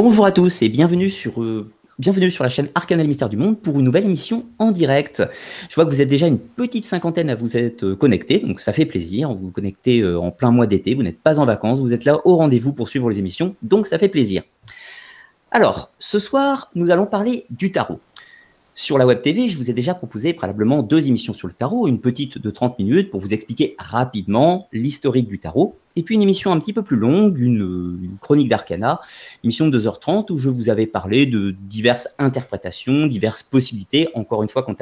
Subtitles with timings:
[0.00, 3.80] Bonjour à tous et bienvenue sur, euh, la chaîne Arcana le Mystère du Monde pour
[3.80, 5.24] une nouvelle émission en direct.
[5.68, 8.60] Je vois que vous êtes déjà une petite cinquantaine à vous être euh, connectés, donc
[8.60, 9.34] ça fait plaisir.
[9.34, 12.04] Vous vous connectez euh, en plein mois d'été, vous n'êtes pas en vacances, vous êtes
[12.04, 14.44] là au rendez-vous pour suivre les émissions, donc ça fait plaisir.
[15.50, 17.98] Alors, ce soir, nous allons parler du tarot.
[18.76, 21.88] Sur la Web TV, je vous ai déjà proposé préalablement deux émissions sur le tarot,
[21.88, 26.22] une petite de 30 minutes pour vous expliquer rapidement l'historique du tarot, et puis une
[26.22, 29.00] émission un petit peu plus longue, une, chronique d'arcana,
[29.42, 34.48] émission de 2h30 où je vous avais parlé de diverses interprétations, diverses possibilités, encore une
[34.48, 34.76] fois quant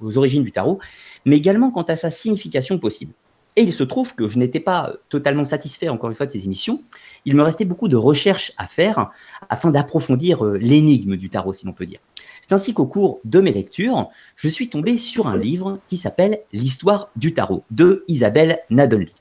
[0.00, 0.78] aux origines du tarot,
[1.26, 3.12] mais également quant à sa signification possible.
[3.56, 6.46] Et il se trouve que je n'étais pas totalement satisfait, encore une fois, de ces
[6.46, 6.82] émissions.
[7.26, 9.10] Il me restait beaucoup de recherches à faire
[9.50, 12.00] afin d'approfondir euh, l'énigme du tarot, si l'on peut dire.
[12.40, 16.40] C'est ainsi qu'au cours de mes lectures, je suis tombé sur un livre qui s'appelle
[16.54, 19.12] L'histoire du tarot de Isabelle Nadolny.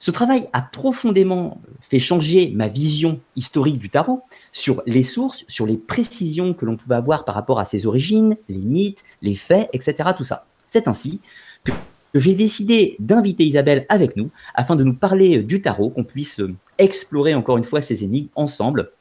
[0.00, 5.66] Ce travail a profondément fait changer ma vision historique du tarot sur les sources, sur
[5.66, 9.68] les précisions que l'on pouvait avoir par rapport à ses origines, les mythes, les faits,
[9.72, 10.10] etc.
[10.16, 10.46] Tout ça.
[10.66, 11.20] C'est ainsi
[11.64, 11.72] que
[12.14, 16.40] j'ai décidé d'inviter Isabelle avec nous afin de nous parler du tarot, qu'on puisse
[16.78, 18.92] explorer encore une fois ces énigmes ensemble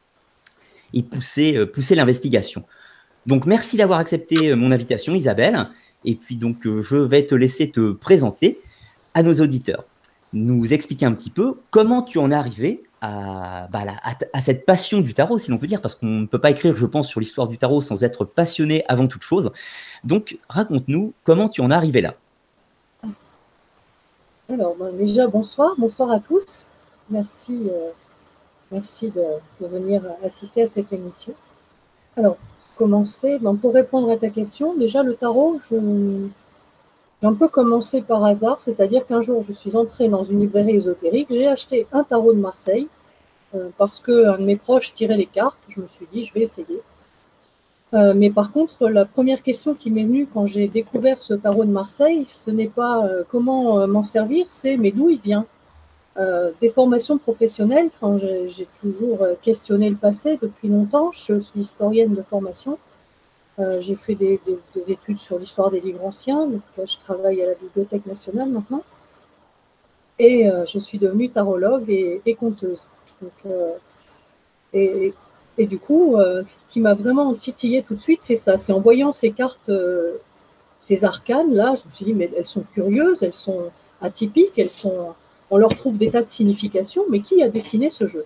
[0.93, 2.63] et pousser, euh, l'investigation.
[3.25, 5.67] Donc, merci d'avoir accepté euh, mon invitation, Isabelle.
[6.05, 8.59] Et puis, donc, euh, je vais te laisser te présenter
[9.13, 9.85] à nos auditeurs.
[10.37, 13.81] Nous expliquer un petit peu comment tu en es arrivé à, bah,
[14.33, 16.75] à, cette passion du tarot, si l'on peut dire, parce qu'on ne peut pas écrire,
[16.75, 19.51] je pense, sur l'histoire du tarot sans être passionné avant toute chose.
[20.03, 22.13] Donc, raconte-nous comment tu en es arrivé là.
[24.49, 26.67] Alors, ben, déjà, bonsoir, bonsoir à tous.
[27.09, 27.89] Merci, euh,
[28.71, 29.23] merci de,
[29.65, 31.33] venir assister à cette émission.
[32.15, 32.37] Alors,
[32.77, 35.59] commencer ben, Pour répondre à ta question, déjà le tarot,
[37.21, 40.75] j'ai un peu commencé par hasard, c'est-à-dire qu'un jour je suis entrée dans une librairie
[40.75, 42.87] ésotérique, j'ai acheté un tarot de Marseille
[43.55, 46.41] euh, parce qu'un de mes proches tirait les cartes, je me suis dit je vais
[46.41, 46.81] essayer.
[47.93, 51.63] Euh, mais par contre, la première question qui m'est venue quand j'ai découvert ce tarot
[51.63, 55.45] de Marseille, ce n'est pas euh, comment m'en servir, c'est mais d'où il vient?
[56.19, 61.59] Euh, des formations professionnelles, quand j'ai toujours euh, questionné le passé depuis longtemps, je suis
[61.59, 62.79] historienne de formation.
[63.59, 64.39] Euh, j'ai fait des,
[64.87, 68.83] études sur l'histoire des livres anciens, donc je travaille à la Bibliothèque nationale maintenant.
[70.19, 72.87] Et je suis devenue tarologue et, conteuse.
[74.73, 75.13] et,
[75.59, 78.57] du coup, ce qui m'a vraiment titillé tout de suite, c'est ça.
[78.57, 79.69] C'est en voyant ces cartes,
[80.79, 83.69] ces arcanes, là, je me suis dit, mais elles sont curieuses, elles sont
[84.01, 85.13] atypiques, elles sont
[85.49, 88.25] on leur trouve des tas de significations, mais qui a dessiné ce jeu?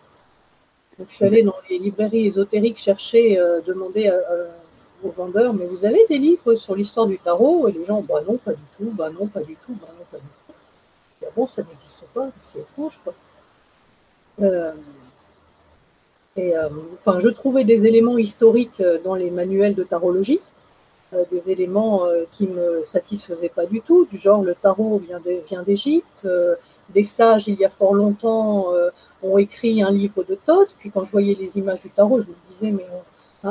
[1.00, 4.12] Je suis allée dans les librairies ésotériques chercher, euh, demander
[5.10, 8.38] vendeurs, mais vous avez des livres sur l'histoire du tarot Et les gens, bah non,
[8.38, 11.26] pas du tout, bah non, pas du tout, bah non, pas du tout.
[11.26, 13.14] Et bon, ça n'existe pas, c'est étrange, quoi.
[14.42, 14.74] Euh,
[16.36, 16.70] et euh,
[17.00, 20.40] enfin, je trouvais des éléments historiques dans les manuels de tarologie,
[21.30, 25.02] des éléments qui me satisfaisaient pas du tout, du genre le tarot
[25.50, 26.26] vient d'Égypte,
[26.92, 28.90] des sages, il y a fort longtemps, euh,
[29.24, 30.76] ont écrit un livre de Thoth.
[30.80, 33.02] Puis quand je voyais les images du tarot, je me disais, mais hein,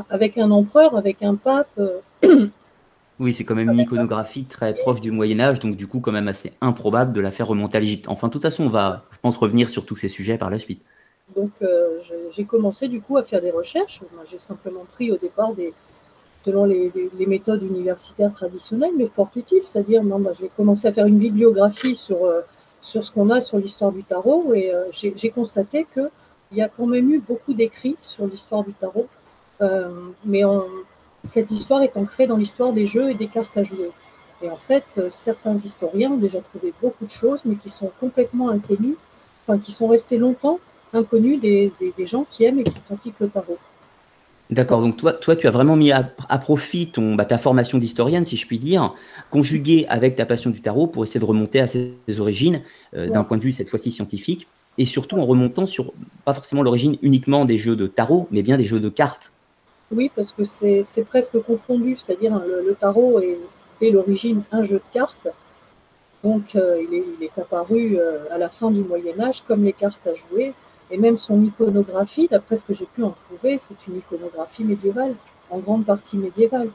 [0.08, 1.68] avec un empereur, avec un pape.
[1.78, 2.48] Euh,
[3.18, 6.12] oui, c'est quand même une iconographie très proche du Moyen Âge, donc du coup quand
[6.12, 8.06] même assez improbable de la faire remonter à l'Égypte.
[8.08, 10.58] Enfin, de toute façon, on va, je pense, revenir sur tous ces sujets par la
[10.58, 10.82] suite.
[11.36, 11.98] Donc euh,
[12.32, 14.00] j'ai commencé du coup à faire des recherches.
[14.30, 15.72] J'ai simplement pris au départ des,
[16.44, 16.92] selon les,
[17.26, 21.94] méthodes universitaires traditionnelles, mais fort utiles, c'est-à-dire, non, bah, j'ai commencé à faire une bibliographie
[21.94, 22.18] sur
[22.80, 26.08] sur ce qu'on a sur l'histoire du tarot et euh, j'ai constaté qu'il
[26.52, 29.08] y a quand même eu beaucoup d'écrits sur l'histoire du tarot,
[29.60, 29.88] euh,
[30.24, 30.42] mais
[31.24, 33.90] cette histoire est ancrée dans l'histoire des jeux et des cartes à jouer.
[34.42, 37.90] Et en fait, euh, certains historiens ont déjà trouvé beaucoup de choses, mais qui sont
[38.00, 38.96] complètement inconnues,
[39.46, 40.58] enfin, qui sont restées longtemps
[40.92, 43.58] inconnues des, des gens qui aiment et qui pratiquent le tarot.
[44.50, 46.02] D'accord, donc toi, toi, tu as vraiment mis à,
[46.38, 48.94] profit ton, bah, ta formation d'historienne, si je puis dire,
[49.30, 52.62] conjuguée avec ta passion du tarot pour essayer de remonter à ses, origines,
[52.96, 55.92] euh, d'un point de vue cette fois-ci scientifique, et surtout en remontant sur,
[56.24, 59.32] pas forcément l'origine uniquement des jeux de tarot, mais bien des jeux de cartes.
[59.92, 63.38] Oui, parce que c'est presque confondu, c'est-à-dire hein, le, tarot est
[63.80, 65.28] dès l'origine un jeu de cartes,
[66.22, 70.06] donc euh, il, est, apparu euh, à la fin du Moyen Âge comme les cartes
[70.06, 70.54] à jouer,
[70.92, 75.14] et même son iconographie, d'après ce que j'ai pu en trouver, c'est une iconographie médiévale,
[75.50, 76.70] en grande partie médiévale.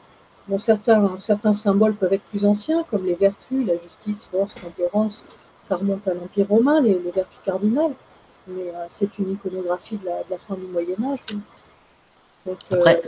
[0.48, 5.24] Bon, certains, certains symboles peuvent être plus anciens, comme les vertus, la justice, force, tempérance,
[5.62, 7.94] ça remonte à l'Empire romain, les, vertus cardinales,
[8.46, 11.20] mais euh, c'est une iconographie de la, fin du Moyen Âge.
[12.48, 13.02] Euh, Après,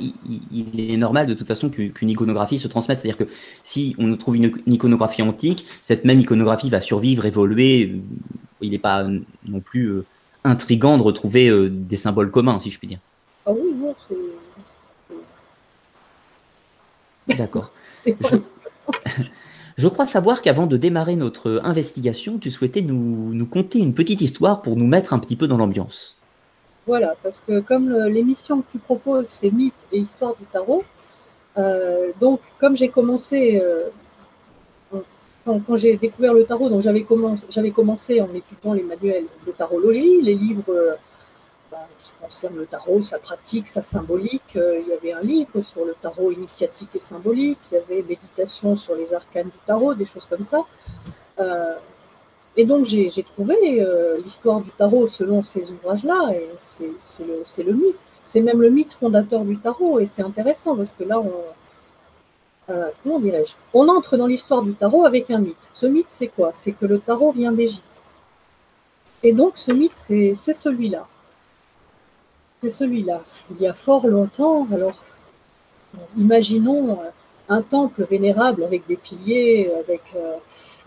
[0.52, 2.99] il, est normal de toute façon qu'une iconographie se transmette.
[2.99, 3.31] C'est-à-dire que
[3.62, 8.00] si on trouve une, iconographie antique, cette même iconographie va survivre, évoluer.
[8.61, 9.06] Il n'est pas
[9.46, 10.05] non plus euh,
[10.44, 12.99] intrigant de retrouver euh, des symboles communs, si je puis dire.
[13.46, 14.17] Ah oui, non, c'est.
[17.37, 17.70] D'accord.
[19.76, 19.87] Je...
[19.87, 24.62] crois savoir qu'avant de démarrer notre investigation, tu souhaitais nous, nous conter une petite histoire
[24.62, 26.18] pour nous mettre un petit peu dans l'ambiance.
[26.88, 30.85] Voilà, parce que comme l'émission que tu proposes, c'est mythes et histoire du tarot,
[31.58, 33.90] euh, donc comme j'ai commencé, euh,
[35.44, 40.32] quand, j'ai découvert le tarot, donc j'avais commencé, en étudiant les manuels de tarologie, les
[40.32, 40.94] livres euh,
[41.70, 44.55] bah, qui concernent le tarot, sa pratique, sa symbolique.
[44.55, 48.76] il y avait un livre sur le tarot initiatique et symbolique, il y avait méditation
[48.76, 50.64] sur les arcanes du tarot, des choses comme ça.
[52.56, 58.00] Et donc j'ai trouvé euh, l'histoire du tarot selon ces ouvrages-là, et c'est le, mythe.
[58.24, 61.32] C'est même le mythe fondateur du tarot, et c'est intéressant parce que là, on,
[62.70, 63.52] euh, comment dirais-je?
[63.74, 65.56] On entre dans l'histoire du tarot avec un mythe.
[65.72, 66.52] Ce mythe, c'est quoi?
[66.56, 67.84] C'est que le tarot vient d'Égypte.
[69.22, 71.06] Et donc ce mythe, c'est celui-là.
[72.60, 73.22] C'est celui-là.
[73.52, 74.96] Il y a fort longtemps, alors
[76.16, 76.98] imaginons
[77.48, 80.36] un temple vénérable avec des piliers, avec euh,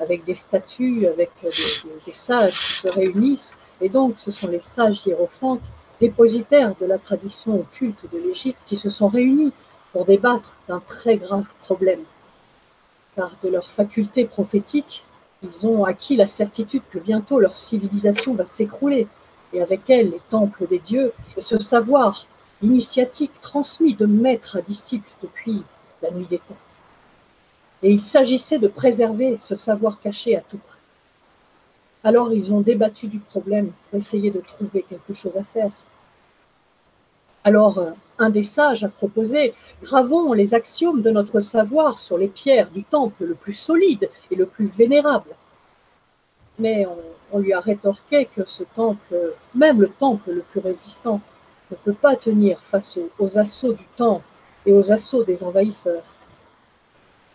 [0.02, 3.56] avec des statues, avec des, sages qui se réunissent.
[3.80, 8.76] Et donc, ce sont les sages hiérophantes, dépositaires de la tradition occulte de l'Égypte, qui
[8.76, 9.54] se sont réunis
[9.94, 12.02] pour débattre d'un très grave problème.
[13.16, 15.04] Car de leur faculté prophétique,
[15.44, 19.08] ils ont acquis la certitude que bientôt leur civilisation va s'écrouler,
[19.54, 22.26] et avec elle les temples des dieux, et ce savoir
[22.64, 25.62] initiatique transmis de maître à disciple depuis
[26.02, 26.58] la nuit des temps.
[27.84, 30.80] Et il s'agissait de préserver ce savoir caché à tout prix.
[32.04, 35.72] Alors ils ont débattu du problème pour essayer de trouver quelque chose à faire.
[37.44, 42.28] Alors euh, un des sages a proposé, gravons les axiomes de notre savoir sur les
[42.28, 45.32] pierres du temple le plus solide et le plus vénérable.
[46.60, 46.86] Mais
[47.32, 49.16] on, lui a rétorqué que ce temple,
[49.56, 51.22] même le temple le plus résistant,
[51.72, 54.26] ne peut pas tenir face aux assauts du temple
[54.66, 56.04] et aux assauts des envahisseurs.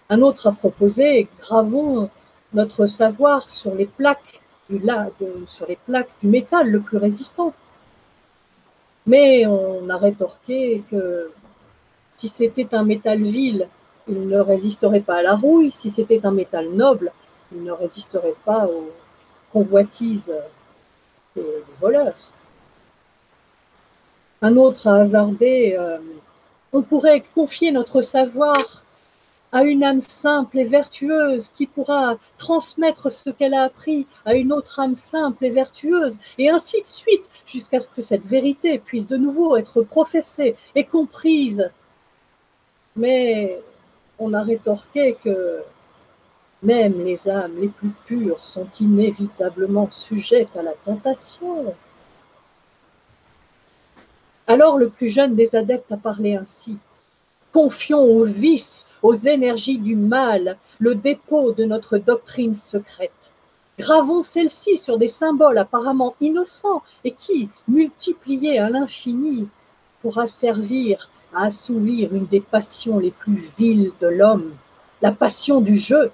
[0.08, 2.10] Un autre a proposé gravons
[2.54, 4.80] notre savoir sur les plaques du,
[6.22, 7.52] métal le plus résistant.
[9.06, 11.30] Mais on a rétorqué que
[12.10, 13.68] si c'était un métal vil,
[14.08, 15.70] il ne résisterait pas à la rouille.
[15.70, 17.12] Si c'était un métal noble,
[17.52, 18.90] il ne résisterait pas aux
[19.52, 20.32] convoitises
[21.34, 21.44] des,
[21.80, 22.14] voleurs.
[24.42, 25.98] Un autre a hasardé, euh,
[26.72, 28.82] on pourrait confier notre savoir
[29.52, 34.52] à une âme simple et vertueuse qui pourra transmettre ce qu'elle a appris à une
[34.52, 39.06] autre âme simple et vertueuse, et ainsi de suite, jusqu'à ce que cette vérité puisse
[39.06, 41.70] de nouveau être professée et comprise.
[42.96, 43.60] Mais
[44.18, 45.62] on a rétorqué que
[46.62, 51.74] même les âmes les plus pures sont inévitablement sujettes à la tentation.
[54.46, 56.76] Alors le plus jeune des adeptes a parlé ainsi.
[57.52, 63.30] Confions au vice aux énergies du mal, le dépôt de notre doctrine secrète.
[63.78, 69.48] Gravons celle-ci sur des symboles apparemment innocents et qui, multipliés à l'infini,
[70.00, 74.54] pourra servir à assouvir une des passions les plus viles de l'homme,
[75.02, 76.10] la passion du jeu.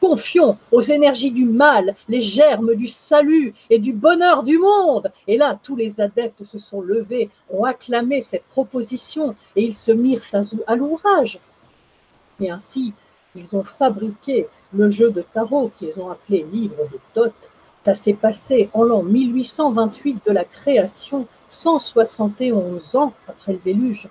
[0.00, 5.10] Confions aux énergies du mal les germes du salut et du bonheur du monde.
[5.26, 9.92] Et là, tous les adeptes se sont levés, ont acclamé cette proposition et ils se
[9.92, 10.22] mirent
[10.66, 11.38] à l'ouvrage.
[12.40, 12.92] Et ainsi,
[13.34, 17.50] ils ont fabriqué le jeu de tarot qu'ils ont appelé livre de Thoth.
[17.84, 24.08] Ça s'est passé en l'an 1828 de la création, 171 ans après le déluge.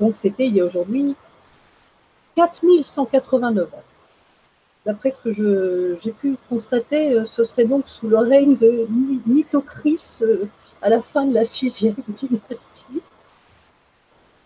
[0.00, 1.14] Donc c'était il y a aujourd'hui
[2.36, 3.82] 4189 ans.
[4.86, 8.86] D'après ce que j'ai pu constater, euh, ce serait donc sous le règne de
[9.26, 10.44] Nitocris euh,
[10.82, 13.02] à la fin de la sixième dynastie.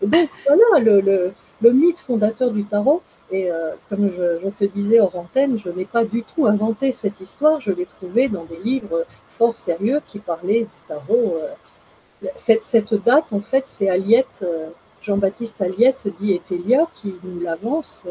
[0.01, 3.01] donc voilà, le, le mythe fondateur du tarot.
[3.31, 7.21] Et euh, comme je, te disais hors antenne, je n'ai pas du tout inventé cette
[7.21, 9.05] histoire, je l'ai trouvée dans des livres
[9.37, 11.37] fort sérieux qui parlaient du tarot.
[11.39, 12.27] Euh.
[12.37, 14.69] Cette, date, en fait, c'est Aliette, euh,
[15.01, 18.05] Jean-Baptiste Aliette, dit Etelia, qui nous l'avance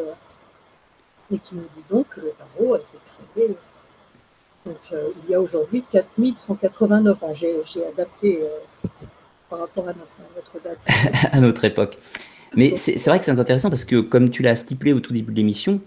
[1.31, 2.99] et qui nous dit donc que le tarot a été
[3.35, 3.57] créé.
[4.67, 7.35] Il y a aujourd'hui 4189 ans.
[7.35, 8.43] J'ai adapté
[9.51, 10.79] par rapport à notre date.
[11.33, 11.99] à notre époque.
[12.55, 15.33] Mais c'est vrai que c'est intéressant parce que, comme tu l'as stipulé au tout début
[15.33, 15.81] de l'émission,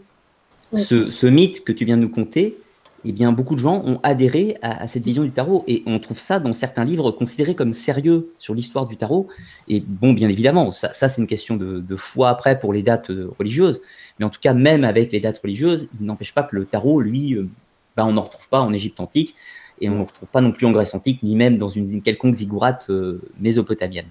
[0.76, 2.58] ce, mythe que tu viens de nous conter,
[3.04, 6.20] eh bien, beaucoup de gens ont adhéré à, cette vision du tarot et on trouve
[6.20, 9.28] ça dans certains livres considérés comme sérieux sur l'histoire du tarot.
[9.68, 13.32] Et bon, bien évidemment, ça, c'est une question de, foi après pour les dates euh,
[13.40, 13.82] religieuses,
[14.20, 17.02] mais en tout cas, même avec les dates religieuses, il n'empêche pas que le tarot,
[17.02, 17.50] lui, euh,
[17.98, 19.36] ben, on n'en retrouve pas en Égypte antique
[19.82, 22.36] et on ne retrouve pas non plus en Grèce antique, ni même dans une quelconque
[22.36, 24.06] ziggourate euh, mésopotamienne.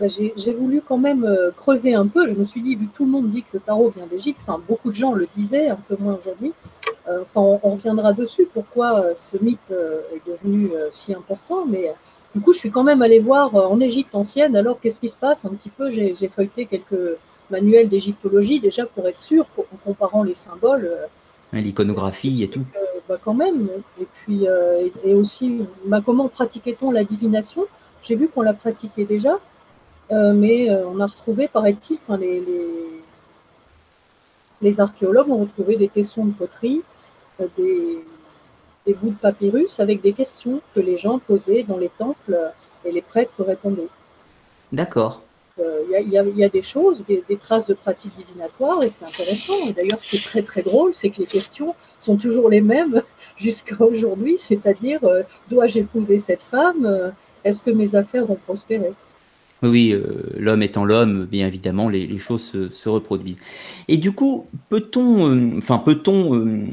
[0.00, 2.28] Bah, j'ai voulu quand même euh, creuser un peu.
[2.28, 4.38] Je me suis dit, vu que tout le monde dit que le tarot vient d'Égypte,
[4.46, 6.52] enfin beaucoup de gens le disaient, un peu moins aujourd'hui,
[7.08, 9.72] euh, on, reviendra dessus, pourquoi euh, ce mythe
[10.14, 11.92] est devenu si important, mais
[12.34, 15.16] du coup je suis quand même allée voir en Égypte ancienne, alors qu'est-ce qui se
[15.16, 15.44] passe?
[15.44, 17.16] Un petit peu, j'ai feuilleté quelques
[17.50, 20.90] manuels d'égyptologie déjà pour être sûr, en comparant les symboles.
[21.52, 22.64] L'iconographie et tout.
[23.08, 23.68] bah quand même.
[24.00, 24.46] Et puis,
[25.04, 27.64] et, aussi, bah, comment pratiquait-on la divination?
[28.02, 29.38] J'ai vu qu'on la pratiquait déjà,
[30.10, 32.42] euh, mais euh, on a retrouvé, paraît-il, les,
[34.62, 36.82] les, archéologues ont retrouvé des tessons de poterie,
[37.40, 42.52] euh, des, bouts de papyrus avec des questions que les gens posaient dans les temples
[42.86, 43.88] et les prêtres répondaient.
[44.72, 45.20] D'accord.
[45.58, 49.72] Il y, a des choses, des, traces de pratiques divinatoires, et c'est intéressant.
[49.74, 53.02] D'ailleurs, ce qui est très très drôle, c'est que les questions sont toujours les mêmes
[53.36, 55.00] jusqu'à aujourd'hui, c'est-à-dire
[55.50, 57.12] dois-je épouser cette femme?
[57.42, 58.94] Est-ce que mes affaires vont prospérer?
[59.62, 63.40] Oui, euh, l'homme étant l'homme, bien évidemment, les, choses se, reproduisent.
[63.88, 66.64] Et du coup, peut-on, euh, enfin, peut-on euh,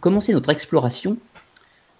[0.00, 1.18] commencer notre exploration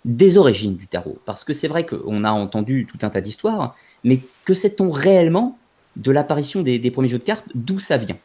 [0.04, 1.18] des origines du tarot?
[1.24, 5.58] Parce que c'est vrai qu'on a entendu tout un tas d'histoires, mais que sait-on réellement
[5.94, 7.46] de l'apparition des, des, premiers jeux de cartes?
[7.54, 8.18] D'où ça vient?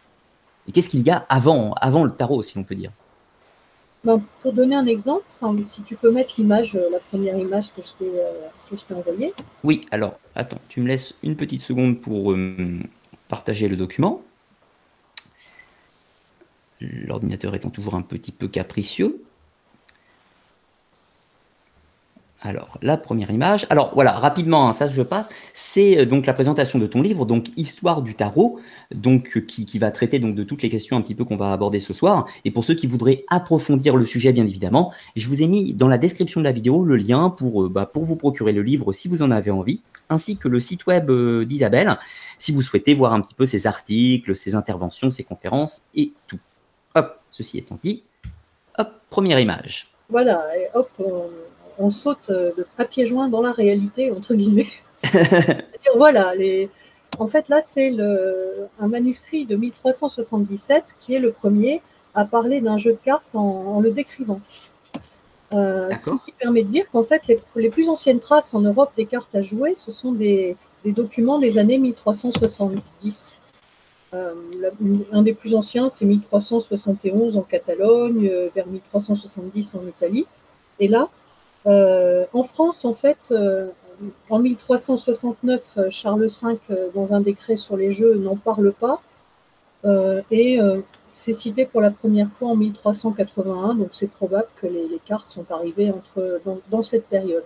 [0.67, 2.91] Et qu'est-ce qu'il y a avant, avant le tarot, si l'on peut dire?
[4.03, 5.23] Ben, pour donner un exemple,
[5.63, 9.33] si tu peux mettre l'image, euh, la première image que je t'ai euh, envoyée.
[9.63, 12.79] Oui, alors, attends, tu me laisses une petite seconde pour euh,
[13.27, 14.23] partager le document.
[16.79, 19.23] L'ordinateur étant toujours un petit peu capricieux.
[22.43, 23.67] Alors, la première image.
[23.69, 25.29] Alors, voilà, rapidement, hein, ça je passe.
[25.53, 28.59] C'est euh, donc la présentation de ton livre, donc Histoire du tarot,
[28.93, 31.53] donc euh, qui, va traiter donc de toutes les questions un petit peu qu'on va
[31.53, 32.25] aborder ce soir.
[32.43, 35.87] Et pour ceux qui voudraient approfondir le sujet, bien évidemment, je vous ai mis dans
[35.87, 38.91] la description de la vidéo le lien pour, euh, bah, pour vous procurer le livre
[38.91, 41.11] si vous en avez envie, ainsi que le site web
[41.45, 41.99] d'Isabelle,
[42.39, 46.39] si vous souhaitez voir un petit peu ses articles, ses interventions, ses conférences et tout.
[46.95, 48.01] Hop, ceci étant dit,
[48.79, 49.89] hop, première image.
[50.09, 50.89] Voilà, et hop,
[51.89, 54.67] saute euh, de papier joint dans la réalité, entre guillemets.
[55.95, 56.69] voilà, les...
[57.17, 57.95] en fait, là, c'est
[58.79, 61.81] un manuscrit de 1377 qui est le premier
[62.13, 64.41] à parler d'un jeu de cartes en, le décrivant.
[65.53, 67.23] Euh, ce qui permet de dire qu'en fait,
[67.55, 71.57] les, plus anciennes traces en Europe des cartes à jouer, ce sont des, documents des
[71.57, 73.35] années 1370.
[74.13, 74.33] Euh,
[75.11, 80.25] un des plus anciens, c'est 1371 en Catalogne, vers 1370 en Italie.
[80.79, 81.30] Et là, euh,
[81.65, 83.67] en France, en fait, euh,
[84.29, 86.57] en 1369, euh, Charles V,
[86.93, 89.01] dans un décret sur les jeux, n'en parle pas.
[90.31, 90.59] et
[91.13, 95.51] c'est cité pour la première fois en 1381, donc c'est probable que les, cartes sont
[95.51, 97.43] arrivées entre, dans, cette période.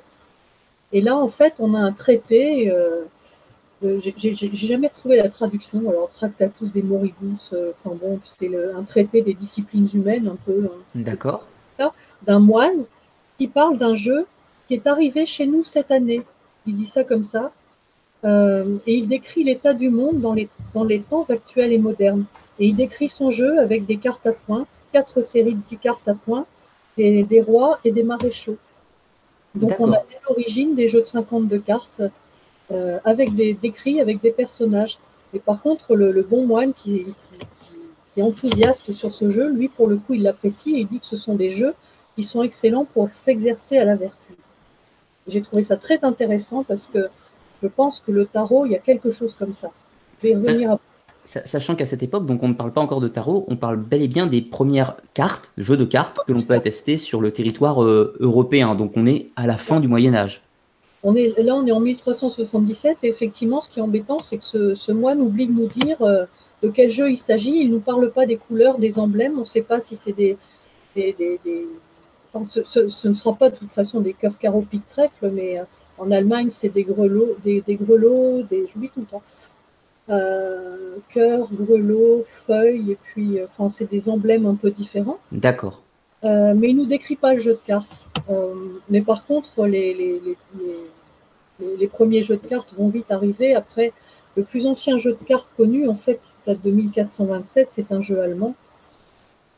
[0.94, 2.72] Et là, en fait, on a un traité.
[3.82, 5.90] j'ai jamais retrouvé la traduction.
[5.90, 10.66] Alors, Tractatus des Moribus, enfin bon, c'est un traité des disciplines humaines, un peu.
[10.66, 10.80] Hein.
[10.94, 11.44] D'accord.
[12.24, 12.86] D'un moine
[13.38, 14.26] qui parle d'un jeu
[14.68, 16.22] qui est arrivé chez nous cette année.
[16.66, 17.52] Il dit ça comme ça.
[18.24, 22.26] Euh, et il décrit l'état du monde dans les, dans les temps actuels et modernes.
[22.60, 26.08] Et il décrit son jeu avec des cartes à points, quatre séries de dix cartes
[26.08, 26.46] à points,
[26.98, 28.58] des rois et des maréchaux.
[29.54, 32.02] Donc on a dès l'origine des jeux de 52 cartes
[32.72, 34.98] euh, avec des décrits, avec des personnages.
[35.34, 37.06] Et par contre, le, bon moine qui,
[38.14, 41.00] qui, est enthousiaste sur ce jeu, lui, pour le coup, il l'apprécie et il dit
[41.00, 41.74] que ce sont des jeux
[42.16, 44.34] qui sont excellents pour s'exercer à la vertu.
[45.28, 47.08] J'ai trouvé ça très intéressant parce que
[47.62, 49.72] je pense que le tarot, il y a quelque chose comme ça.
[50.22, 50.78] Je vais revenir
[51.26, 54.04] Sachant qu'à cette époque, donc on ne parle pas encore de tarot, on parle bel
[54.04, 57.84] et bien des premières cartes, jeux de cartes que l'on peut attester sur le territoire
[57.84, 58.76] euh, européen.
[58.76, 60.44] Donc on est à la fin du Moyen Âge.
[61.02, 64.76] On est, là, on est en 1377 et effectivement, ce qui est embêtant, c'est que
[64.76, 66.26] ce, moine oublie de nous dire euh,
[66.62, 67.56] de quel jeu il s'agit.
[67.60, 69.38] Il ne nous parle pas des couleurs, des emblèmes.
[69.38, 70.38] On ne sait pas si c'est des,
[70.96, 71.16] des,
[72.50, 75.64] ce, ne sera pas de toute façon des cœurs carreaux pique trèfle, mais euh,
[75.98, 79.24] en Allemagne, c'est des grelots, des, grelots, des, j'oublie tout le temps.
[80.10, 85.20] Euh, cœur, grelots, feuilles, et puis euh, enfin, c'est des emblèmes un peu différents.
[85.32, 85.82] D'accord.
[86.24, 88.06] mais il ne nous décrit pas le jeu de cartes.
[88.90, 89.94] mais par contre, les,
[91.80, 93.56] les, premiers jeux de cartes vont vite arriver.
[93.56, 93.94] Après,
[94.36, 98.20] le plus ancien jeu de cartes connu, en fait, date de 1427, c'est un jeu
[98.20, 98.56] allemand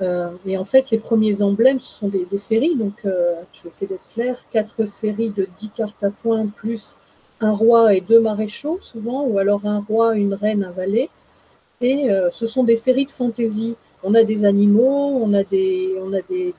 [0.02, 2.76] euh, et en fait, les premiers emblèmes, ce sont des, séries.
[2.76, 4.38] Donc, euh, je vais essayer d'être clair.
[4.52, 6.96] Quatre séries de 10 cartes à points, plus
[7.40, 11.10] un roi et deux maréchaux, souvent, ou alors un roi, une reine, un valet.
[11.82, 13.76] Et euh, ce sont des séries de fantaisie.
[14.04, 16.54] On a des animaux, on a des, on a des,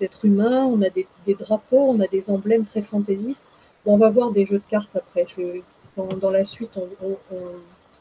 [0.00, 3.46] êtres humains, on a des, drapeaux, on a des emblèmes très fantaisistes.
[3.86, 5.26] on va voir des jeux de cartes après.
[5.96, 7.16] dans, la suite, on,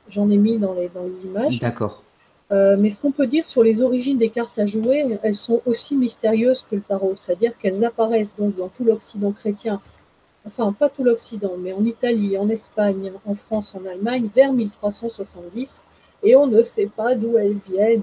[0.09, 1.59] j'en ai mis dans les, dans les images.
[1.59, 2.03] D'accord.
[2.51, 5.61] Euh, mais ce qu'on peut dire sur les origines des cartes à jouer, elles sont
[5.65, 9.79] aussi mystérieuses que le tarot, c'est-à-dire qu'elles apparaissent donc dans tout l'Occident chrétien,
[10.47, 15.83] enfin pas tout l'Occident, mais en Italie, en Espagne, en France, en Allemagne, vers 1370,
[16.23, 18.01] et on ne sait pas d'où elles viennent.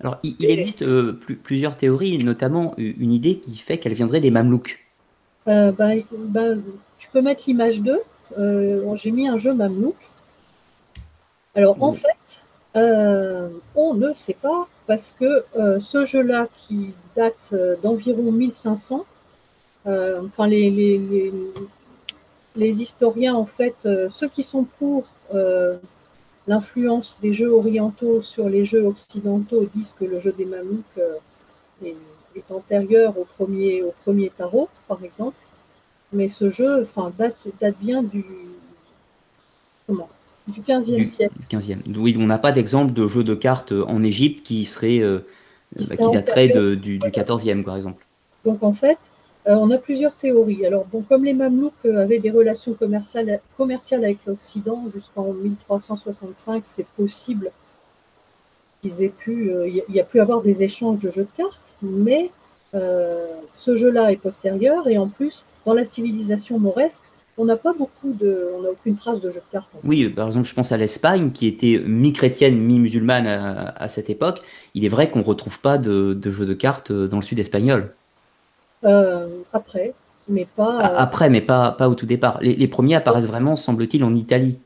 [0.00, 4.80] Alors, il, existe euh, plusieurs théories, notamment une idée qui fait qu'elles viendraient des Mamelouks.
[5.48, 6.62] Euh, ben, ben,
[6.98, 8.00] tu peux mettre l'image d'eux.
[8.94, 9.96] J'ai mis un jeu Mamelouk.
[11.54, 12.42] Alors, en fait,
[12.76, 19.04] euh, on ne sait pas parce que euh, ce jeu-là qui date euh, d'environ 1500,
[19.86, 21.00] enfin les,
[22.56, 23.76] historiens en fait,
[24.10, 25.04] ceux qui sont pour
[26.46, 31.00] l'influence des jeux orientaux sur les jeux occidentaux disent que le jeu des Mamelouks
[31.84, 31.96] est,
[32.36, 35.36] est, antérieur au premier, au premier tarot, par exemple.
[36.12, 38.24] Mais ce jeu enfin, date, date bien du,
[39.86, 40.08] comment,
[40.48, 41.34] du 15e siècle.
[41.48, 41.98] Du 15e.
[41.98, 45.02] Oui, on n'a pas d'exemple de jeu de cartes euh, en Égypte qui serait qui,
[45.02, 45.20] euh,
[45.76, 48.06] bah, daterait du, 14e, par exemple.
[48.44, 48.98] Donc en fait,
[49.46, 50.66] euh, on a plusieurs théories.
[50.66, 56.86] Alors, bon, comme les Mamelouks avaient des relations commerciales, commerciales avec l'Occident jusqu'en 1365, c'est
[56.86, 57.50] possible
[58.82, 62.30] qu'ils aient pu, il y, a pu avoir des échanges de jeux de cartes, mais
[62.74, 67.00] ce jeu-là est postérieur et en plus, dans la civilisation mauresque,
[67.36, 69.68] on n'a pas beaucoup de, on n'a aucune trace de jeux de cartes.
[69.82, 74.40] Oui, par exemple, je pense à l'Espagne, qui était mi-chrétienne, mi-musulmane à, cette époque.
[74.74, 77.92] Il est vrai qu'on ne retrouve pas de, jeux de cartes dans le sud espagnol.
[78.84, 79.94] Euh, après,
[80.28, 80.78] mais pas.
[80.80, 82.38] Ah, après, mais pas, pas au tout départ.
[82.40, 84.58] Les, premiers apparaissent vraiment, semble-t-il, en Italie.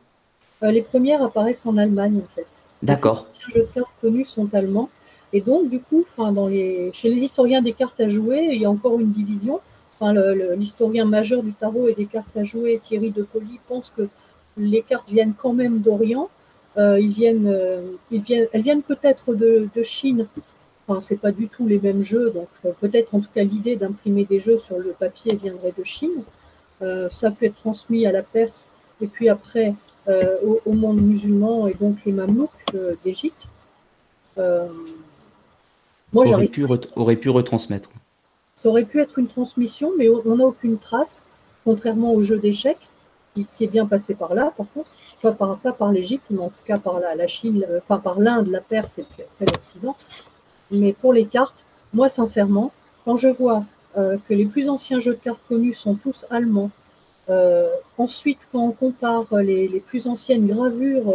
[0.62, 2.46] Euh, les premières apparaissent en Allemagne, en fait.
[2.82, 3.26] D'accord.
[3.46, 4.90] Les jeux de cartes connus sont allemands.
[5.32, 6.90] Et donc, du coup, dans les...
[6.92, 9.60] chez les historiens des cartes à jouer, il y a encore une division
[10.00, 14.08] l'historien majeur du tarot et des cartes à jouer, Thierry de Colly, pense que
[14.56, 16.28] les cartes viennent quand même d'Orient.
[16.76, 20.26] Euh, ils viennent, euh, ils viennent, elles viennent peut-être de, Chine.
[20.86, 23.76] Enfin, c'est pas du tout les mêmes jeux, donc euh, peut-être en tout cas l'idée
[23.76, 26.22] d'imprimer des jeux sur le papier viendrait de Chine.
[27.10, 29.74] ça peut être transmis à la Perse et puis après
[30.06, 32.64] au, monde musulman et donc les Mamelouks
[33.04, 33.48] d'Égypte.
[34.36, 34.64] moi,
[36.14, 37.90] aurait pu, aurait pu retransmettre.
[38.58, 41.28] Ça aurait pu être une transmission, mais on n'a aucune trace,
[41.64, 42.88] contrairement au jeu d'échecs,
[43.36, 44.90] qui, est bien passé par là, par contre,
[45.22, 48.98] pas par, l'Égypte, mais en tout cas par la, Chine, enfin par l'Inde, la Perse
[48.98, 49.96] et puis après l'Occident.
[50.72, 52.72] Mais pour les cartes, moi sincèrement,
[53.04, 53.64] quand je vois
[53.96, 56.72] euh, que les plus anciens jeux de cartes connus sont tous allemands,
[57.30, 61.14] euh, ensuite quand on compare les, plus anciennes gravures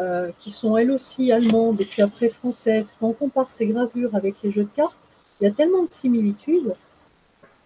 [0.00, 4.16] euh, qui sont elles aussi allemandes et puis après françaises, quand on compare ces gravures
[4.16, 4.98] avec les jeux de cartes,
[5.40, 6.74] il y a tellement de similitudes,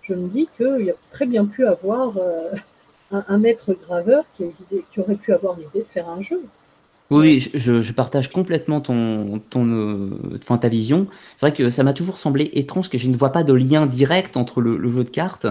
[0.03, 2.51] je me dis qu'il y a très bien pu avoir euh,
[3.11, 4.45] un, maître graveur qui,
[4.91, 6.41] qui, aurait pu avoir l'idée de faire un jeu.
[7.11, 11.07] Oui, je, partage complètement ton, ton, euh, ta vision.
[11.37, 13.87] C'est vrai que ça m'a toujours semblé étrange que je ne vois pas de lien
[13.87, 15.47] direct entre le, jeu de cartes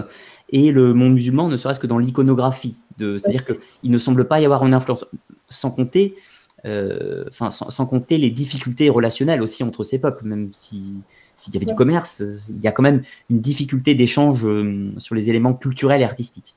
[0.50, 2.76] et le monde musulman, ne serait-ce que dans l'iconographie.
[2.98, 5.04] C'est-à-dire qu'il ne semble pas y avoir une influence,
[5.48, 6.14] sans compter,
[6.64, 11.02] enfin, sans, compter les difficultés relationnelles aussi entre ces peuples, même si
[11.38, 15.14] s'il y avait du commerce, il y a quand même une difficulté d'échange euh, sur
[15.14, 16.54] les éléments culturels et artistiques.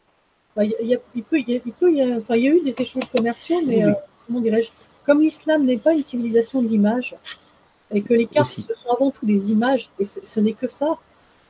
[0.57, 3.91] il, y a, eu des échanges commerciaux, mais euh,
[4.25, 4.71] comment dirais-je
[5.05, 7.15] Comme l'islam n'est pas une civilisation de l'image,
[7.93, 10.97] et que les cartes sont avant tout des images, et ce, n'est que ça.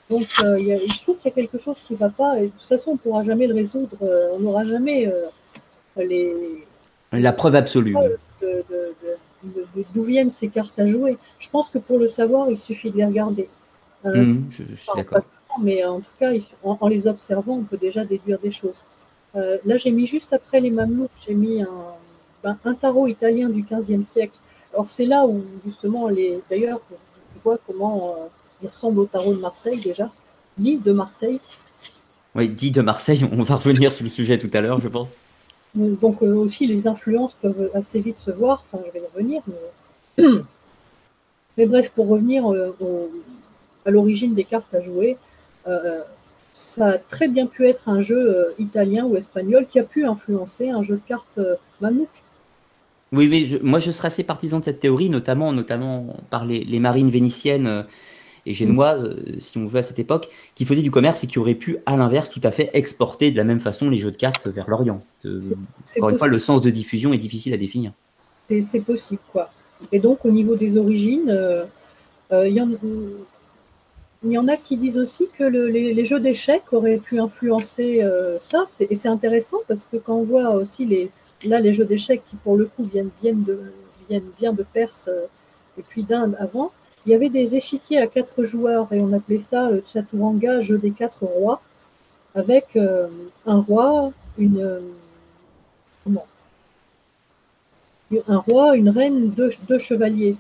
[0.10, 2.68] Donc, je trouve qu'il y a quelque chose qui ne va pas, et de toute
[2.68, 3.96] façon, on ne pourra jamais le résoudre,
[4.34, 5.10] on n'aura jamais
[5.96, 6.66] les.
[7.14, 7.96] La preuve absolue
[9.94, 11.18] d'où viennent ces cartes à jouer.
[11.40, 13.48] Je pense que pour le savoir, il suffit de les regarder.
[14.06, 15.22] Euh, mmh, je, suis d'accord.
[15.62, 16.32] Mais en tout cas,
[16.64, 18.86] en, les observant, on peut déjà déduire des choses.
[19.36, 21.68] Euh, là, j'ai mis juste après les Mamelouks, j'ai mis un,
[22.44, 24.34] ben, un, tarot italien du 15e siècle.
[24.74, 26.96] Alors, c'est là où, justement, les, d'ailleurs, tu
[27.44, 28.28] vois comment euh,
[28.62, 30.10] il ressemble au tarot de Marseille déjà,
[30.58, 31.40] dit de Marseille.
[32.36, 35.12] Oui, dit de Marseille, on va revenir sur le sujet tout à l'heure, je pense.
[35.76, 38.64] Donc euh, aussi, les influences peuvent assez vite se voir.
[38.66, 39.42] Enfin, je vais y revenir.
[39.48, 40.24] Mais,
[41.58, 42.76] mais bref, pour revenir euh,
[43.86, 45.18] à l'origine des cartes à jouer,
[45.68, 46.02] euh,
[46.54, 50.70] ça a très bien pu être un jeu italien ou espagnol qui a pu influencer
[50.70, 51.40] un jeu de cartes
[51.80, 52.10] mamelouk.
[53.14, 56.80] Oui, oui moi je serais assez partisan de cette théorie, notamment, notamment par les, les
[56.80, 57.86] marines vénitiennes
[58.46, 61.40] et génoises, euh, si on veut, à cette époque, qui faisaient du commerce et qui
[61.40, 64.18] auraient pu, à l'inverse, tout à fait exporter de la même façon les jeux de
[64.18, 65.02] cartes vers l'Orient.
[65.26, 65.40] Euh,
[65.98, 67.92] encore une fois, le sens de diffusion est difficile à définir.
[68.62, 69.50] C'est possible, quoi.
[69.92, 71.66] Et donc, au niveau des origines, euh,
[72.32, 72.54] il
[74.24, 78.02] y, en a qui disent aussi que les, jeux d'échecs auraient pu influencer
[78.40, 78.66] ça.
[78.90, 81.10] Et c'est intéressant parce que quand on voit aussi les,
[81.44, 83.60] là, les jeux d'échecs qui, pour le coup, viennent, viennent, de,
[84.10, 85.10] viennent bien de Perse
[85.78, 86.72] et puis d'Inde avant,
[87.06, 90.78] il y avait des échiquiers à quatre joueurs et on appelait ça le Chaturanga, jeu
[90.78, 91.62] des quatre rois,
[92.36, 92.78] avec
[93.46, 94.82] un roi, une.
[96.04, 96.26] comment?
[98.28, 100.36] Un roi, une reine, deux, chevaliers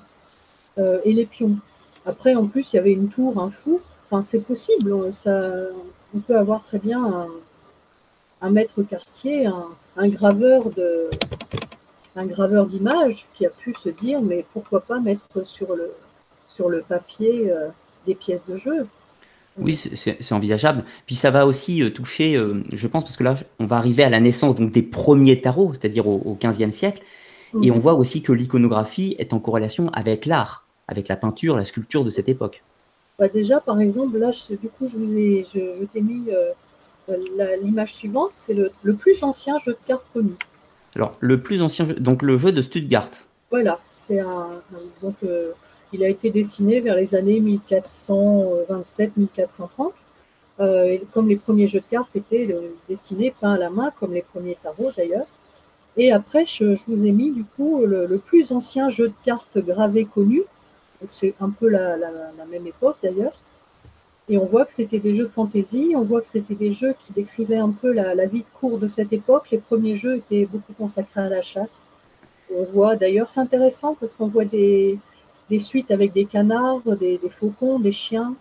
[0.77, 1.57] et les pions.
[2.05, 3.81] Après, en plus, il y avait une tour, un fou.
[4.09, 4.93] Enfin, c'est possible.
[4.93, 7.27] On peut avoir très bien
[8.41, 9.47] un, maître quartier,
[9.95, 10.69] un graveur
[12.65, 15.93] d'images qui a pu se dire, mais pourquoi pas mettre sur le,
[16.61, 17.69] sur le papier euh,
[18.05, 18.85] des pièces de jeu.
[19.57, 20.85] Oui, c'est envisageable.
[21.05, 24.03] Puis ça va aussi euh, toucher, euh, je pense, parce que là, on va arriver
[24.03, 27.01] à la naissance donc, des premiers tarots, c'est-à-dire au, XVe siècle.
[27.61, 31.65] Et on voit aussi que l'iconographie est en corrélation avec l'art avec la peinture, la
[31.65, 32.63] sculpture de cette époque
[33.17, 37.93] bah Déjà, par exemple, là, du coup, je vous ai, je, t'ai mis euh, l'image
[37.93, 40.33] suivante, c'est le, plus ancien jeu de cartes connu.
[40.95, 43.09] Alors, le plus ancien jeu, donc le jeu de Stuttgart.
[43.49, 44.49] Voilà, c'est un,
[45.01, 45.51] donc euh,
[45.93, 49.93] il a été dessiné vers les années 1427-1430.
[50.59, 52.55] Euh, comme les premiers jeux de cartes étaient
[52.87, 55.25] dessinés peints à la main, comme les premiers tarots d'ailleurs.
[55.97, 60.05] Et après, je, vous ai mis du coup le, plus ancien jeu de cartes gravé
[60.05, 60.43] connu,
[61.11, 61.97] c'est un peu la,
[62.49, 63.33] même époque d'ailleurs.
[64.29, 66.93] Et on voit que c'était des jeux de fantasy, on voit que c'était des jeux
[67.01, 69.49] qui décrivaient un peu la, vie de cour de cette époque.
[69.51, 71.85] Les premiers jeux étaient beaucoup consacrés à la chasse.
[72.55, 74.99] on voit d'ailleurs, c'est intéressant parce qu'on voit des,
[75.59, 78.35] suites avec des canards, des, faucons, des chiens.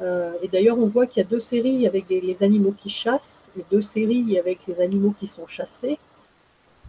[0.00, 3.48] Euh, et d'ailleurs, on voit qu'il y a deux séries avec les animaux qui chassent
[3.58, 5.98] et deux séries avec les animaux qui sont chassés.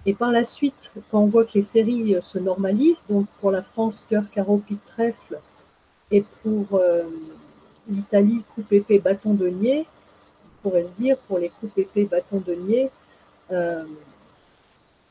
[0.06, 3.52] Et par la suite, quand on voit que les séries euh, se normalisent, donc pour
[3.52, 5.40] la France, cœur, carreau, pique, trèfle,
[6.12, 7.04] et pour euh,
[7.88, 9.86] l'Italie, coupe, épée, bâton, denier,
[10.64, 12.90] on pourrait se dire pour les coupes, épée, bâton, denier,
[13.52, 13.84] euh,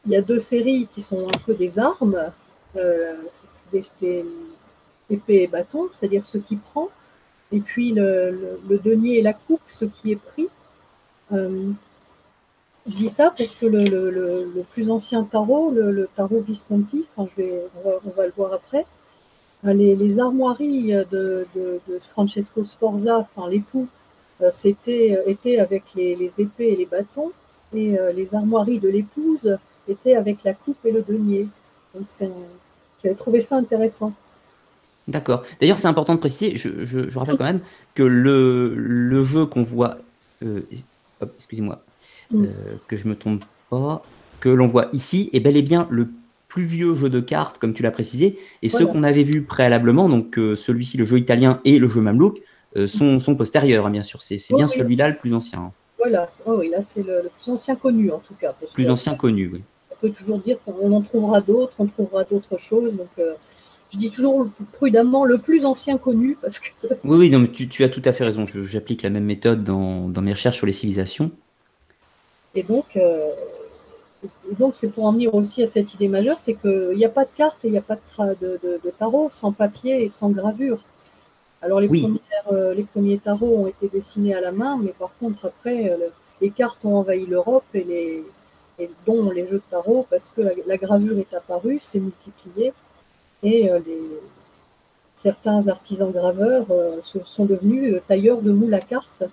[0.06, 2.32] il y a deux séries qui sont un peu des armes,
[3.72, 4.24] des,
[5.10, 6.88] épée et bâton, c'est-à-dire ce qui prend,
[7.52, 10.48] et puis le, denier et la coupe, ce qui est pris.
[12.88, 17.62] Je dis ça parce que le, plus ancien tarot, le, tarot Visconti, enfin, je vais,
[17.84, 18.86] on, va, le voir après,
[19.66, 21.46] euh, les, armoiries de,
[22.10, 23.88] Francesco Sforza, enfin l'époux,
[24.40, 27.32] euh, c'était euh, avec les, épées et les bâtons,
[27.74, 31.46] et les armoiries de l'épouse étaient avec la coupe et le denier.
[31.94, 32.06] Donc
[33.02, 34.12] j'avais trouvé ça intéressant.
[35.06, 35.44] D'accord.
[35.60, 37.60] D'ailleurs, c'est important de préciser, je, rappelle quand même
[37.94, 39.98] que le, jeu qu'on voit,
[41.38, 41.82] excusez-moi,
[42.30, 42.44] Mm.
[42.44, 42.48] Euh,
[42.86, 44.02] que je me trompe pas,
[44.40, 46.08] que l'on voit ici est bel et bien le
[46.48, 50.08] plus vieux jeu de cartes, comme tu l'as précisé, et ceux qu'on avait vus préalablement,
[50.08, 52.40] donc euh, celui-ci, le jeu italien et le jeu mamelouk,
[52.76, 54.22] euh, sont, sont, postérieurs, hein, bien sûr.
[54.22, 55.58] C'est bien celui-là le plus ancien.
[55.58, 55.72] Hein.
[55.98, 58.54] Voilà, oh, oui, là c'est le, plus ancien connu en tout cas.
[58.72, 59.62] Plus ancien connu, oui.
[60.00, 63.08] On peut toujours dire qu'on en trouvera d'autres, on trouvera d'autres choses, donc
[63.92, 66.68] je dis toujours prudemment le plus ancien connu parce que.
[67.04, 68.46] Oui, oui, non, mais tu, tu as tout à fait raison.
[68.46, 71.30] J'applique la même méthode dans, dans, mes recherches sur les civilisations.
[72.54, 73.28] Et donc, euh,
[74.58, 77.24] donc c'est pour en venir aussi à cette idée majeure, c'est qu'il n'y a pas
[77.24, 80.80] de carte et il n'y a pas de, de, tarot sans papier et sans gravure.
[81.62, 81.90] Alors les,
[82.52, 85.96] euh, les premiers tarots ont été dessinés à la main, mais par contre après, euh,
[86.40, 88.24] les cartes ont envahi l'Europe et, les,
[88.78, 92.72] et dont les jeux de tarot, parce que la, gravure est apparue, s'est multipliée,
[93.42, 94.02] et les,
[95.14, 96.66] certains artisans graveurs
[97.02, 99.24] sont devenus tailleurs de moules à cartes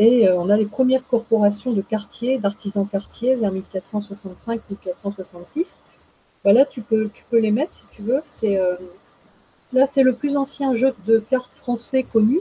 [0.00, 5.76] et euh, on a les premières corporations de quartiers, d'artisans quartiers vers 1465-1466.
[6.42, 8.22] Bah là, tu peux, tu peux les mettre si tu veux.
[8.24, 8.76] C'est, euh,
[9.74, 12.40] là, c'est le plus ancien jeu de cartes français connu.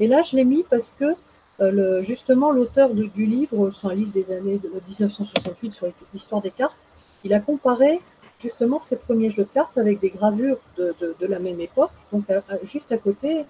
[0.00, 1.14] Et là, je l'ai mis parce que euh,
[1.60, 6.50] le, justement, l'auteur du livre, c'est un livre des années de 1968 sur l'histoire des
[6.50, 6.86] cartes,
[7.24, 8.00] il a comparé
[8.40, 11.90] justement ces premiers jeux de cartes avec des gravures de, de, la même époque.
[12.12, 12.24] Donc,
[12.64, 13.44] juste à côté,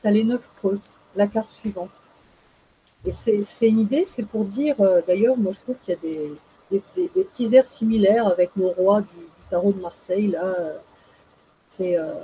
[0.00, 0.80] tu as les neuf creux,
[1.14, 2.02] la carte suivante.
[3.04, 6.00] Et c'est une idée, c'est pour dire, euh, d'ailleurs, moi je trouve qu'il y a
[6.00, 9.06] des, des, petits airs similaires avec nos rois du,
[9.48, 10.28] tarot de Marseille.
[10.28, 10.72] Là, euh,
[11.68, 11.96] c'est.
[11.96, 12.14] Euh,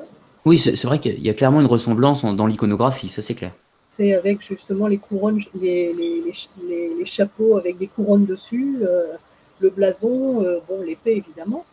[0.44, 3.52] oui, c'est vrai qu'il y a clairement une ressemblance dans l'iconographie, ça c'est clair.
[3.94, 6.22] C'est avec justement les couronnes, les, les,
[6.98, 8.78] les, chapeaux avec des couronnes dessus,
[9.60, 11.66] le blason, bon, l'épée évidemment,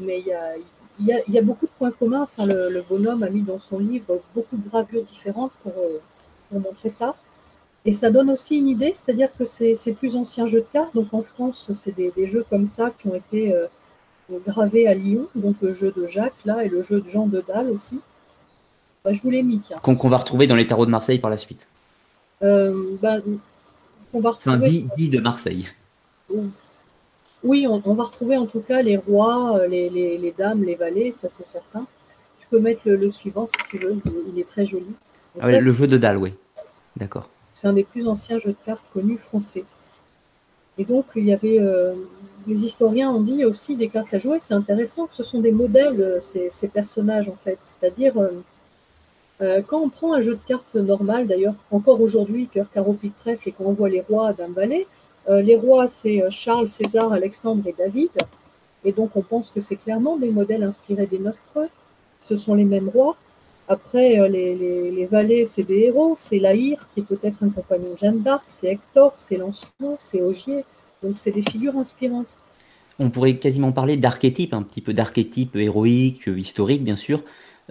[0.00, 2.22] mais il y a, y, a, beaucoup de points communs.
[2.22, 5.74] Enfin, le, bonhomme a mis dans son livre beaucoup de gravures différentes pour,
[6.48, 7.14] pour montrer ça.
[7.86, 10.94] Et ça donne aussi une idée, c'est-à-dire que c'est plus anciens jeux de cartes.
[10.94, 13.66] Donc en France, c'est des, jeux comme ça qui ont été euh,
[14.46, 15.28] gravés à Lyon.
[15.34, 18.00] Donc le jeu de Jacques, là, et le jeu de Jean de Dalle aussi.
[19.04, 21.38] Bah, je vous l'ai mis, Qu'on va retrouver dans les tarots de Marseille par la
[21.38, 21.68] suite.
[22.42, 23.16] Euh, bah,
[24.12, 24.56] on va retrouver...
[24.56, 25.68] Enfin, dit, de Marseille.
[27.42, 31.46] Oui, on, va retrouver en tout cas les rois, les, dames, les valets, ça c'est
[31.46, 31.86] certain.
[32.40, 33.98] Tu peux mettre le, suivant si tu veux,
[34.32, 34.86] il, est très joli.
[35.40, 36.34] Ah le jeu de dalle, oui.
[36.96, 37.28] D'accord.
[37.54, 39.64] C'est un des plus anciens jeux de cartes connus français.
[40.76, 41.58] Et donc, il y avait.
[42.46, 46.18] les historiens ont dit aussi des cartes à jouer, c'est intéressant, ce sont des modèles,
[46.20, 47.58] ces, ces personnages en fait.
[47.62, 48.42] C'est-à-dire, euh,
[49.68, 53.48] quand on prend un jeu de cartes normal, d'ailleurs, encore aujourd'hui, cœur, carreau, pique, trèfle,
[53.48, 54.86] et qu'on voit les rois d'un valet,
[55.28, 58.10] euh, les rois, c'est euh, Charles, César, Alexandre et David.
[58.84, 61.68] Et donc, on pense que c'est clairement des modèles inspirés des neuf preux.
[62.20, 63.16] Ce sont les mêmes rois.
[63.68, 66.16] Après, les, valets, c'est des héros.
[66.18, 68.44] C'est Laïr, qui est peut-être un compagnon de Jeanne d'Arc.
[68.48, 70.64] C'est Hector, c'est Lancelot, c'est Ogier.
[71.02, 72.26] Donc, c'est des figures inspirantes.
[72.98, 77.22] On pourrait quasiment parler d'archétype, un petit peu d'archétype héroïque, historique, bien sûr.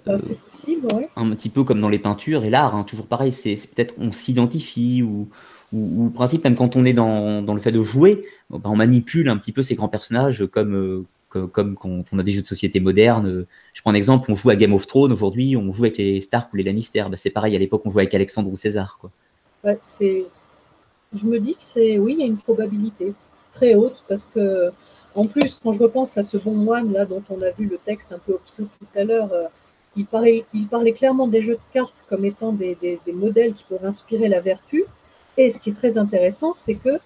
[0.07, 1.03] Euh, c'est possible, oui.
[1.15, 4.11] Un petit peu comme dans les peintures et l'art, hein, toujours pareil, c'est peut-être on
[4.11, 5.29] s'identifie ou,
[5.73, 9.29] ou, principe, même quand on est dans, dans le fait de jouer, ben, on manipule
[9.29, 12.47] un petit peu ces grands personnages comme, euh, comme, quand on a des jeux de
[12.47, 13.45] société modernes.
[13.73, 16.19] Je prends un exemple, on joue à Game of Thrones aujourd'hui, on joue avec les
[16.21, 17.03] Stark ou les Lannister.
[17.09, 18.97] Ben, c'est pareil, à l'époque, on jouait avec Alexandre ou César.
[18.99, 19.11] Quoi.
[19.83, 20.25] c'est...
[21.19, 23.13] Je me dis que c'est, oui, il y a une probabilité
[23.51, 24.69] très haute parce que,
[25.15, 27.79] en plus, quand je repense à ce bon moine là dont on a vu le
[27.83, 29.45] texte un peu obscur tout à l'heure, euh,
[29.99, 32.77] il parlait, clairement des jeux de cartes comme étant des,
[33.13, 34.85] modèles qui peuvent inspirer la vertu.
[35.37, 36.99] Et ce qui est très intéressant, c'est que,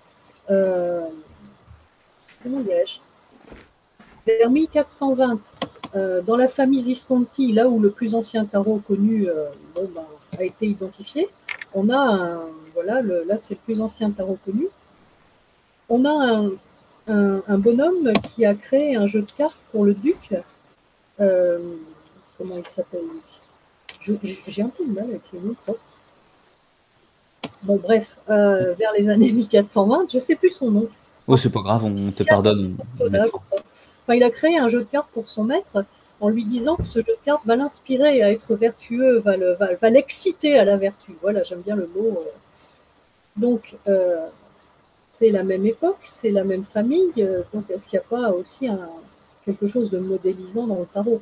[0.50, 1.02] euh,
[2.44, 3.00] comment dirais-je,
[4.26, 5.40] vers 1420,
[5.96, 10.06] euh, dans la famille Visconti, là où le plus ancien tarot connu euh, ben,
[10.38, 11.30] a été identifié,
[11.74, 12.42] on a un,
[12.74, 14.68] voilà, là c'est le plus ancien tarot connu,
[15.90, 16.52] on a un,
[17.48, 20.34] un, bonhomme qui a créé un jeu de cartes pour le duc
[22.44, 23.02] comment il s'appelle
[24.48, 25.56] J'ai un peu de mal avec les noms
[27.64, 30.90] Bon, bref, euh, vers les années 1420, je ne sais plus son nom.
[31.28, 32.76] Oh, c'est pas grave, on te pardonne.
[33.00, 35.86] Enfin, il a créé un jeu de cartes pour son maître
[36.20, 40.60] en lui disant que ce jeu de cartes va l'inspirer à être vertueux, va l'exciter
[40.60, 41.16] à la vertu.
[41.22, 42.10] Voilà, j'aime bien le mot.
[42.10, 42.30] Euh.
[43.38, 44.28] Donc, euh,
[45.14, 47.14] c'est la même époque, c'est la même famille.
[47.54, 48.90] Donc, est-ce qu'il n'y a pas aussi un,
[49.46, 51.22] quelque chose de modélisant dans le tarot?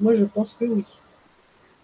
[0.00, 0.84] Moi, je pense que oui.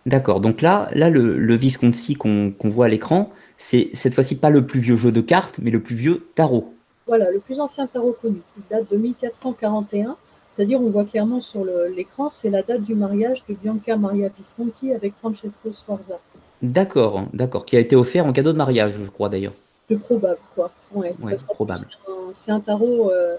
[0.07, 0.41] D'accord.
[0.41, 4.81] Donc là, là le, Visconti qu'on voit à l'écran, c'est cette fois-ci pas le plus
[4.81, 6.75] vieux jeu de cartes, mais le plus vieux tarot.
[7.07, 8.41] Voilà, le plus ancien tarot connu.
[8.57, 10.17] Il date de 1441.
[10.51, 11.65] C'est-à-dire, on voit clairement sur
[11.97, 16.19] l'écran, c'est la date du mariage de Bianca Maria Visconti avec Francesco Sforza.
[16.61, 17.65] D'accord, d'accord.
[17.65, 19.55] Qui a été offert en cadeau de mariage, je crois d'ailleurs.
[19.89, 20.71] C'est probable, quoi.
[20.93, 21.15] Ouais,
[21.49, 21.87] probable.
[22.35, 23.37] C'est un, tarot euh,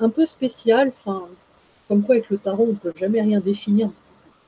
[0.00, 0.90] un peu spécial.
[0.98, 1.24] Enfin,
[1.88, 3.90] comme quoi, avec le tarot, on ne peut jamais rien définir,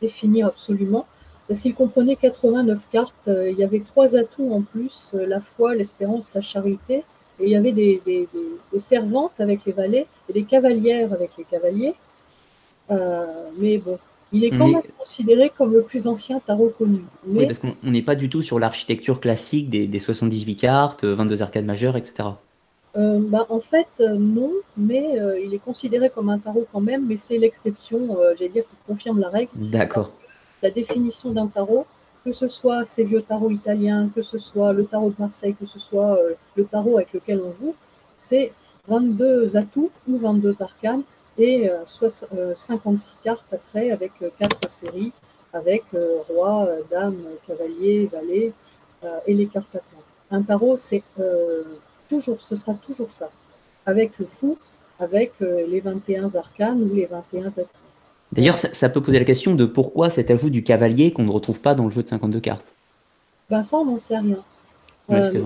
[0.01, 1.07] définir absolument,
[1.49, 3.15] parce qu'il comprenait 89 cartes.
[3.27, 7.03] Euh, il y avait trois atouts en plus euh, la foi, l'espérance, la charité.
[7.41, 8.01] Et il y avait des,
[8.79, 11.95] servantes avec les valets et des cavalières avec les cavaliers.
[12.91, 13.25] Euh,
[13.59, 13.99] mais bon,
[14.33, 17.01] il est quand même considéré comme le plus ancien tarot connu.
[17.27, 21.41] Oui, parce qu'on n'est pas du tout sur l'architecture classique des, des, 78 cartes, 22
[21.41, 22.29] arcades majeures, etc.
[22.97, 26.81] Euh, bah, en fait, euh, non, mais euh, il est considéré comme un tarot quand
[26.81, 29.51] même, mais c'est l'exception, j'allais dire, qui confirme la règle.
[29.55, 30.13] D'accord.
[30.63, 31.87] La définition d'un tarot,
[32.25, 35.67] que ce soit ces vieux tarots italiens, que ce soit le tarot de Marseille, que
[35.67, 36.19] ce soit
[36.55, 37.75] le tarot avec lequel on joue,
[38.19, 38.53] c'est
[38.89, 41.03] 22 atouts ou 22 arcanes
[41.39, 45.13] et 56 cartes après avec quatre séries
[45.55, 45.85] avec
[46.29, 48.53] roi, dame, cavalier, valet
[49.27, 51.03] et les cartes à Un tarot, c'est
[52.11, 53.31] toujours, ce sera toujours ça,
[53.87, 54.59] avec le fou,
[54.99, 57.63] avec euh, les 21 arcanes ou les 21 atouts.
[58.33, 61.61] D'ailleurs, ça, peut poser la question de pourquoi cet ajout du cavalier qu'on ne retrouve
[61.61, 62.75] pas dans le jeu de 52 cartes.
[63.49, 64.39] Ben ça, on n'en sait rien.
[65.11, 65.43] Euh,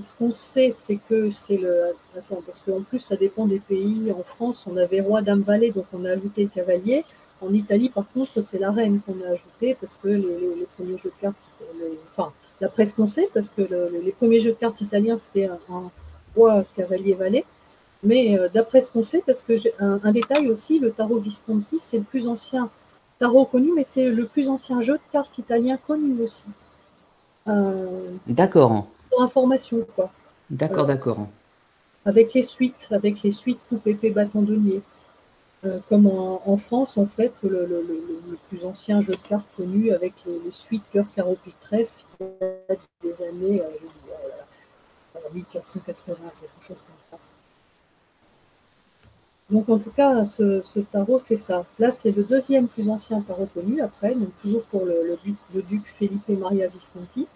[0.00, 1.94] ce qu'on sait, c'est que c'est le.
[2.16, 4.12] Attends, parce qu'en plus, ça dépend des pays.
[4.12, 7.04] En France, on avait roi, dame, valet, donc on a ajouté le cavalier.
[7.40, 11.10] En Italie, par contre, c'est la reine qu'on a ajouté parce que les, premiers jeux
[11.10, 11.36] de cartes,
[12.12, 13.62] enfin, d'après ce qu'on sait, parce que
[14.04, 15.90] les premiers jeux de cartes italiens, c'était un,
[16.36, 17.44] roi, cavalier, valet.
[18.02, 21.98] Mais euh, d'après ce qu'on sait, parce que un, détail aussi, le tarot Visconti, c'est
[21.98, 22.68] le plus ancien
[23.18, 26.44] tarot connu, mais c'est le plus ancien jeu de cartes italien connu aussi.
[27.48, 28.86] Euh, d'accord.
[29.10, 30.10] Pour information, quoi.
[30.50, 31.28] D'accord, euh, d'accord.
[32.04, 34.82] Avec les suites, avec les suites coupe épée bâton denier.
[35.88, 37.86] Comme en, France, en fait, le,
[38.48, 42.04] plus ancien jeu de cartes connu avec les, suites cœur, carreau, pique, trèfle,
[43.02, 43.62] des années
[45.32, 47.18] 1480, quelque chose comme ça.
[49.50, 51.64] Donc en tout cas, ce, tarot, c'est ça.
[51.78, 56.28] Là, c'est le deuxième plus ancien tarot connu après, donc toujours pour le duc Felipe
[56.28, 57.26] Maria Visconti.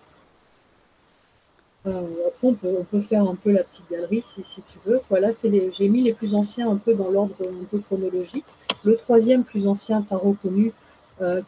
[1.87, 5.01] Après, on peut, faire un peu la petite galerie si, tu veux.
[5.09, 8.44] Voilà, j'ai mis les plus anciens un peu dans l'ordre un peu chronologique.
[8.85, 10.72] Le troisième plus ancien tarot connu,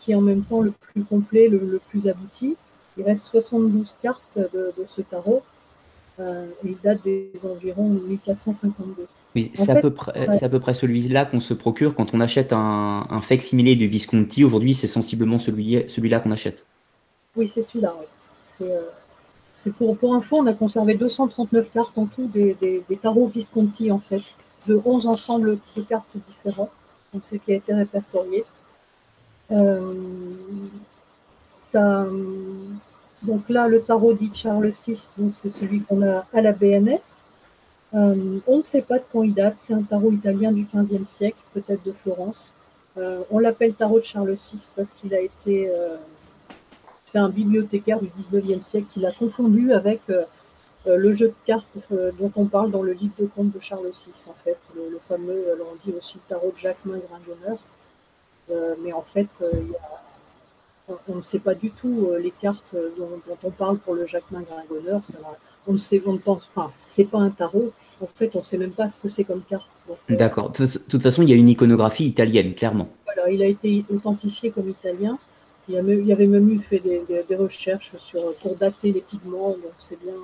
[0.01, 2.57] qui est en même temps le plus complet, le, plus abouti.
[2.97, 5.43] Il reste 72 cartes de, ce tarot.
[6.19, 9.07] il date des environs 1452.
[9.35, 12.53] Oui, c'est à, peu près, à peu près celui-là qu'on se procure quand on achète
[12.53, 14.45] un, un fake similé du Visconti.
[14.45, 16.65] Aujourd'hui, c'est sensiblement celui-là celui qu'on achète.
[17.37, 17.95] Oui, c'est celui-là.
[18.43, 18.73] C'est
[19.77, 23.99] pour, pour info, on a conservé 239 cartes en tout des, des, tarots Visconti, en
[23.99, 24.23] fait,
[24.67, 26.71] de 11 ensembles de cartes différents.
[27.13, 28.45] Donc, c'est qui a été répertorié.
[29.51, 29.95] Euh,
[33.23, 37.01] donc là, le tarot dit Charles VI, donc c'est celui qu'on a à la BNF.
[37.95, 41.07] Euh, on ne sait pas de quand il date, c'est un tarot italien du XVe
[41.07, 42.55] siècle, peut-être de Florence.
[42.97, 45.71] Euh, on l'appelle tarot de Charles VI parce qu'il a été.
[47.09, 50.01] Euh, c'est un bibliothécaire du XIXe siècle qui l'a confondu avec
[50.87, 54.31] le jeu de cartes dont on parle dans le livre de compte de Charles VI,
[54.31, 57.59] en fait, le, fameux, on dit aussi le tarot de Jacquemin Gringoneur.
[58.83, 59.29] mais en fait,
[61.09, 63.09] on ne sait pas du tout les cartes dont,
[63.43, 65.03] on parle pour le Jacquemin Gringoneur.
[65.67, 68.45] on ne sait, on ne pense, enfin, c'est pas un tarot, en fait, on ne
[68.45, 69.69] sait même pas ce que c'est comme carte.
[69.91, 70.51] Euh, D'accord.
[70.51, 72.89] De toute façon, il y a une iconographie italienne, clairement.
[73.05, 75.19] Voilà, il a été authentifié comme italien.
[75.69, 79.51] Il y, avait même eu fait des, recherches sur, pour dater les pigments.
[79.51, 80.15] Donc, c'est bien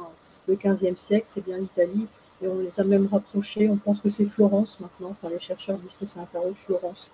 [0.48, 2.06] le 15e siècle, c'est bien l'Italie.
[2.42, 3.68] Et on les a même rapprochés.
[3.68, 5.10] On pense que c'est Florence maintenant.
[5.10, 7.10] Enfin, les chercheurs disent que c'est un tarot de Florence.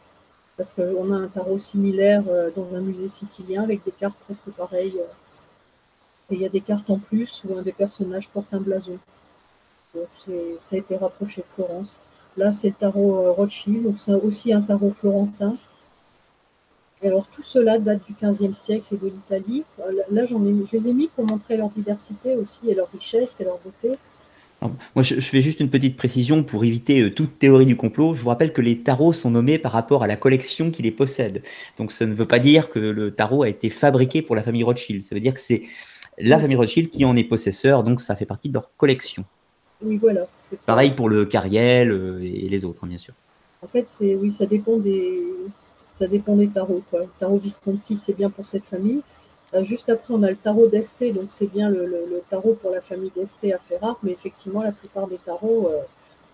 [0.56, 4.50] Parce qu'on a un tarot similaire euh, dans un musée sicilien avec des cartes presque
[4.50, 4.98] pareilles.
[4.98, 6.30] Euh.
[6.30, 8.98] et il y a des cartes en plus où un des personnages porte un blason
[10.18, 12.00] ça a été rapproché de Florence.
[12.36, 15.56] Là, c'est le tarot euh, Rothschild, donc c'est aussi un tarot florentin.
[17.02, 19.64] Alors, tout cela date du XVe siècle et de l'Italie.
[19.80, 22.90] Euh, là, j'en ai, je les ai mis pour montrer leur diversité aussi et leur
[22.92, 23.96] richesse et leur beauté.
[24.60, 28.12] moi, je, fais juste une petite précision pour éviter euh, toute théorie du complot.
[28.12, 30.90] Je vous rappelle que les tarots sont nommés par rapport à la collection qui les
[30.90, 31.42] possède.
[31.78, 34.62] Donc, ça ne veut pas dire que le tarot a été fabriqué pour la famille
[34.62, 35.02] Rothschild.
[35.02, 35.62] Ça veut dire que c'est
[36.18, 39.24] la famille Rothschild qui en est possesseur, donc ça fait partie de leur collection.
[39.82, 40.26] Oui, voilà.
[40.66, 43.14] Pareil pour le Cariel euh, et les autres, hein, bien sûr.
[43.62, 45.22] En fait, c'est oui, ça dépend des
[46.00, 46.82] ça dépend des tarots.
[46.90, 47.00] Quoi.
[47.00, 49.02] Le tarot Visconti, c'est bien pour cette famille.
[49.52, 52.80] Euh, juste après, on a le tarot d'Este, donc c'est bien le, tarot pour la
[52.80, 55.82] famille d'Este à Ferrare, mais effectivement, la plupart des tarots euh,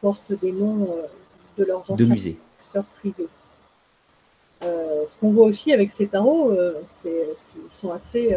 [0.01, 0.89] portent des noms
[1.59, 3.29] de leurs anciens de privés.
[4.63, 6.53] ce qu'on voit aussi avec ces tarots,
[6.87, 7.27] c'est,
[7.57, 8.37] ils sont assez,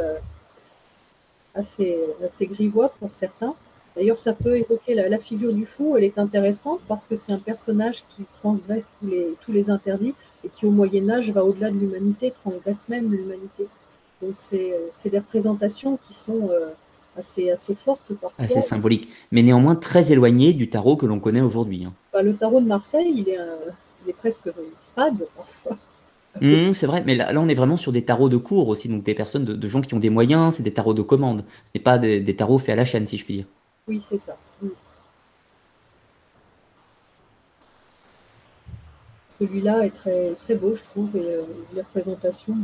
[1.54, 3.54] assez, assez grivois pour certains.
[3.96, 5.98] D'ailleurs, ça peut évoquer la, figure du fou.
[5.98, 10.66] Elle est intéressante parce que c'est un personnage qui transgresse tous les, interdits et qui,
[10.66, 13.68] au Moyen Âge, va au-delà de l'humanité, transgresse même l'humanité.
[14.22, 16.70] Donc, c'est des représentations qui sont euh,
[17.18, 18.44] assez, assez fortes parfois.
[18.44, 21.86] Assez symboliques, mais néanmoins très éloignées du tarot que l'on connaît aujourd'hui.
[21.86, 21.94] Hein.
[22.14, 24.50] Bah, le tarot de Marseille, il est, presque
[24.96, 25.78] fade parfois.
[26.42, 28.88] Mmh, c'est vrai, mais là, là, on est vraiment sur des tarots de cours aussi,
[28.88, 31.44] donc des personnes, de, gens qui ont des moyens, c'est des tarots de commande.
[31.66, 33.46] Ce n'est pas des tarots faits à la chaîne, si je puis dire.
[33.88, 34.38] Oui, c'est ça.
[39.40, 42.56] Celui-là est très, très beau, je trouve, et euh, les représentations,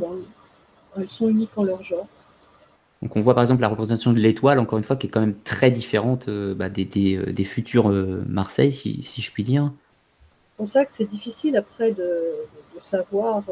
[0.97, 2.07] elles sont uniques en leur genre.
[3.01, 5.21] Donc on voit par exemple la représentation de l'étoile, encore une fois, qui est quand
[5.21, 7.89] même très différente euh, bah, des, euh, des, futurs
[8.27, 9.71] Marseille, si, je puis dire.
[10.51, 12.09] C'est pour ça que c'est difficile après de,
[12.81, 13.43] savoir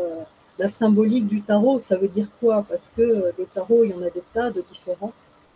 [0.60, 2.66] la symbolique du tarot, ça veut dire quoi?
[2.70, 5.14] Parce que des tarots, il y en a des tas de différents,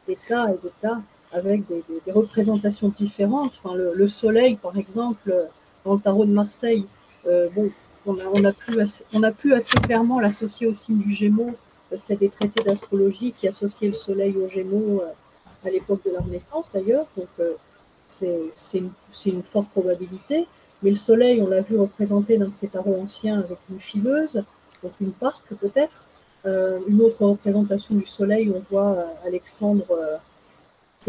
[0.08, 1.00] des tas et des tas
[1.32, 3.52] avec des, représentations différentes.
[3.62, 5.34] Enfin, le, soleil, par exemple,
[5.86, 6.86] dans le tarot de Marseille,
[7.28, 7.72] euh, bon,
[8.06, 11.14] on a, on, a pu assez, on a pu assez clairement l'associer au signe du
[11.14, 11.56] Gémeaux,
[11.90, 15.70] parce qu'il y a des traités d'astrologie qui associaient le soleil au Gémeaux euh, à
[15.70, 17.06] l'époque de la Renaissance d'ailleurs.
[17.18, 17.54] Donc, euh,
[18.08, 18.92] c'est une,
[19.26, 20.48] une, forte probabilité.
[20.82, 24.44] Mais le soleil, on l'a vu représenté dans ces tarots anciens avec une fileuse,
[24.84, 26.08] donc une parque peut-être.
[26.46, 29.88] une autre représentation du soleil, on voit Alexandre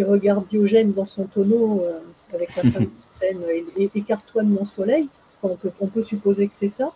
[0.03, 2.01] regarde Diogène dans son tonneau euh,
[2.33, 5.09] avec la fameuse scène et, écarte-toi de mon soleil.
[5.43, 6.93] On, peut, supposer que c'est ça.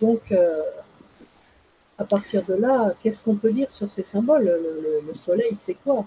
[0.00, 0.62] Donc, euh,
[1.98, 4.44] à partir de là, qu'est-ce qu'on peut dire sur ces symboles?
[5.06, 6.06] Le, soleil, c'est quoi?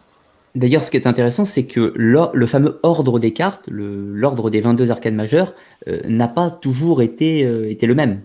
[0.56, 4.92] D'ailleurs, ce qui est intéressant, c'est que le, fameux ordre des cartes, l'ordre des 22
[4.92, 5.54] arcanes majeures,
[5.88, 8.22] euh, n'a pas toujours été, été le même.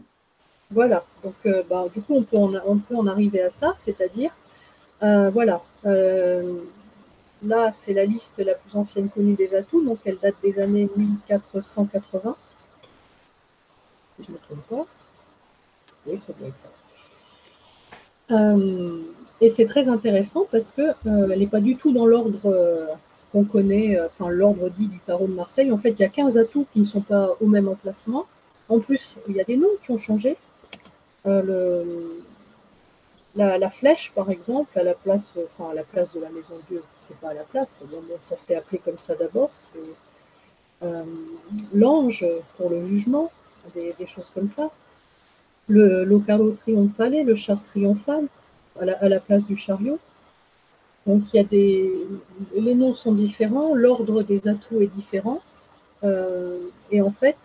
[0.70, 1.34] Voilà, donc
[1.70, 4.30] bah, du coup, on peut, en, on peut en arriver à ça, c'est-à-dire,
[5.00, 5.62] voilà,
[7.42, 10.88] Là, c'est la liste la plus ancienne connue des atouts, donc elle date des années
[10.96, 12.36] 1480.
[14.18, 14.86] Si je ne me trompe pas.
[16.06, 16.70] Oui, ça doit être ça.
[18.30, 19.00] Euh,
[19.40, 22.86] et c'est très intéressant parce qu'elle euh, n'est pas du tout dans l'ordre euh,
[23.32, 25.70] qu'on connaît, enfin l'ordre dit du tarot de Marseille.
[25.70, 28.26] En fait, il y a 15 atouts qui ne sont pas au même emplacement.
[28.68, 30.36] En plus, il y a des noms qui ont changé.
[33.36, 36.82] la, flèche, par exemple, à la place, enfin, à la place de la maison Dieu,
[36.98, 37.82] c'est pas à la place,
[38.24, 39.50] ça s'est appelé comme ça d'abord,
[40.82, 41.02] euh,
[41.74, 42.24] l'ange
[42.56, 43.30] pour le jugement,
[43.74, 44.70] des, choses comme ça.
[45.68, 48.28] Le, le carreau triomphale, le char triomphal,
[48.80, 49.98] à la, place du chariot.
[51.06, 51.92] Donc il y a des.
[52.54, 55.40] Les noms sont différents, l'ordre des atouts est différent.
[56.04, 56.60] Euh,
[56.90, 57.36] et en fait,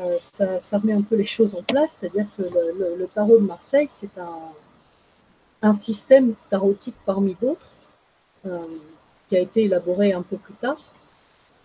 [0.00, 3.46] euh, ça, ça, remet un peu les choses en place, c'est-à-dire que le tarot de
[3.46, 7.68] Marseille, c'est un, système tarotique parmi d'autres,
[8.46, 8.58] euh,
[9.28, 10.78] qui a été élaboré un peu plus tard,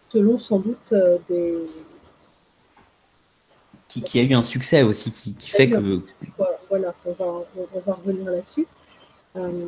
[0.10, 0.94] selon sans doute
[1.28, 1.58] des...
[3.90, 6.02] Qui, a eu un succès aussi, qui, fait que...
[6.70, 8.68] Voilà, on, va, revenir là-dessus.
[9.36, 9.66] Euh,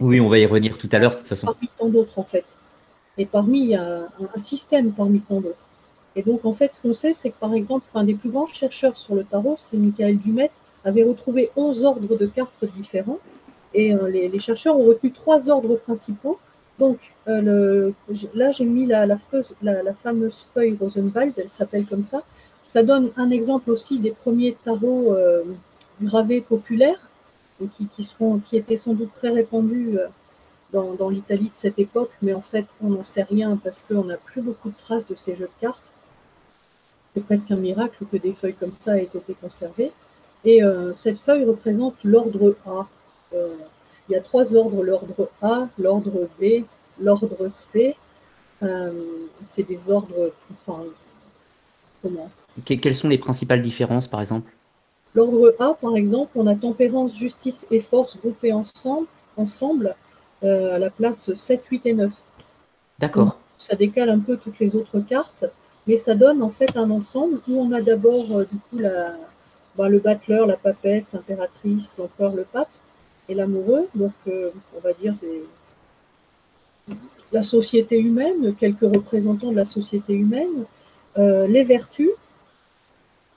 [0.00, 1.46] oui, on va y revenir tout à l'heure, de toute façon.
[1.46, 2.46] Parmi tant d'autres, en fait.
[3.18, 5.68] Et parmi, il y a un, système parmi tant d'autres.
[6.16, 8.46] Et donc, en fait, ce qu'on sait, c'est que, par exemple, un des plus grands
[8.46, 10.50] chercheurs sur le tarot, c'est Michael Dumet,
[10.84, 13.18] avait retrouvé 11 ordres de cartes différents
[13.74, 16.38] et euh, les, chercheurs ont retenu trois ordres principaux.
[16.78, 17.92] Donc euh,
[18.34, 19.16] là, j'ai mis la,
[19.94, 22.22] fameuse feuille Rosenwald, elle s'appelle comme ça.
[22.70, 25.42] Ça donne un exemple aussi des premiers tarots euh,
[26.00, 27.10] gravés populaires,
[27.76, 29.98] qui, étaient sans doute très répandus
[30.72, 34.16] dans, l'Italie de cette époque, mais en fait, on n'en sait rien parce qu'on n'a
[34.16, 35.82] plus beaucoup de traces de ces jeux de cartes.
[37.12, 39.92] C'est presque un miracle que des feuilles comme ça aient été conservées.
[40.46, 40.62] Et
[40.94, 42.86] cette feuille représente l'ordre A.
[43.34, 43.54] Euh,
[44.08, 46.64] il y a trois ordres, l'ordre A, l'ordre B,
[47.00, 47.96] l'ordre C.
[48.62, 48.92] Euh,
[49.44, 50.32] c'est des ordres,
[50.66, 50.84] enfin,
[52.02, 52.30] comment
[52.64, 54.50] Quelles sont les principales différences, par exemple?
[55.14, 59.94] L'ordre A, par exemple, on a tempérance, justice et force groupées ensemble, ensemble
[60.44, 62.12] euh, à la place 7, 8 et 9.
[62.98, 63.38] D'accord.
[63.58, 65.44] Ça décale un peu toutes les autres cartes,
[65.86, 69.16] mais ça donne en fait un ensemble où on a d'abord du coup la,
[69.76, 72.68] bah, le battleur, la papesse, l'impératrice, l'empereur, le pape
[73.28, 75.14] et l'amoureux, donc euh, on va dire
[77.32, 80.64] la société humaine, quelques représentants de la société humaine,
[81.18, 82.10] euh, les vertus,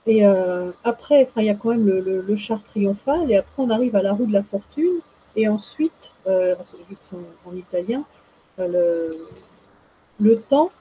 [0.05, 3.95] et euh, après, il y a quand même le, char triomphal, et après on arrive
[3.95, 4.99] à la roue de la fortune,
[5.35, 8.03] et ensuite, vu que c'est en, italien,
[8.57, 10.71] le, temps,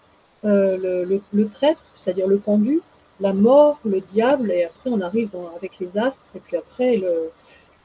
[0.44, 2.80] le, le, traître, c'est-à-dire le pendu,
[3.20, 6.96] la mort, le diable, et après on arrive avec les astres, et puis après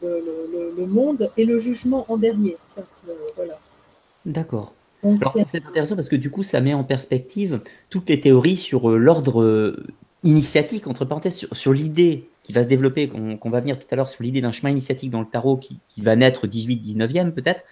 [0.02, 2.58] le, monde et le jugement en dernier.
[3.36, 3.60] voilà.
[4.26, 4.74] D'accord.
[5.48, 8.98] C'est intéressant parce que du coup, ça met en perspective toutes les théories sur euh,
[8.98, 9.86] l'ordre euh,
[10.28, 14.10] initiatique, entre parenthèses, sur, l'idée qui va se développer, qu'on va venir tout à l'heure,
[14.10, 17.64] sur l'idée d'un chemin initiatique dans le tarot qui, va naître 18-19e peut-être.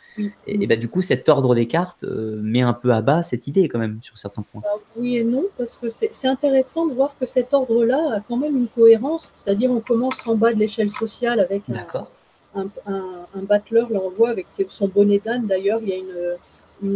[0.47, 3.47] Et, ben, du coup, cet ordre des cartes euh, met un peu à bas cette
[3.47, 4.61] idée quand même sur certains points.
[4.97, 8.57] oui et non, parce que c'est intéressant de voir que cet ordre-là a quand même
[8.57, 13.91] une cohérence, c'est-à-dire on commence en bas de l'échelle sociale avec un, un, un, battleur,
[13.91, 16.37] là on le voit avec son bonnet d'âne d'ailleurs, il y a une,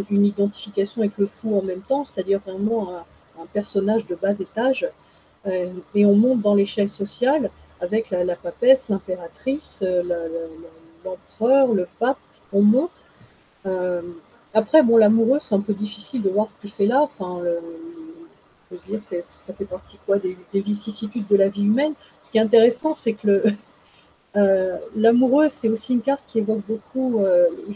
[0.10, 4.86] une, identification avec le fou en même temps, c'est-à-dire vraiment un, personnage de bas étage.
[5.48, 7.50] Euh, et on monte dans l'échelle sociale
[7.82, 10.04] avec la, papesse, l'impératrice, euh,
[11.06, 12.18] l'empereur, le pape,
[12.52, 13.06] on monte.
[13.66, 14.02] Euh,
[14.54, 17.02] après, bon, l'amoureux, c'est un peu difficile de voir ce qu'il fait là.
[17.02, 17.40] Enfin,
[18.72, 21.94] je veux dire, ça fait partie quoi des, des, vicissitudes de la vie humaine.
[22.22, 23.44] Ce qui est intéressant, c'est que
[24.96, 27.24] l'amoureux, c'est aussi une carte qui évoque beaucoup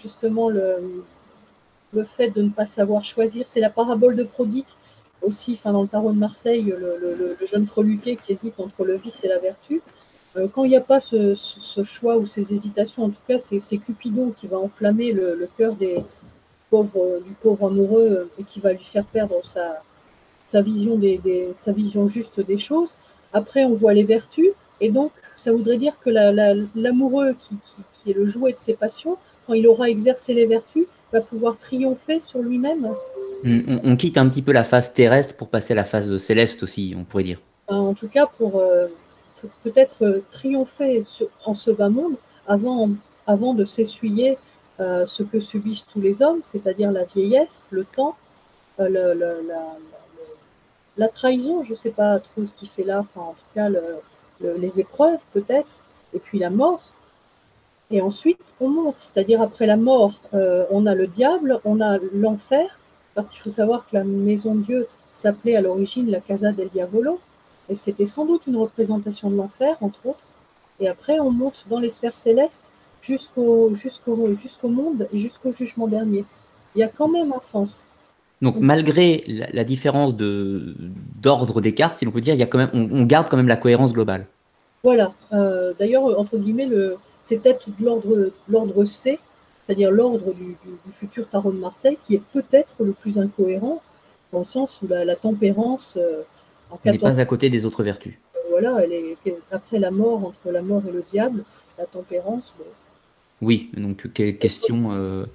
[0.01, 1.03] justement le,
[1.93, 3.45] le, fait de ne pas savoir choisir.
[3.47, 4.65] C'est la parabole de Prodigue
[5.23, 9.23] aussi, enfin, dans le tarot de Marseille, le, jeune freluqué qui hésite entre le vice
[9.23, 9.81] et la vertu.
[10.35, 11.35] Euh, quand il n'y a pas ce,
[11.83, 15.97] choix ou ces hésitations, en tout cas, c'est Cupidon qui va enflammer le, cœur des
[16.69, 19.81] pauvres, du pauvre amoureux et qui va lui faire perdre sa,
[20.45, 21.19] sa, vision des,
[21.55, 22.95] sa vision juste des choses.
[23.31, 24.51] Après, on voit les vertus.
[24.81, 29.17] Et donc, ça voudrait dire que l'amoureux qui, est le jouet de ses passions,
[29.47, 32.89] quand il aura exercé les vertus, va pouvoir triompher sur lui-même.
[33.45, 36.95] On, quitte un petit peu la phase terrestre pour passer à la phase céleste aussi,
[36.97, 37.39] on pourrait dire.
[37.67, 38.87] En tout cas, pour euh,
[39.63, 41.03] peut-être euh, triompher
[41.45, 42.15] en ce bas monde
[42.47, 42.89] avant,
[43.27, 44.37] avant de s'essuyer
[44.79, 48.15] euh, ce que subissent tous les hommes, c'est-à-dire la vieillesse, le temps,
[48.79, 49.13] la,
[50.97, 53.69] la, trahison, je ne sais pas trop ce qu'il fait là, enfin en tout cas
[53.69, 53.99] le,
[54.57, 55.69] les épreuves peut-être,
[56.13, 56.81] et puis la mort.
[57.93, 61.99] Et ensuite, on monte, c'est-à-dire après la mort, euh, on a le diable, on a
[62.11, 62.79] l'enfer,
[63.13, 66.69] parce qu'il faut savoir que la maison de Dieu s'appelait à l'origine la Casa del
[66.69, 67.19] Diavolo,
[67.69, 70.25] et c'était sans doute une représentation de l'enfer, entre autres.
[70.79, 72.65] Et après, on monte dans les sphères célestes
[73.03, 73.69] jusqu'au
[74.63, 76.25] monde et jusqu'au jugement dernier.
[76.75, 77.85] Il y a quand même un sens.
[78.41, 82.57] Donc malgré la, différence d'ordre des cartes, si l'on peut dire, il y a quand
[82.57, 84.25] même, on, garde quand même la cohérence globale.
[84.83, 85.13] Voilà.
[85.31, 86.67] Euh, d'ailleurs, entre guillemets,
[87.21, 89.17] c'est peut-être l'ordre C,
[89.65, 90.57] c'est-à-dire l'ordre du,
[90.99, 93.81] futur tarot de Marseille, qui est peut-être le plus incohérent,
[94.33, 96.23] dans le sens où la, tempérance euh,
[96.69, 98.19] en n'est pas à côté des autres vertus.
[98.49, 99.17] voilà, elle est
[99.51, 101.43] après la mort, entre la mort et le diable,
[101.77, 102.51] la tempérance.
[103.41, 105.25] Oui, donc question euh,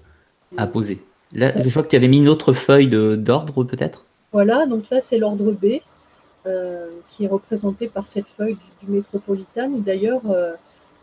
[0.57, 1.01] à poser.
[1.32, 4.05] Là, je crois que tu avais mis une autre feuille d'ordre, peut-être?
[4.32, 5.78] Voilà, donc là, c'est l'ordre B, euh,
[7.11, 9.68] qui est représenté par cette feuille du, métropolitain.
[9.68, 10.53] D'ailleurs, euh,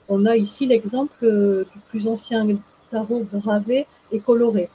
[0.09, 2.45] on a ici l'exemple du plus ancien
[2.91, 4.69] tarot gravé et coloré.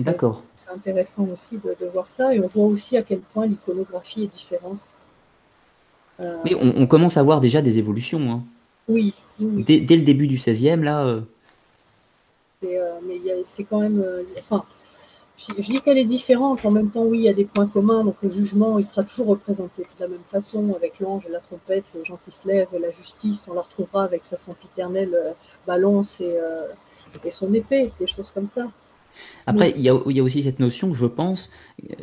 [0.00, 0.42] D'accord.
[0.56, 4.34] C'est intéressant aussi de, voir ça, et on voit aussi à quel point l'iconographie est
[4.34, 4.80] différente.
[6.44, 8.32] Mais on, commence à voir déjà des évolutions.
[8.32, 8.42] Hein.
[8.88, 9.14] Oui.
[9.38, 11.06] Dès, le début du 16e, là.
[11.06, 11.20] Euh.
[12.64, 14.00] Euh, mais c'est quand même.
[14.00, 14.64] Euh, enfin,
[15.38, 16.64] je, dis qu'elle est différente.
[16.64, 18.04] En même temps, oui, il y a des points communs.
[18.04, 21.84] Donc le jugement, il sera toujours représenté de la même façon, avec l'ange la trompette,
[21.94, 23.46] les gens qui se lèvent, la justice.
[23.48, 25.16] On la retrouvera avec sa sempiternelle
[25.66, 26.36] balance et,
[27.24, 28.68] et son épée, des choses comme ça.
[29.46, 31.50] Après, il y, a, aussi cette notion, je pense,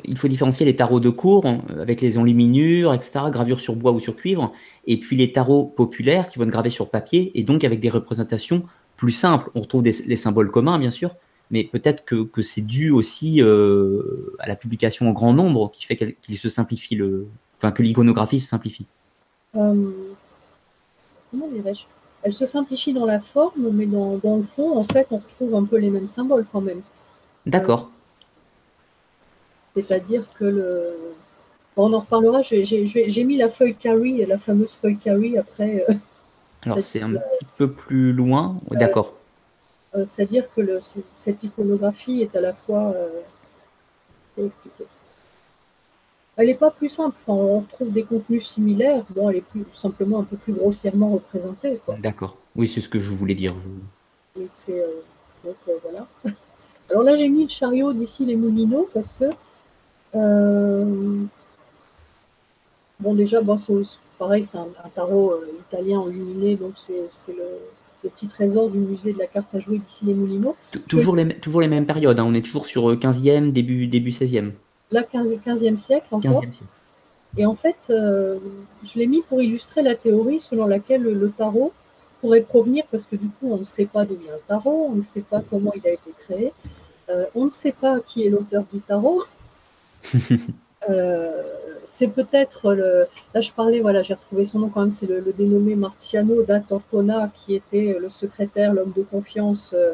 [0.03, 1.45] il faut différencier les tarots de cours
[1.79, 4.51] avec les enluminures, etc., gravures sur bois ou sur cuivre,
[4.87, 7.89] et puis les tarots populaires qui vont être gravés sur papier, et donc avec des
[7.89, 8.63] représentations
[8.95, 9.49] plus simples.
[9.55, 11.15] On retrouve des, les symboles communs, bien sûr,
[11.51, 15.95] mais peut-être que, c'est dû aussi euh, à la publication en grand nombre qui fait
[15.95, 17.27] qu'il se simplifie, le,
[17.57, 18.85] enfin que l'iconographie se simplifie.
[19.55, 19.91] Euh,
[21.31, 21.85] comment dirais-je?
[22.23, 25.53] Elle se simplifie dans la forme, mais dans, dans, le fond, en fait, on retrouve
[25.55, 26.81] un peu les mêmes symboles quand même.
[27.45, 27.91] D'accord.
[29.75, 30.95] C'est-à-dire que le.
[31.77, 32.41] on en reparlera.
[32.41, 35.85] J'ai mis la feuille carry, la fameuse feuille carry après.
[35.87, 35.93] Euh,
[36.63, 38.59] Alors c'est un petit peu plus loin.
[38.71, 39.13] D'accord.
[39.95, 40.79] Euh, c'est-à-dire que le,
[41.15, 42.93] cette iconographie est à la fois.
[42.95, 44.49] Euh,
[46.37, 47.15] elle n'est pas plus simple.
[47.27, 49.03] on retrouve des contenus similaires.
[49.11, 51.79] Bon, elle est plus, simplement un peu plus grossièrement représentée.
[51.99, 52.37] D'accord.
[52.55, 53.55] Oui, c'est ce que je voulais dire.
[54.65, 54.83] c'est,
[55.43, 56.07] donc voilà.
[56.89, 59.25] Alors là, j'ai mis le chariot d'ici les Moulineaux parce que,
[60.15, 61.23] euh,
[62.99, 63.73] bon, déjà, bon, c'est
[64.19, 67.43] pareil, c'est un, tarot euh, italien enluminé, donc c'est le,
[68.09, 70.55] petit trésor du musée de la carte à jouer d'ici les Moulineaux.
[70.87, 72.25] Toujours les, toujours les mêmes périodes, hein.
[72.27, 74.51] on est toujours sur 15e, euh, début, début 16e.
[74.91, 76.41] Là, 15, e siècle encore.
[77.37, 81.73] Et en fait, je l'ai mis pour illustrer la théorie selon laquelle le tarot
[82.21, 84.95] pourrait provenir, parce que du coup, on ne sait pas d'où vient le tarot, on
[84.95, 86.53] ne sait pas comment il a été créé,
[87.09, 89.23] euh, on ne sait pas qui est l'auteur du tarot.
[90.89, 91.43] Euh,
[91.87, 93.07] c'est peut-être le.
[93.33, 96.59] Là, je parlais, voilà, j'ai retrouvé son nom quand même, c'est le, dénommé Marciano da
[96.59, 99.93] Tortona, qui était le secrétaire, l'homme de confiance euh,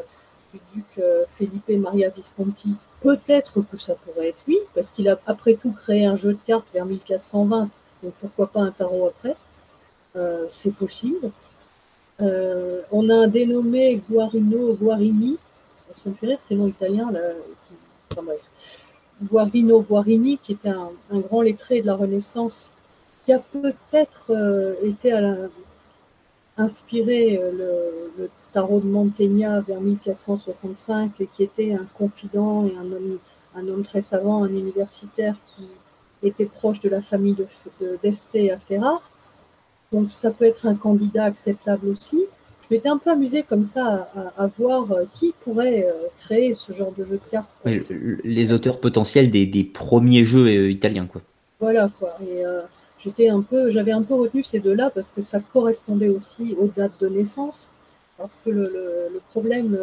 [0.52, 1.04] du duc
[1.38, 2.76] Felipe Maria Visconti.
[3.00, 6.38] Peut-être que ça pourrait être lui, parce qu'il a après tout créé un jeu de
[6.46, 7.70] cartes vers 1420,
[8.02, 9.36] donc pourquoi pas un tarot après?
[10.50, 11.30] C'est possible.
[12.20, 15.38] on a un dénommé Guarino Guarini,
[15.96, 17.10] ça me fait rire ces noms italiens.
[17.10, 17.20] Là,
[19.22, 22.72] Guarino Guarini, qui était un, grand lettré de la Renaissance,
[23.22, 25.48] qui a peut-être euh, été à
[26.56, 32.92] inspiré euh, le, tarot de Mantegna vers 1465 et qui était un confident et un
[32.92, 33.18] homme,
[33.56, 35.66] un homme très savant, un universitaire qui
[36.22, 37.34] était proche de la famille
[38.02, 39.00] d'Este de, et Ferrare.
[39.90, 42.26] Donc ça peut être un candidat acceptable aussi
[42.72, 44.08] je m'étais un peu amusé comme ça
[44.38, 47.50] à, voir euh, qui pourrait euh, créer ce genre de jeu de cartes.
[48.24, 51.20] les auteurs potentiels des, premiers jeux euh, italiens, quoi.
[51.60, 52.16] Voilà, quoi.
[52.22, 52.42] Et
[52.98, 56.68] j'étais un peu, j'avais un peu retenu ces deux-là parce que ça correspondait aussi aux
[56.74, 57.70] dates de naissance.
[58.16, 59.78] Parce que le, problème,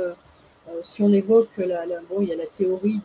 [0.84, 3.00] si on évoque la, bon, il y a la théorie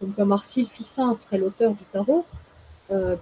[0.00, 2.26] comme comme Arcile Fissin serait l'auteur du tarot.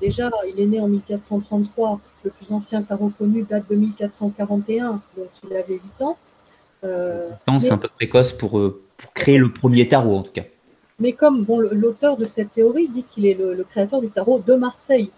[0.01, 5.29] Déjà, il est né en 1433 le plus ancien tarot connu date de 1441, donc
[5.49, 6.17] il avait 8 ans.
[6.85, 10.45] Euh, c'est un peu précoce pour, euh, pour, créer le premier tarot, en tout cas.
[11.01, 14.55] Mais comme bon, l'auteur de cette théorie dit qu'il est le, créateur du tarot de
[14.55, 15.11] Marseille.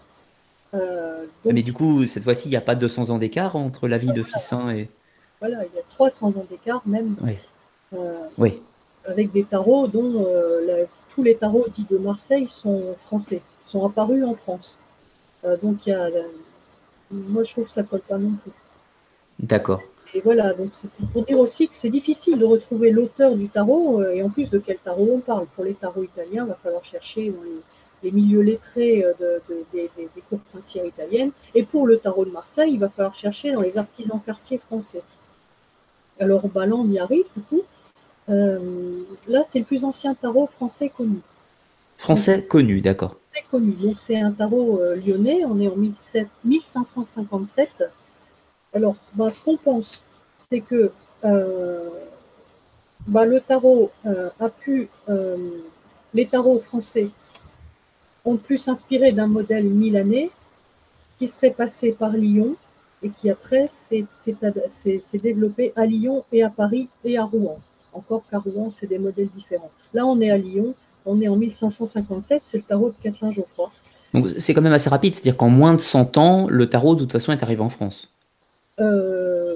[0.73, 3.99] Euh, mais du coup, cette fois-ci, il n'y a pas 200 ans d'écart entre la
[3.99, 4.89] vie de Fissin et.
[5.41, 7.17] Voilà, il y a 300 ans d'écart même.
[7.23, 7.99] Oui.
[8.37, 8.63] oui.
[9.07, 10.27] Avec des tarots dont
[11.15, 13.41] tous les tarots dits de Marseille sont français,
[13.71, 14.77] sont apparus en France.
[15.63, 16.09] donc il y a
[17.11, 18.53] moi je trouve que ça colle pas non plus.
[19.39, 19.81] D'accord.
[20.13, 24.01] Et voilà, donc c'est pour dire aussi que c'est difficile de retrouver l'auteur du tarot,
[24.01, 25.47] euh, et en plus de quel tarot on parle.
[25.55, 27.43] Pour les tarots italiens, il va falloir chercher dans
[28.03, 29.39] les, milieux lettrés euh,
[29.73, 29.89] des,
[30.29, 31.31] cours princières italiennes.
[31.55, 35.03] Et pour le tarot de Marseille, il va falloir chercher dans les artisans quartiers français.
[36.19, 37.63] Alors, Ballan on y arrive, du coup.
[38.31, 38.59] Euh,
[39.29, 41.21] là, c'est le plus ancien tarot français connu.
[41.99, 43.20] Français connu, d'accord.
[43.51, 43.73] Connu.
[43.73, 47.85] Donc c'est un tarot lyonnais, on est en 1557.
[48.73, 50.03] Alors, ben, ce qu'on pense,
[50.51, 51.91] c'est que ben,
[53.25, 54.89] le tarot a pu,
[56.15, 57.11] les tarots français
[58.25, 60.31] ont pu s'inspirer d'un modèle milanais
[61.19, 62.55] qui serait passé par Lyon
[63.03, 64.05] et qui après s'est
[65.15, 67.59] développé à Lyon et à Paris et à Rouen.
[67.93, 69.71] Encore qu'à Rouen, c'est des modèles différents.
[69.95, 70.75] Là, on est à Lyon,
[71.07, 73.71] on est en 1557, c'est le tarot de Kathleen Geoffroy.
[74.15, 77.01] Donc c'est quand même assez rapide, c'est-à-dire qu'en moins de 100 ans, le tarot de
[77.01, 78.09] toute façon est arrivé en France.
[78.81, 79.55] Euh,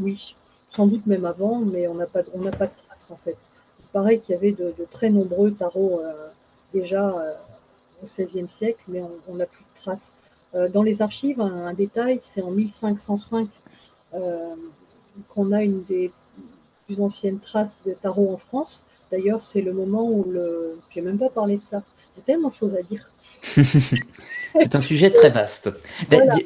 [0.00, 0.34] oui,
[0.70, 3.36] sans doute même avant, mais on n'a pas, on pas de traces en fait.
[3.80, 6.28] Il paraît qu'il y avait de, très nombreux tarots euh,
[6.72, 7.34] déjà euh,
[8.02, 10.16] au XVIe siècle, mais on n'a plus de traces.
[10.74, 13.48] Dans les archives, un, détail, c'est en 1505
[14.14, 14.54] euh,
[15.28, 16.12] qu'on a une des
[16.86, 18.86] plus anciennes traces de tarot en France.
[19.12, 20.78] D'ailleurs, c'est le moment où le.
[20.90, 21.82] J'ai même pas parlé de ça.
[22.16, 23.08] Il y a tellement de choses à dire.
[24.58, 25.70] C'est un sujet très vaste.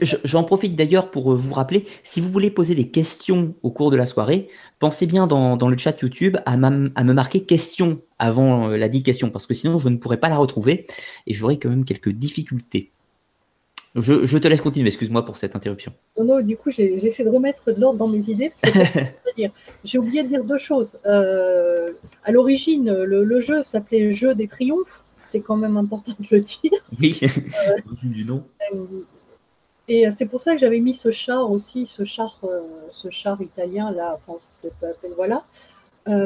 [0.00, 3.90] J'en profite d'ailleurs pour euh, vous rappeler, si vous voulez poser des questions au cours
[3.90, 4.48] de la soirée,
[4.78, 9.30] pensez bien dans, le chat YouTube à, à, me marquer question avant la dite question,
[9.30, 10.86] parce que sinon je ne pourrais pas la retrouver
[11.26, 12.92] et j'aurai quand même quelques difficultés.
[13.96, 15.92] Je, te laisse continuer, excuse-moi pour cette interruption.
[16.18, 18.52] Non, non, du coup, j'essaie de remettre de l'ordre dans mes idées.
[19.84, 20.98] J'ai oublié de dire deux choses.
[21.06, 21.92] Euh,
[22.22, 25.02] à l'origine, le, jeu s'appelait Jeu des Triomphes.
[25.28, 26.72] C'est quand même important de le dire.
[27.00, 28.44] Oui, euh, du nom.
[28.74, 28.84] Euh,
[29.88, 32.40] et c'est pour ça que j'avais mis ce char aussi, ce char,
[32.90, 34.18] ce char italien là,
[35.16, 35.44] voilà,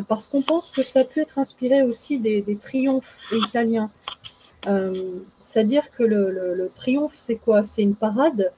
[0.08, 3.90] parce qu'on pense que ça peut être inspiré aussi des, des triomphes italiens.
[5.50, 7.64] C'est-à-dire que le, triomphe, c'est quoi?
[7.64, 8.52] C'est une parade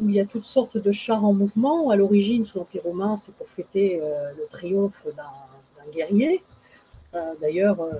[0.00, 1.90] où il y a toutes sortes de chars en mouvement.
[1.90, 6.42] À l'origine, sous l'Empire romain, c'est pour fêter euh, le triomphe d'un guerrier.
[7.14, 7.92] Euh, d'ailleurs, euh,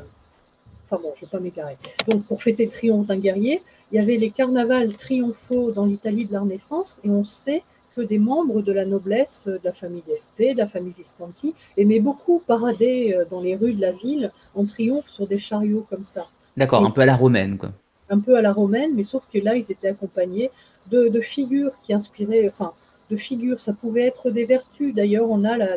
[0.87, 1.77] enfin bon, je ne vais pas m'égarer.
[2.07, 3.61] Donc, pour fêter le triomphe d'un guerrier,
[3.93, 7.63] il y avait les carnavals triomphaux dans l'Italie de la Renaissance, et on sait
[7.97, 12.01] que des membres de la noblesse, de la famille d'Este, de la famille Visconti, aimaient
[12.01, 16.29] beaucoup parader dans les rues de la ville en triomphe sur des chariots comme ça.
[16.57, 17.73] D'accord, un peu à la romaine, quoi
[18.11, 20.51] un peu à la romaine, mais sauf que là, ils étaient accompagnés
[20.91, 22.73] de, figures qui inspiraient, enfin,
[23.11, 24.95] de figures, ça pouvait être des vertus.
[24.95, 25.77] D'ailleurs, on a la,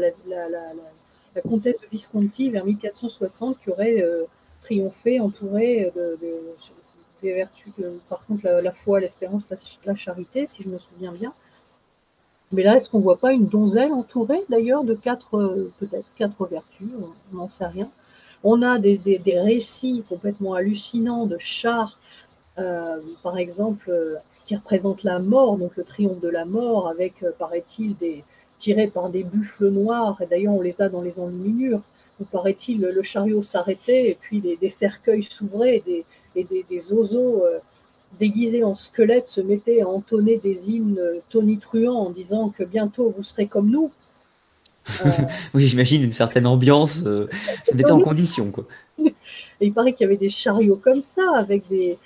[1.47, 4.23] comtesse de Visconti vers 1460 qui aurait euh,
[4.61, 6.17] triomphé, entourée de,
[7.21, 7.73] des vertus,
[8.09, 9.43] par contre, la, foi, l'espérance,
[9.85, 11.33] la, charité, si je me souviens bien.
[12.51, 16.07] Mais là, est-ce qu'on ne voit pas une donzelle entourée d'ailleurs de quatre, euh, peut-être
[16.15, 16.89] quatre vertus,
[17.31, 17.89] on n'en sait rien.
[18.43, 21.99] On a des, des, récits complètement hallucinants de chars
[22.59, 24.15] euh, par exemple, euh,
[24.45, 28.23] qui représente la mort, donc le triomphe de la mort, avec, euh, paraît-il, des
[28.57, 31.81] tirés par des buffles noirs, et d'ailleurs on les a dans les enluminures,
[32.19, 35.81] où paraît-il le chariot s'arrêtait, et puis des, cercueils s'ouvraient,
[36.35, 37.43] et des, des oiseaux
[38.19, 43.23] déguisés en squelettes se mettaient à entonner des hymnes tonitruants en disant que bientôt vous
[43.23, 43.91] serez comme nous.
[45.53, 48.51] oui, j'imagine une certaine ambiance, ça mettait en condition.
[48.51, 48.65] Quoi.
[49.61, 51.97] Et il paraît qu'il y avait des chariots comme ça, avec des,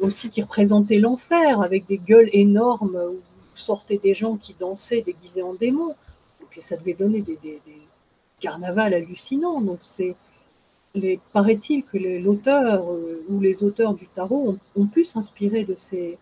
[0.00, 3.20] aussi qui représentaient l'enfer, avec des gueules énormes où
[3.54, 5.94] sortaient des gens qui dansaient déguisés en démons.
[6.56, 7.38] Et ça devait donner des,
[8.40, 9.60] carnavals hallucinants.
[9.60, 10.14] Donc c'est
[11.32, 16.18] paraît-il que l'auteur euh, ou les auteurs du tarot ont, pu s'inspirer de ces,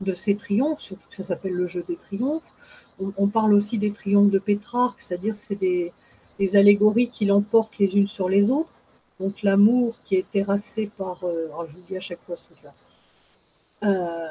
[0.00, 2.52] de ces triomphes, surtout que ça s'appelle le jeu des triomphes.
[3.00, 5.92] On, parle aussi des triomphes de Pétrarque, c'est-à-dire c'est des,
[6.38, 8.70] des, allégories qui l'emportent les unes sur les autres.
[9.18, 11.66] Donc l'amour qui est terrassé par, euh, oh,
[11.96, 12.72] à chaque fois ce truc-là,
[13.84, 14.28] euh,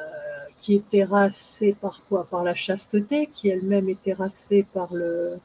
[0.62, 2.24] qui est terrassé par quoi?
[2.24, 5.38] Par la chasteté, qui elle-même est terrassée par le,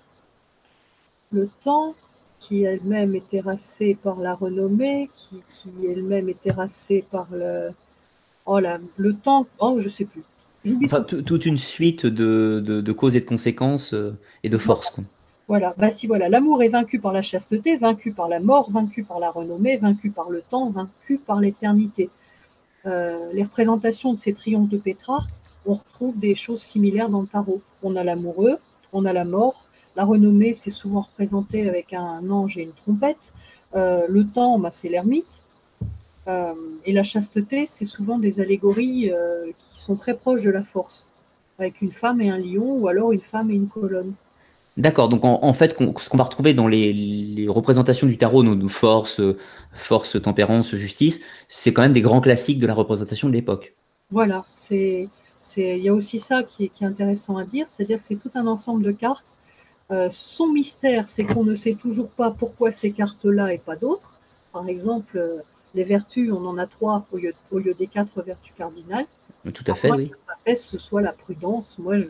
[1.31, 1.93] le temps,
[2.39, 5.43] qui elle-même est terrassée par la renommée, qui,
[5.85, 7.71] elle-même est terrassée par le,
[8.49, 8.59] oh,
[8.97, 10.23] le temps, oh je sais plus.
[10.83, 14.93] Enfin, toute une suite de, de, causes et de conséquences euh, et de forces.
[15.47, 19.03] Voilà, bah si voilà, l'amour est vaincu par la chasteté, vaincu par la mort, vaincu
[19.03, 22.09] par la renommée, vaincu par le temps, vaincu par l'éternité.
[22.85, 25.31] Euh, les représentations de ces triomphes de Pétrarque,
[25.65, 27.61] on retrouve des choses similaires dans le tarot.
[27.81, 28.57] On a l'amoureux,
[28.93, 29.63] on a la mort,
[29.95, 33.33] la renommée, c'est souvent représenté avec un ange et une trompette.
[33.75, 35.25] Euh, le temps, bah, c'est l'ermite.
[36.29, 36.53] Euh,
[36.85, 39.11] et la chasteté, c'est souvent des allégories
[39.73, 41.09] qui sont très proches de la force,
[41.57, 44.13] avec une femme et un lion, ou alors une femme et une colonne.
[44.79, 49.21] D'accord, donc en, fait, ce qu'on va retrouver dans les, représentations du tarot, nos, forces,
[49.73, 53.75] force, tempérance, justice, c'est quand même des grands classiques de la représentation de l'époque.
[54.09, 55.09] Voilà, il
[55.57, 58.83] y a aussi ça qui est, intéressant à dire, c'est-à-dire que c'est tout un ensemble
[58.83, 59.25] de cartes.
[59.91, 64.19] Euh, son mystère, c'est qu'on ne sait toujours pas pourquoi ces cartes-là et pas d'autres.
[64.53, 65.43] Par exemple,
[65.75, 69.05] les vertus, on en a trois au lieu, au lieu des quatre vertus cardinales.
[69.53, 70.11] Tout à fait, oui.
[70.45, 71.77] La ce soit la prudence.
[71.79, 72.05] Moi, je,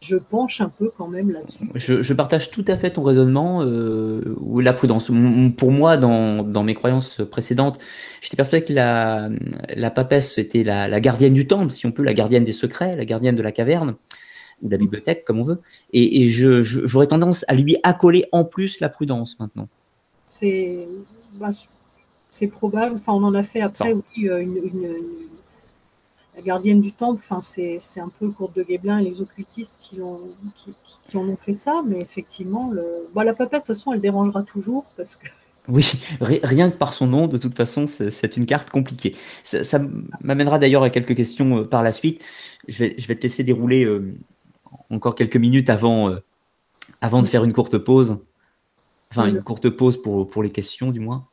[0.00, 2.02] je, penche un peu quand même là-dessus.
[2.02, 5.10] Je, partage tout à fait ton raisonnement euh, ou la prudence.
[5.56, 7.78] Pour moi, dans, dans mes croyances précédentes,
[8.20, 9.30] j'étais persuadé que la,
[9.74, 12.96] la papesse était la, la, gardienne du temple, si on peut, la gardienne des secrets,
[12.96, 13.94] la gardienne de la caverne
[14.62, 15.60] ou de la bibliothèque, comme on veut.
[15.92, 19.68] Et, et j'aurais tendance à lui accoler en plus la prudence maintenant.
[20.26, 20.88] C'est
[21.34, 21.50] bah,
[22.32, 22.96] c'est probable.
[22.96, 24.54] Enfin, on en a fait après, oui, euh, une,
[26.34, 27.22] la gardienne du temple.
[27.28, 30.18] Enfin, c'est un peu Courte de Guéblin et les occultistes qui, ont,
[30.56, 30.72] qui,
[31.06, 31.82] qui, en ont fait ça.
[31.86, 32.82] Mais effectivement, le...
[33.14, 35.26] Bah, la papette, de toute façon, elle dérangera toujours parce que.
[35.68, 39.14] Oui, rien que par son nom, de toute façon, c'est une carte compliquée.
[39.44, 39.78] Ça,
[40.20, 42.24] m'amènera d'ailleurs à quelques questions euh, par la suite.
[42.66, 44.12] Je vais, je vais te laisser dérouler euh,
[44.90, 46.16] encore quelques minutes avant,
[47.00, 48.18] avant de faire une courte pause.
[49.12, 51.28] Enfin, une courte pause pour, pour les questions, du moins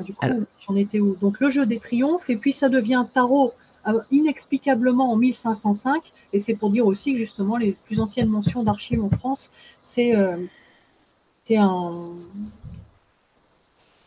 [0.00, 0.26] du coup,
[0.66, 1.16] j'en étais où?
[1.16, 3.52] Donc le jeu des triomphes, et puis ça devient tarot
[3.86, 8.62] euh, inexplicablement en 1505, et c'est pour dire aussi que justement les plus anciennes mentions
[8.62, 10.36] d'archives en France, c'est euh,
[11.50, 12.12] un.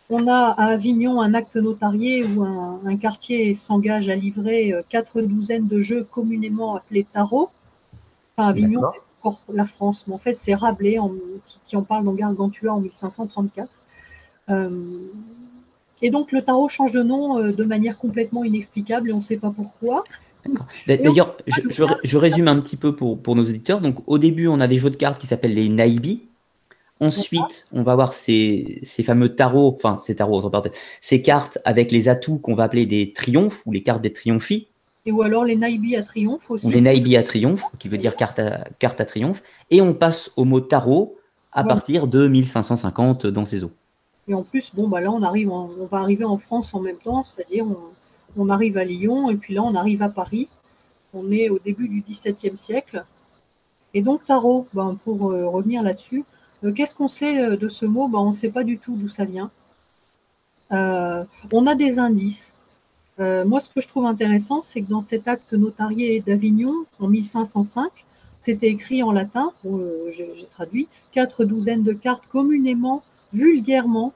[0.10, 5.22] On a à Avignon un acte notarié où un, quartier s'engage à livrer euh, quatre
[5.22, 7.50] douzaines de jeux communément appelés tarot.
[8.36, 10.98] Enfin, Avignon, c'est encore la France, mais en fait, c'est Rabelais
[11.66, 13.70] qui, en parle dans Gargantua en 1534.
[14.50, 14.70] Euh,
[16.02, 19.22] et donc le tarot change de nom euh, de manière complètement inexplicable et on ne
[19.22, 20.04] sait pas pourquoi.
[20.88, 23.82] D'ailleurs, je, résume un petit peu pour, pour, nos auditeurs.
[23.82, 26.22] Donc, au début, on a des jeux de cartes qui s'appellent les Naibi.
[27.00, 30.52] Ensuite, on va voir ces, ces fameux tarots, enfin, ces tarots,
[31.02, 34.68] ces cartes avec les atouts qu'on va appeler des triomphes ou les cartes des triomphis.
[35.06, 36.70] Et ou alors les Naibi à triomphe aussi.
[36.70, 39.44] les Naibi à triomphe, qui veut dire carte à, carte à triomphe.
[39.70, 41.18] Et on passe au mot tarot
[41.52, 43.72] à partir de 1550 dans ces eaux.
[44.28, 46.98] Et en plus, bon, bah là, on, arrive on va arriver en France en même
[46.98, 47.66] temps, c'est-à-dire
[48.36, 50.48] on, arrive à Lyon et puis là, on arrive à Paris.
[51.14, 53.06] On est au début du XVIIe siècle.
[53.94, 56.26] Et donc, tarot, ben, pour euh, revenir là-dessus,
[56.64, 58.10] euh, qu'est-ce qu'on sait euh, de ce mot?
[58.10, 59.50] Ben, On ne sait pas du tout d'où ça vient.
[60.70, 62.54] on a des indices.
[63.18, 67.90] moi, ce que je trouve intéressant, c'est que dans cet acte notarié d'Avignon, en 1505,
[68.42, 69.54] c'était écrit en latin,
[70.12, 73.04] j'ai traduit, quatre douzaines de cartes communément
[73.34, 74.14] vulgairement,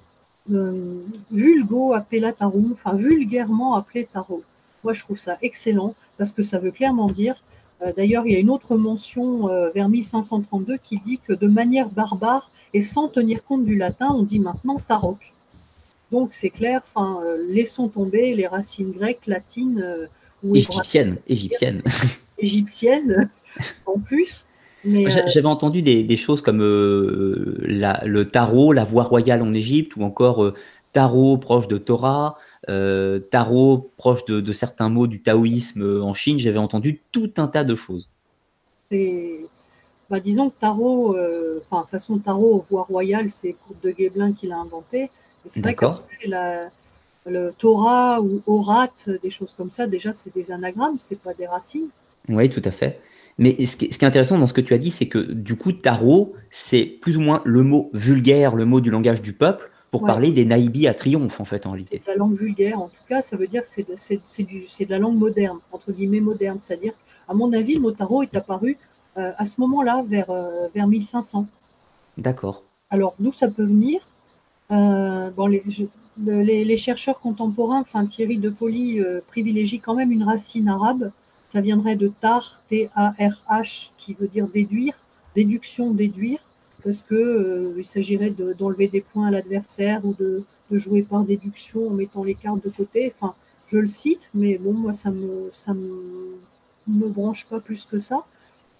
[0.52, 1.02] euh,
[1.32, 4.44] vulgo appelé tarot, enfin vulgairement appelé tarot.
[4.84, 7.36] Moi, je trouve ça excellent parce que ça veut clairement dire.
[7.82, 11.48] Euh, d'ailleurs, il y a une autre mention euh, vers 1532 qui dit que de
[11.48, 15.18] manière barbare et sans tenir compte du latin, on dit maintenant tarot.
[16.12, 20.10] Donc c'est clair, enfin, laissons tomber les racines grecques, latines
[20.44, 21.18] ou égyptiennes.
[21.28, 21.82] Égyptiennes.
[22.38, 23.30] Égyptiennes,
[23.86, 24.46] en plus.
[24.86, 30.04] Euh, j'avais entendu des, choses comme euh, le tarot, la voie royale en Égypte, ou
[30.04, 30.54] encore euh,
[30.94, 36.40] tarot proche de Torah, tarot proche de, certains mots du taoïsme en Chine.
[36.40, 38.10] J'avais entendu tout un tas de choses.
[40.10, 41.16] Bah, disons que tarot,
[41.70, 45.10] enfin façon tarot, voie royale, c'est Courte de Guéblin qui l'a inventé.
[45.48, 45.86] C'est vrai que
[47.28, 48.90] le Torah ou Orat,
[49.22, 51.90] des choses comme ça, déjà c'est des anagrammes, c'est pas des racines.
[52.28, 53.00] Oui, tout à fait.
[53.42, 55.72] Mais ce qui, est intéressant dans ce que tu as dit, c'est que du coup,
[55.72, 60.06] tarot, c'est plus ou moins le mot vulgaire, le mot du langage du peuple, pour
[60.06, 62.04] parler des naïbis à triomphe, en fait, en réalité.
[62.06, 65.00] C'est la langue vulgaire, en tout cas, ça veut dire que c'est de, de, la
[65.00, 66.60] langue moderne, entre guillemets moderne.
[66.62, 66.94] C'est-à-dire,
[67.28, 68.78] à mon avis, le mot tarot est apparu
[69.18, 71.48] euh, à ce moment-là, vers, euh, vers 1500.
[72.20, 72.62] D'accord.
[72.92, 74.02] Alors, d'où ça peut venir?
[74.70, 75.64] Euh, bon, les,
[76.64, 81.12] les, chercheurs contemporains, enfin Thierry de Poli, privilégient quand même une racine arabe
[81.52, 84.94] ça viendrait de tar, T-A-R-H, qui veut dire déduire,
[85.36, 86.40] déduction, déduire,
[86.84, 91.92] parce qu'il euh, s'agirait d'enlever des points à l'adversaire ou de, jouer par déduction en
[91.92, 93.14] mettant les cartes de côté.
[93.14, 93.36] Enfin,
[93.68, 98.24] je le cite, mais bon, moi, ça me, ça me, branche pas plus que ça.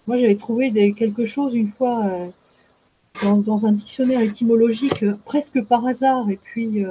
[0.06, 5.86] Moi, j'avais trouvé quelque chose une fois euh, dans, un dictionnaire étymologique, euh, presque par
[5.86, 6.82] hasard, et puis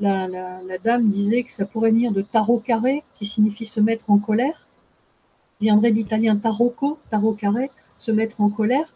[0.00, 4.10] la, la, dame disait que ça pourrait venir de tarot carré, qui signifie se mettre
[4.10, 4.67] en colère
[5.60, 8.92] viendrait d'italien tarocco, tarot carré, se mettre en colère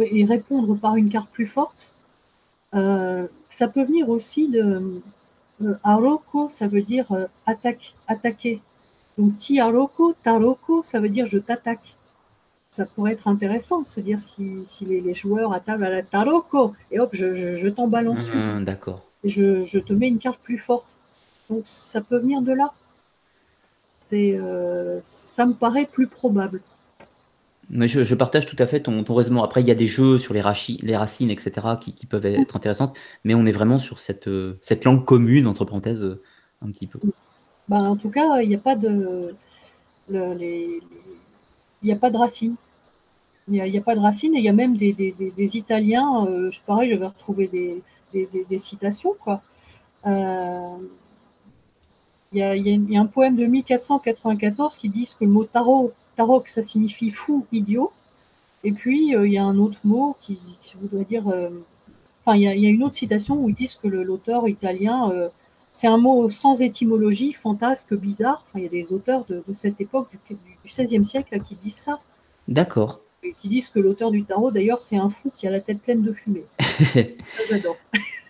[0.00, 1.92] et répondre par une carte plus forte.
[2.74, 5.00] Euh, ça peut venir aussi de
[5.62, 8.60] euh, aroko, ça veut dire euh, attaque, attaquer.
[9.16, 11.96] Donc ti aroko, taroko, ça veut dire je t'attaque.
[12.72, 16.72] Ça pourrait être intéressant, se dire si, si les, joueurs à table à la taroko,
[16.90, 19.04] et hop, je, je, t'en balance mmh, D'accord.
[19.22, 20.96] Je, je te mets une carte plus forte.
[21.48, 22.72] Donc ça peut venir de là.
[24.06, 26.60] C'est, euh, ça me paraît plus probable.
[27.70, 29.42] Mais je, partage tout à fait ton, ton, raisonnement.
[29.42, 30.42] Après, il y a des jeux sur les,
[30.82, 34.28] les racines, etc., qui, peuvent être intéressantes, mais on est vraiment sur cette,
[34.60, 36.18] cette langue commune, entre parenthèses,
[36.60, 37.00] un petit peu.
[37.70, 39.34] Bah, en tout cas, il n'y a pas de,
[40.10, 40.80] il
[41.82, 42.56] n'y a pas de racines.
[43.48, 46.50] Il n'y a, pas de racines et il y a même des, des, Italiens, euh,
[46.50, 47.48] je pareil, je vais retrouver
[48.12, 49.14] des, citations.
[49.18, 49.40] Quoi.
[50.06, 50.76] Euh,
[52.34, 55.44] il, y a, il, y a, un poème de 1494 qui dit que le mot
[55.44, 57.92] tarot, tarot ça signifie fou, idiot.
[58.62, 60.38] Et puis, euh, il y a un autre mot qui,
[60.80, 61.26] voudrait dire.
[61.26, 64.48] enfin, il y, a, il y, a, une autre citation où ils disent que l'auteur
[64.48, 65.30] italien
[65.74, 68.44] c'est un mot sans étymologie, fantasque, bizarre.
[68.46, 71.98] Enfin, il y a des auteurs de, cette époque, du, XVIe siècle, qui disent ça.
[72.46, 73.00] D'accord.
[73.24, 75.82] Et qui disent que l'auteur du tarot, d'ailleurs, c'est un fou qui a la tête
[75.82, 76.44] pleine de fumée.
[77.50, 77.76] J'adore.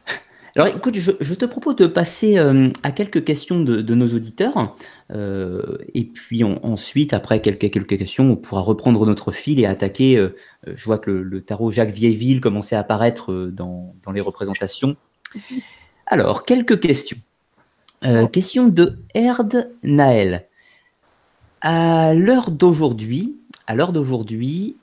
[0.57, 4.77] Alors écoute, je, te propose de passer euh, à quelques questions de, nos auditeurs.
[5.13, 10.17] Euh, et puis ensuite, après quelques, quelques questions, on pourra reprendre notre fil et attaquer.
[10.17, 10.37] Euh,
[10.67, 14.97] je vois que le, tarot Jacques Vieilleville commençait à apparaître dans, dans les représentations.
[16.07, 17.19] Alors, quelques questions.
[18.05, 20.47] Euh, question de Erd Naël.
[21.63, 23.37] À l'heure d'aujourd'hui,
[23.67, 24.77] à l'heure d'aujourd'hui,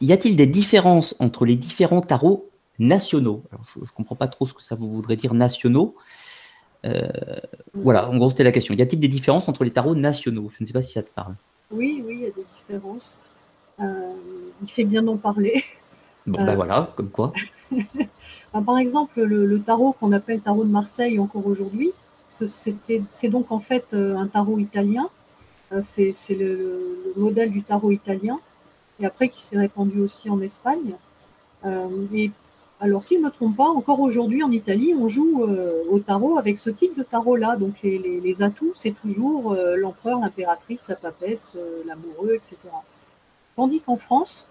[0.00, 2.49] y a-t-il des différences entre les différents tarots
[2.80, 5.94] nationaux Je ne comprends pas trop ce que ça voudrait dire nationaux.
[6.84, 7.08] Euh,
[7.74, 8.74] voilà, en gros, c'était la question.
[8.74, 10.50] Y a-t-il des différences entre les tarots nationaux?
[10.56, 11.34] Je ne sais pas si ça te parle.
[11.70, 13.20] Oui, oui, il y a des différences.
[13.80, 14.12] Euh,
[14.62, 15.64] il fait bien d'en parler.
[16.26, 17.32] Bon, ben voilà, comme quoi.
[18.52, 21.92] par exemple, le tarot qu'on appelle tarot de Marseille encore aujourd'hui,
[22.26, 25.08] c'est donc en fait un tarot italien.
[25.82, 28.38] C'est le, modèle du tarot italien,
[29.00, 30.94] et après qui s'est répandu aussi en Espagne.
[32.12, 32.30] Et
[32.80, 35.44] alors, si je ne me trompe pas, encore aujourd'hui en Italie, on joue
[35.90, 37.56] au tarot avec ce type de tarot-là.
[37.56, 41.52] Donc, les, atouts, c'est toujours l'empereur, l'impératrice, la papesse,
[41.86, 42.56] l'amoureux, etc.
[43.54, 44.48] Tandis qu'en France,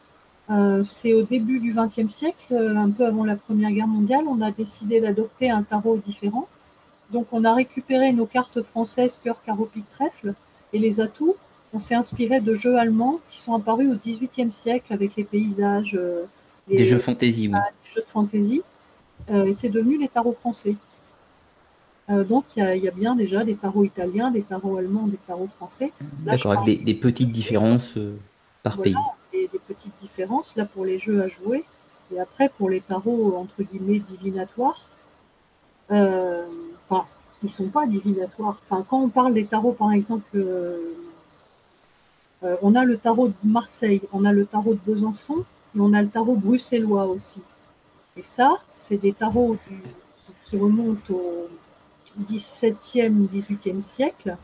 [0.85, 4.51] c'est au début du XXe siècle, un peu avant la Première Guerre mondiale, on a
[4.51, 6.47] décidé d'adopter un tarot différent
[7.11, 10.33] donc on a récupéré nos cartes françaises cœur, carreau, pique, trèfle
[10.73, 11.35] et les atouts.
[11.73, 15.97] On s'est inspiré de jeux allemands qui sont apparus au XVIIIe siècle avec les paysages.
[16.71, 17.53] Euh, des jeux fantaisie, oui.
[17.53, 18.61] Des jeux de fantaisie.
[19.29, 20.75] Euh, et c'est devenu les tarots français.
[22.09, 25.49] Euh, donc il y, a bien déjà des tarots italiens, des tarots allemands, des tarots
[25.57, 25.91] français.
[26.19, 27.95] D'accord, avec des, petites différences
[28.63, 28.95] par pays.
[29.31, 31.63] Des petites différences là pour les jeux à jouer.
[32.11, 34.89] Et après pour les tarots entre guillemets divinatoires,
[35.91, 36.45] euh,
[36.87, 37.05] enfin,
[37.43, 38.59] ils sont pas divinatoires.
[38.69, 40.95] Enfin, quand on parle des tarots, par exemple, euh,
[42.43, 45.45] euh, on a le tarot de Marseille, on a le tarot de Besançon,
[45.75, 47.41] et on a le tarot bruxellois aussi.
[48.17, 49.57] Et ça, c'est des tarots
[50.45, 51.47] qui remontent au
[52.29, 54.35] XVIIe, XVIIIe siècle,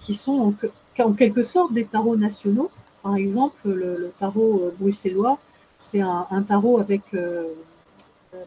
[0.00, 0.54] qui sont
[0.98, 2.70] en, quelque sorte des tarots nationaux.
[3.02, 5.38] Par exemple, le, tarot bruxellois,
[5.78, 7.02] c'est un, tarot avec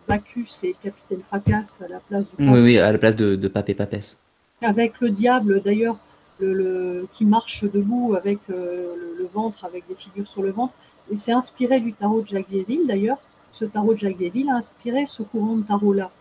[0.08, 3.48] Bacchus et Capitaine Fracasse à la place du Oui, oui, à la place de, de
[3.48, 4.18] Pape et Papesse.
[4.62, 5.98] Avec le diable, d'ailleurs,
[6.40, 10.74] le, qui marche debout avec euh, le, ventre, avec des figures sur le ventre.
[11.12, 13.18] Et c'est inspiré du tarot de Jacques Desville, d'ailleurs.
[13.52, 16.12] Ce tarot de Jacques Desville a inspiré ce courant de tarot-là.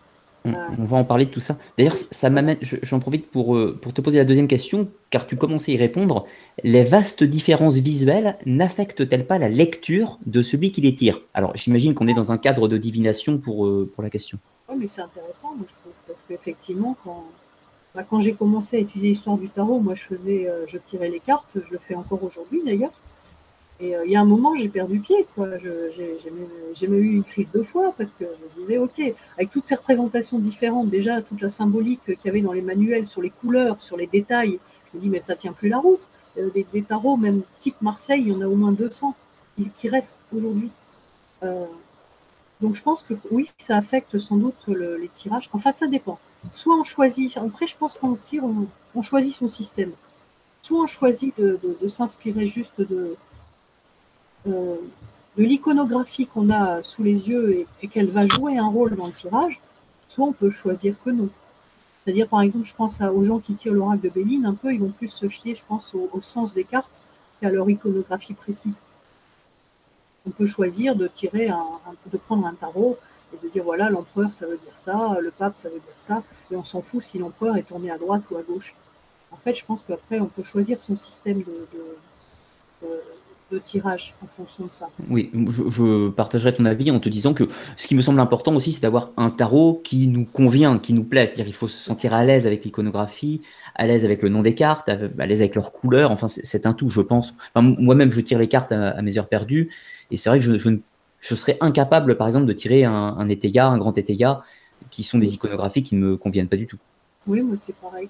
[0.45, 1.57] Euh, on, va en parler de tout ça.
[1.77, 5.37] D'ailleurs, ça m'amène, j'en profite pour, euh, pour te poser la deuxième question, car tu
[5.37, 6.25] commençais à y répondre.
[6.63, 11.21] Les vastes différences visuelles n'affectent-elles pas la lecture de celui qui les tire?
[11.33, 14.37] Alors, j'imagine qu'on est dans un cadre de divination pour, pour la question.
[14.67, 17.23] Oui, mais c'est intéressant, moi, je trouve, parce qu'effectivement, quand,
[17.95, 21.19] bah, quand j'ai commencé à étudier l'histoire du tarot, moi, je faisais, je tirais les
[21.19, 22.91] cartes, je le fais encore aujourd'hui, d'ailleurs.
[23.79, 25.25] Et euh, il y a un moment, j'ai perdu pied.
[25.37, 29.01] J'ai même, eu une crise de foi parce que je me disais, OK,
[29.37, 33.07] avec toutes ces représentations différentes, déjà toute la symbolique qu'il y avait dans les manuels
[33.07, 34.59] sur les couleurs, sur les détails,
[34.91, 36.01] je me dis, mais ça tient plus la route.
[36.37, 39.15] Euh, des, tarots, même type Marseille, il y en a au moins 200
[39.77, 40.69] qui, restent aujourd'hui.
[41.43, 41.65] Euh,
[42.61, 45.49] donc je pense que oui, ça affecte sans doute les tirages.
[45.51, 46.19] Enfin, ça dépend.
[46.51, 48.43] Soit on choisit, après je pense qu'on tire,
[48.95, 49.91] on, choisit son système.
[50.61, 53.17] Soit on choisit de s'inspirer juste de,
[54.47, 54.75] euh,
[55.37, 59.11] de l'iconographie qu'on a sous les yeux et, qu'elle va jouer un rôle dans le
[59.11, 59.59] tirage,
[60.07, 61.29] soit on peut choisir que non.
[62.03, 64.79] C'est-à-dire, par exemple, je pense aux gens qui tirent l'oracle de Béline, un peu, ils
[64.79, 66.91] vont plus se fier, je pense, au, sens des cartes
[67.41, 68.75] qu'à leur iconographie précise.
[70.27, 71.65] On peut choisir de tirer un,
[72.11, 72.99] de prendre un tarot
[73.33, 76.23] et de dire voilà, l'empereur ça veut dire ça, le pape ça veut dire ça,
[76.51, 78.75] et on s'en fout si l'empereur est tourné à droite ou à gauche.
[79.31, 81.67] En fait, je pense qu'après, on peut choisir son système de
[83.53, 84.89] de tirage en fonction de ça.
[85.09, 88.73] Oui, je, partagerai ton avis en te disant que ce qui me semble important aussi,
[88.73, 91.27] c'est d'avoir un tarot qui nous convient, qui nous plaît.
[91.27, 93.41] C'est-à-dire qu'il faut se sentir à l'aise avec l'iconographie,
[93.75, 96.11] à l'aise avec le nom des cartes, à l'aise avec leurs couleurs.
[96.11, 97.33] Enfin, c'est un tout, je pense.
[97.55, 99.71] Moi-même, je tire les cartes à, mes heures perdues.
[100.09, 100.69] Et c'est vrai que je, je,
[101.35, 104.43] serais incapable, par exemple, de tirer un, un un grand Etéga,
[104.91, 106.77] qui sont des iconographies qui ne me conviennent pas du tout.
[107.27, 108.09] Oui, moi, c'est pareil.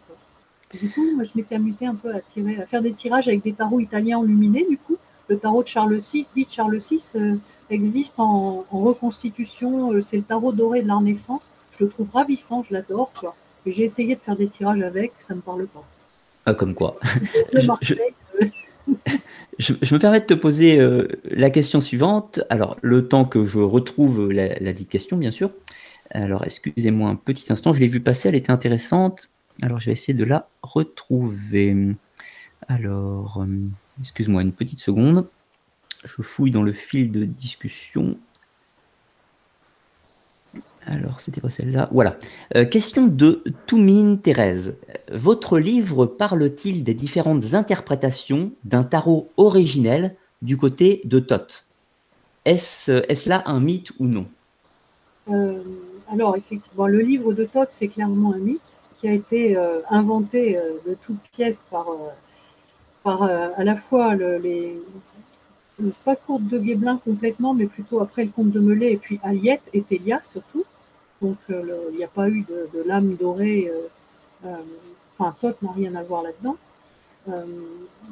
[0.74, 3.43] Du coup, moi, je m'étais amusée un peu à, tirer, à faire des tirages avec
[3.43, 4.97] des tarots italiens enluminés, du coup.
[5.28, 7.36] Le tarot de Charles VI, dit Charles VI, euh,
[7.70, 9.93] existe en, reconstitution.
[9.93, 11.53] Euh, c'est le tarot doré de la Renaissance.
[11.78, 13.11] Je le trouve ravissant, je l'adore.
[13.66, 15.84] J'ai essayé de faire des tirages avec, ça ne me parle pas.
[16.45, 16.97] Ah, comme quoi.
[17.53, 17.93] je,
[18.88, 22.41] me permets de te poser euh, la question suivante.
[22.49, 25.51] Alors, le temps que je retrouve la, dite question, bien sûr.
[26.11, 29.29] Alors, excusez-moi un petit instant, je l'ai vu passer, elle était intéressante.
[29.61, 31.75] Alors, je vais essayer de la retrouver.
[32.67, 33.47] Alors, euh,
[33.99, 35.27] excuse-moi une petite seconde.
[36.03, 38.17] Je fouille dans le fil de discussion.
[40.86, 41.89] Alors, c'était pas celle-là?
[41.91, 42.17] Voilà.
[42.55, 44.77] Euh, question de Toumine Thérèse.
[45.11, 51.65] Votre livre parle-t-il des différentes interprétations d'un tarot originel du côté de Thoth?
[52.45, 54.25] Est-ce là un mythe ou non?
[55.31, 55.61] Euh,
[56.11, 60.59] Alors, effectivement, le livre de Thoth, c'est clairement un mythe qui a été euh, inventé
[60.86, 61.88] de toutes pièces par,
[63.05, 64.77] à la fois le, les,
[66.05, 69.63] pas Courte de Guéblin complètement, mais plutôt après le comte de Melay et puis Aliette
[69.73, 70.65] et Télia surtout.
[71.24, 73.71] Donc il n'y a pas eu de, lame dorée.
[75.17, 76.57] enfin, Tot n'a rien à voir là-dedans.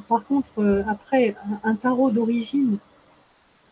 [0.08, 2.78] par contre, après, un tarot d'origine,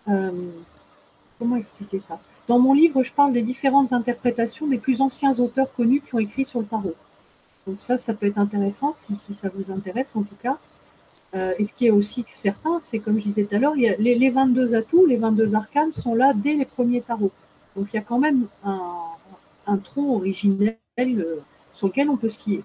[0.06, 2.20] comment expliquer ça?
[2.50, 6.20] Dans mon livre, je parle des différentes interprétations des plus anciens auteurs connus qui ont
[6.20, 6.96] écrit sur le tarot.
[7.68, 10.58] Donc ça, ça peut être intéressant si, ça vous intéresse en tout cas.
[11.36, 14.16] Euh, et ce qui est aussi certain, c'est comme je disais tout à l'heure, les,
[14.16, 17.32] les, 22 atouts, les 22 arcanes sont là dès les premiers tarots.
[17.76, 18.96] Donc il y a quand même un,
[19.78, 21.42] tronc originel euh,
[21.74, 22.64] sur lequel on peut skier,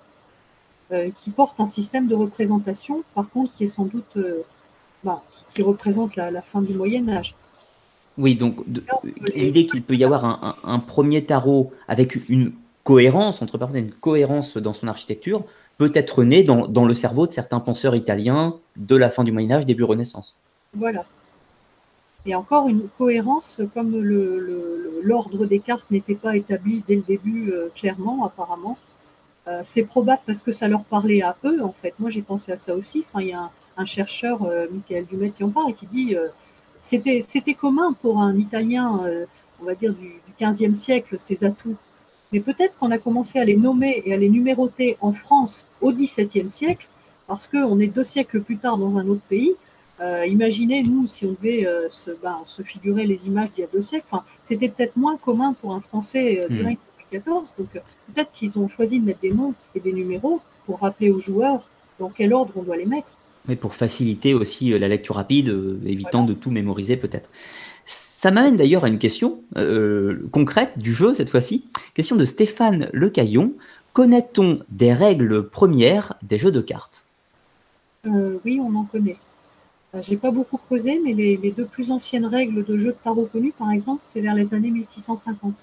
[0.92, 4.18] euh, qui porte un système de représentation, par contre, qui est sans doute,
[5.02, 5.22] bah,
[5.54, 7.34] qui représente la, fin du Moyen Âge.
[8.16, 8.64] Oui, donc
[9.34, 12.52] l'idée qu'il peut y avoir un, un, premier tarot avec une
[12.84, 15.44] cohérence entre personnes, une cohérence dans son architecture,
[15.78, 19.50] peut être née dans, le cerveau de certains penseurs italiens de la fin du Moyen
[19.52, 20.36] Âge, début Renaissance.
[20.74, 21.04] Voilà.
[22.26, 24.00] Et encore une cohérence, comme
[25.02, 28.78] l'ordre des cartes n'était pas établi dès le début euh, clairement, apparemment.
[29.46, 31.92] Euh, c'est probable parce que ça leur parlait à eux, en fait.
[31.98, 33.04] Moi, j'ai pensé à ça aussi.
[33.06, 36.16] Enfin, il y a un, chercheur, euh, Michael Dumet, qui en parle et qui dit
[36.80, 39.00] c'était commun pour un Italien,
[39.60, 41.76] on va dire, du, du 15e siècle, ces atouts
[42.34, 45.92] mais peut-être qu'on a commencé à les nommer et à les numéroter en France au
[45.92, 46.88] XVIIe siècle,
[47.28, 49.52] parce qu'on est deux siècles plus tard dans un autre pays.
[50.00, 51.88] Euh, imaginez, nous, si on devait euh,
[52.22, 54.06] ben, se, figurer les images d'il y a deux siècles,
[54.42, 56.76] c'était peut-être moins commun pour un Français euh, du mmh.
[57.12, 57.24] XIV.
[57.58, 61.20] Donc peut-être qu'ils ont choisi de mettre des noms et des numéros pour rappeler aux
[61.20, 61.62] joueurs
[62.00, 63.12] dans quel ordre on doit les mettre.
[63.46, 67.28] Mais pour faciliter aussi la lecture rapide, évitant de tout mémoriser peut-être.
[67.86, 71.66] Ça m'amène d'ailleurs à une question euh, concrète du jeu cette fois-ci.
[71.92, 73.52] Question de Stéphane Lecaillon.
[73.92, 77.04] Connaît-on des règles premières des jeux de cartes?
[78.06, 79.16] Euh, Oui, on en connaît.
[79.94, 83.26] Euh, j'ai pas beaucoup creusé, mais les, deux plus anciennes règles de jeux de tarot
[83.26, 85.54] connus, par exemple, c'est vers les années 1650.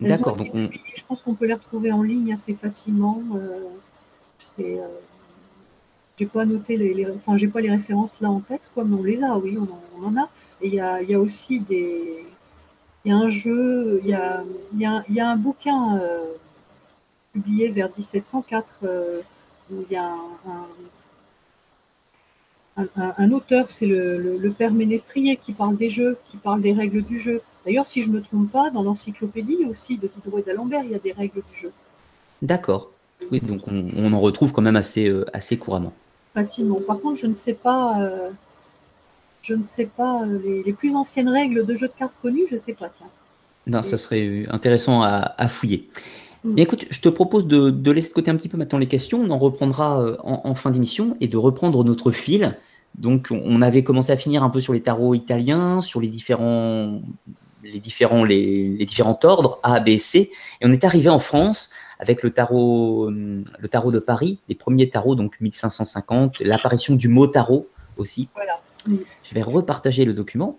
[0.00, 0.36] D'accord.
[0.36, 3.22] Donc Je pense qu'on peut les retrouver en ligne assez facilement.
[4.38, 4.78] c'est
[6.18, 9.22] j'ai pas noté les, enfin j'ai pas les références là en tête, comme on les
[9.22, 10.28] a, oui, on en a.
[10.60, 12.24] Et il y a, aussi des.
[13.04, 14.42] Il y a un jeu, il y a,
[14.72, 16.26] il y a, un bouquin euh,
[17.32, 19.20] publié vers 1704 euh,
[19.70, 20.66] où il y a un,
[23.32, 27.40] auteur, c'est le, père Ménestrier, qui parle des jeux, qui parle des règles du jeu.
[27.64, 30.92] D'ailleurs, si je ne me trompe pas, dans l'encyclopédie aussi de Diderot et d'Alembert, il
[30.92, 31.72] y a des règles du jeu.
[32.40, 32.90] D'accord.
[33.32, 35.92] Oui, donc on, en retrouve quand même assez, euh, assez couramment.
[36.34, 36.78] Facilement.
[36.86, 38.30] Par contre, je ne sais pas
[39.48, 42.56] je ne sais pas, euh, les, plus anciennes règles de jeu de cartes connues, je
[42.56, 42.90] ne sais pas.
[42.98, 43.06] Tiens.
[43.66, 45.88] Non, ça serait intéressant à, fouiller.
[46.44, 46.58] Mm.
[46.58, 49.20] écoute, je te propose de, laisser de côté un petit peu maintenant les questions.
[49.20, 52.56] On en reprendra euh, en, fin d'émission et de reprendre notre fil.
[52.94, 57.00] Donc, on avait commencé à finir un peu sur les tarots italiens, sur les différents,
[57.62, 60.30] les différents, les, différents ordres A, B, C,
[60.60, 61.70] et on est arrivé en France
[62.00, 67.26] avec le tarot, le tarot de Paris, les premiers tarots, donc 1550, l'apparition du mot
[67.26, 68.28] tarot aussi.
[68.34, 68.60] Voilà.
[68.86, 70.58] Je vais repartager le document.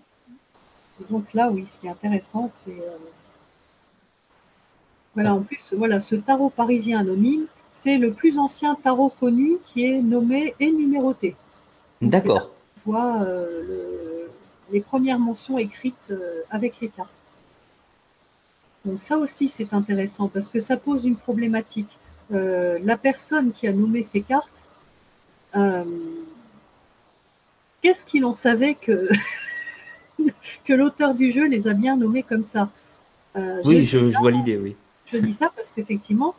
[1.08, 2.72] Donc là, oui, ce qui est intéressant, c'est.
[2.72, 2.98] Euh,
[5.14, 9.86] voilà, en plus, voilà, ce tarot parisien anonyme, c'est le plus ancien tarot connu qui
[9.86, 11.34] est nommé et numéroté.
[12.00, 12.50] D'accord.
[12.86, 13.26] voit
[14.70, 16.12] les premières mentions écrites
[16.50, 17.10] avec les cartes.
[18.84, 21.98] Donc ça aussi, c'est intéressant parce que ça pose une problématique.
[22.30, 24.62] la personne qui a nommé ces cartes,
[27.82, 29.08] qu'est-ce qu'il en savait que,
[30.64, 32.70] que l'auteur du jeu les a bien nommés comme ça?
[33.64, 34.76] Oui, je, vois l'idée, oui.
[35.06, 36.34] Je dis ça parce qu'effectivement,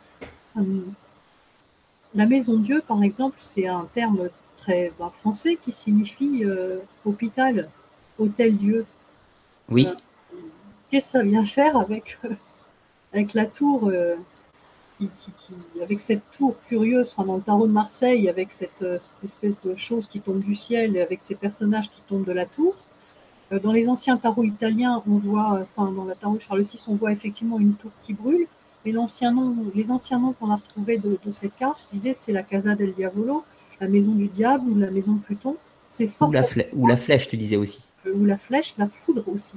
[2.14, 4.28] la maison Dieu, par exemple, c'est un terme
[4.62, 7.68] très ben, français qui signifie euh, hôpital,
[8.18, 8.86] hôtel Dieu.
[9.68, 9.86] Oui.
[9.88, 9.94] Euh,
[10.90, 12.30] qu'est-ce que ça vient faire avec, euh,
[13.12, 13.90] avec la tour,
[15.82, 18.84] avec cette tour curieuse dans le tarot de Marseille, avec cette,
[19.24, 22.76] espèce de chose qui tombe du ciel, avec ces personnages qui tombent de la tour
[23.50, 26.94] Dans les anciens tarots italiens, on voit, enfin dans la tarot de Charles VI, on
[26.94, 28.46] voit effectivement une tour qui brûle.
[28.84, 32.32] Mais l'ancien nom, les anciens noms qu'on a retrouvés de, cette carte, je disais, c'est
[32.32, 33.44] la Casa del Diavolo,
[33.80, 35.56] la maison du diable ou la maison de Pluton.
[35.86, 36.28] C'est fort.
[36.28, 37.84] Ou la, ou la flèche, tu disais aussi.
[38.06, 39.54] Ou la flèche, la foudre aussi.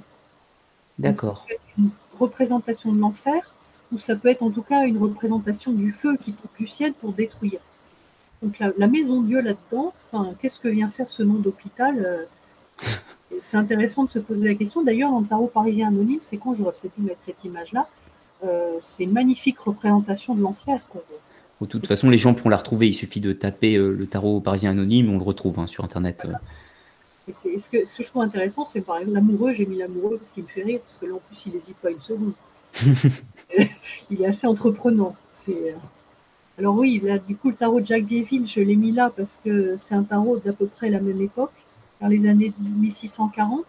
[1.00, 1.46] D'accord.
[1.78, 1.90] Une
[2.20, 3.54] représentation de l'enfer,
[3.92, 6.94] ou ça peut être en tout cas une représentation du feu qui tombe du ciel
[6.94, 7.60] pour détruire.
[8.42, 9.94] Donc la, maison Dieu là-dedans,
[10.40, 12.86] qu'est-ce que vient faire ce nom d'hôpital euh,
[13.42, 14.84] C'est intéressant de se poser la question.
[14.84, 17.88] D'ailleurs, dans le tarot parisien anonyme, c'est quand j'aurais peut-être dû mettre cette image-là.
[18.44, 20.80] Euh, c'est une magnifique représentation de l'enfer.
[21.62, 22.90] De toute façon, les gens pourront la retrouver.
[22.90, 26.26] Il suffit de taper euh, le tarot parisien anonyme, on le retrouve hein, sur Internet.
[26.26, 27.32] Euh.
[27.32, 29.54] ce, que, ce que je trouve intéressant, c'est par exemple l'amoureux.
[29.54, 31.78] J'ai mis l'amoureux parce qu'il me fait rire, parce que là, en plus, il n'hésite
[31.78, 32.34] pas une seconde.
[34.12, 35.16] il est assez entreprenant.
[36.58, 39.40] Alors oui, là, du coup, le tarot de Jacques Vieville, je l'ai mis là parce
[39.44, 41.54] que c'est un tarot d'à peu près la même époque,
[42.02, 43.66] dans les années 1640.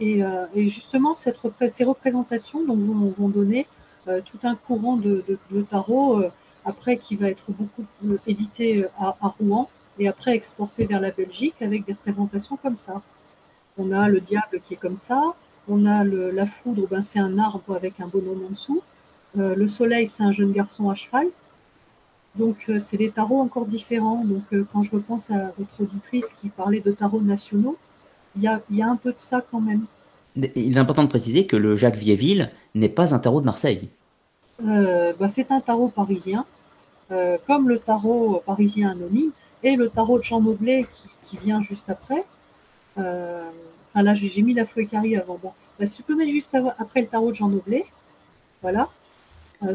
[0.00, 0.22] Et,
[0.68, 1.38] justement, cette,
[1.68, 2.78] ces représentations donc,
[3.18, 3.66] vont donner
[4.08, 5.22] euh, tout un courant de,
[5.68, 6.30] tarot, euh,
[6.64, 7.84] après qui va être beaucoup
[8.26, 13.02] édité euh, à, Rouen et après exporté vers la Belgique avec des représentations comme ça.
[13.76, 15.34] On a le diable qui est comme ça,
[15.68, 18.82] on a la foudre, ben c'est un arbre avec un bonhomme en dessous.
[19.34, 21.26] le soleil, c'est un jeune garçon à cheval.
[22.34, 24.24] Donc, c'est des tarots encore différents.
[24.24, 24.42] Donc,
[24.72, 27.76] quand je repense à votre auditrice qui parlait de tarots nationaux,
[28.36, 29.84] il y a, un peu de ça quand même.
[30.36, 33.88] Il est important de préciser que le Jacques Vieville n'est pas un tarot de Marseille.
[34.66, 36.44] Euh, bah, c'est un tarot parisien,
[37.12, 39.30] euh, comme le tarot parisien anonyme
[39.62, 40.86] et le tarot de Jean Maudelet
[41.24, 42.24] qui, vient juste après.
[42.98, 43.48] Euh,
[43.94, 45.38] là, j'ai mis la feuille carrée avant.
[45.40, 45.86] Bon, bah,
[46.16, 47.84] mettre juste après le tarot de Jean Maudelet.
[48.62, 48.88] Voilà.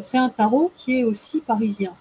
[0.01, 1.93] c'est un tarot qui est aussi parisien.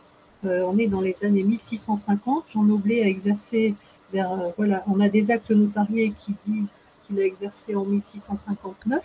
[0.43, 2.47] on est dans les années 1650.
[2.49, 3.77] Jean Noblet a exercé
[4.13, 9.05] vers, voilà, on a des actes notariés qui disent qu'il a exercé en 1659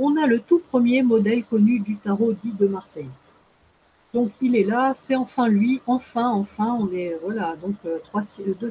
[0.00, 3.10] on a le tout premier modèle connu du tarot dit de Marseille.
[4.14, 8.22] Donc il est là, c'est enfin lui, enfin, enfin, on est, voilà, donc euh, trois,
[8.44, 8.70] deux,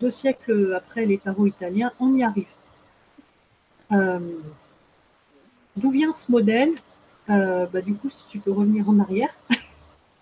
[0.00, 2.46] deux, siècles après les tarots italiens, on y arrive.
[3.90, 4.20] Euh,
[5.76, 6.72] d'où vient ce modèle?
[7.30, 9.34] Euh, bah, Du coup, si tu peux revenir en arrière.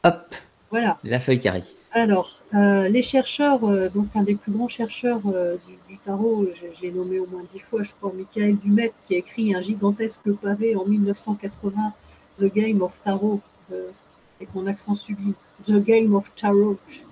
[0.04, 0.34] Hop,
[0.70, 0.98] voilà.
[1.04, 1.64] La feuille carrée.
[1.92, 5.56] Alors, euh, les chercheurs, euh, donc un des plus grands chercheurs euh,
[5.88, 9.18] du, tarot, je, l'ai nommé au moins dix fois, je crois, Michael Dumet, qui a
[9.18, 11.92] écrit un gigantesque pavé en 1980,
[12.38, 15.34] The Game of Tarot, avec mon accent subi,
[15.64, 16.78] The Game of Tarot.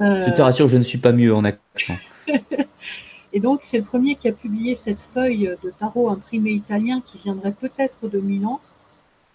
[0.00, 1.96] je te rassure, je ne suis pas mieux en accent.
[3.32, 7.18] Et donc, c'est le premier qui a publié cette feuille de tarot imprimée italien qui
[7.18, 8.60] viendrait peut-être de Milan.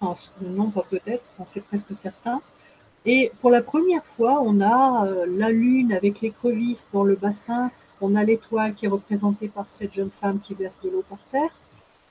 [0.02, 2.42] Enfin, non, pas peut-être, c'est presque certain.
[3.06, 7.70] Et pour la première fois, on a euh, la lune avec l'écrevisse dans le bassin,
[8.00, 11.20] on a l'étoile qui est représentée par cette jeune femme qui verse de l'eau par
[11.32, 11.52] terre.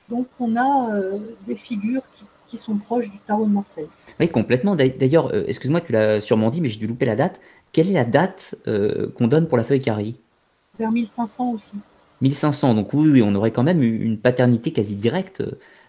[0.09, 1.17] Donc on a euh,
[1.47, 2.25] des figures qui,
[2.55, 3.87] sont proches du tarot de Marseille.
[4.19, 4.75] Oui, complètement.
[4.75, 7.41] D'ailleurs, euh, excuse-moi, tu l'as sûrement dit, mais j'ai dû louper la date.
[7.71, 8.53] Quelle est la date
[9.17, 10.13] qu'on donne pour la feuille carrée
[10.77, 11.73] Vers 1500 aussi.
[12.21, 15.41] 1500, donc oui, on aurait quand même une paternité quasi directe.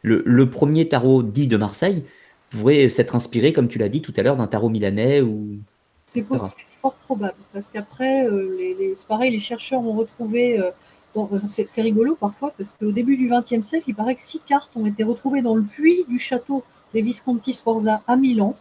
[0.03, 2.03] le premier tarot dit de Marseille,
[2.51, 5.59] pourrait s'être inspiré, comme tu l'as dit tout à l'heure, d'un tarot milanais ou.
[6.07, 6.53] C'est fort
[6.93, 10.61] probable, parce qu'après, euh, les, c'est pareil, les chercheurs ont retrouvé.
[10.61, 10.71] Euh,
[11.17, 14.73] euh, c'est, rigolo parfois, parce qu'au début du XXe siècle, il paraît que six cartes
[14.75, 18.57] ont été retrouvées dans le puits du château des Visconti Sforza à Milan,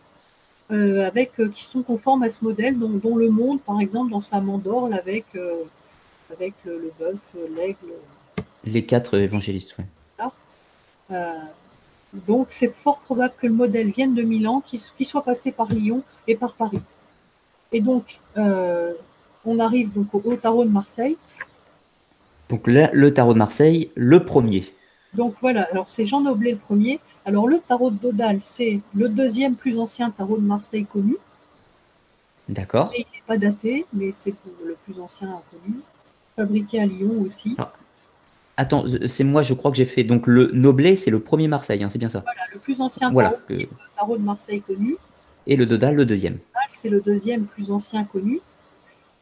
[0.69, 4.93] avec, qui sont conformes à ce modèle, dont, le monde, par exemple, dans sa mandorle,
[4.93, 5.25] avec,
[6.31, 7.19] avec le bœuf,
[7.55, 7.93] l'aigle.
[8.63, 9.85] Les quatre évangélistes, oui.
[12.27, 16.03] Donc c'est fort probable que le modèle vienne de Milan, qu'il soit passé par Lyon
[16.27, 16.81] et par Paris.
[17.71, 18.93] Et donc, euh,
[19.45, 21.17] on arrive donc au, tarot de Marseille.
[22.49, 24.71] Donc là, le tarot de Marseille, le premier.
[25.15, 26.99] Donc voilà, alors c'est Jean Noblet le premier.
[27.25, 31.17] Alors le tarot de Dodal, c'est le deuxième plus ancien tarot de Marseille connu.
[32.49, 32.91] D'accord.
[32.95, 34.33] Il n'est pas daté, mais c'est
[34.65, 35.77] le plus ancien connu.
[36.35, 37.55] fabriqué à Lyon aussi.
[37.57, 37.71] Ah.
[38.55, 40.03] Attends, c'est moi, je crois que j'ai fait.
[40.03, 43.11] Donc le Noblet, c'est le premier Marseille, hein, c'est bien ça Voilà, le plus ancien
[43.95, 44.95] tarot, de Marseille connu.
[45.47, 46.37] Et le Dodal, le deuxième.
[46.69, 48.41] C'est le deuxième plus ancien connu.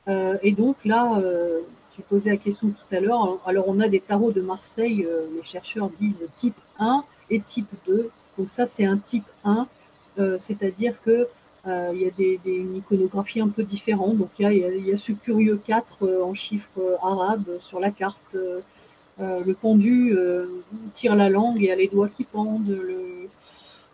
[0.08, 1.60] Euh, et donc là, euh,
[1.95, 3.40] tu posais la question tout à l'heure.
[3.45, 7.70] Alors on a des tarots de Marseille, euh, les chercheurs disent type 1 et type
[7.88, 8.10] 2.
[8.38, 9.68] Donc ça, c'est un type 1,
[10.40, 11.28] c'est-à-dire que
[11.66, 14.18] il y a des, une iconographie un peu différente.
[14.18, 17.91] Donc il y a, il y a ce curieux 4 en chiffres arabes sur la
[17.91, 18.36] carte.
[19.22, 20.15] Le pendu
[20.93, 22.68] tire la langue et a les doigts qui pendent.
[22.68, 23.11] Le,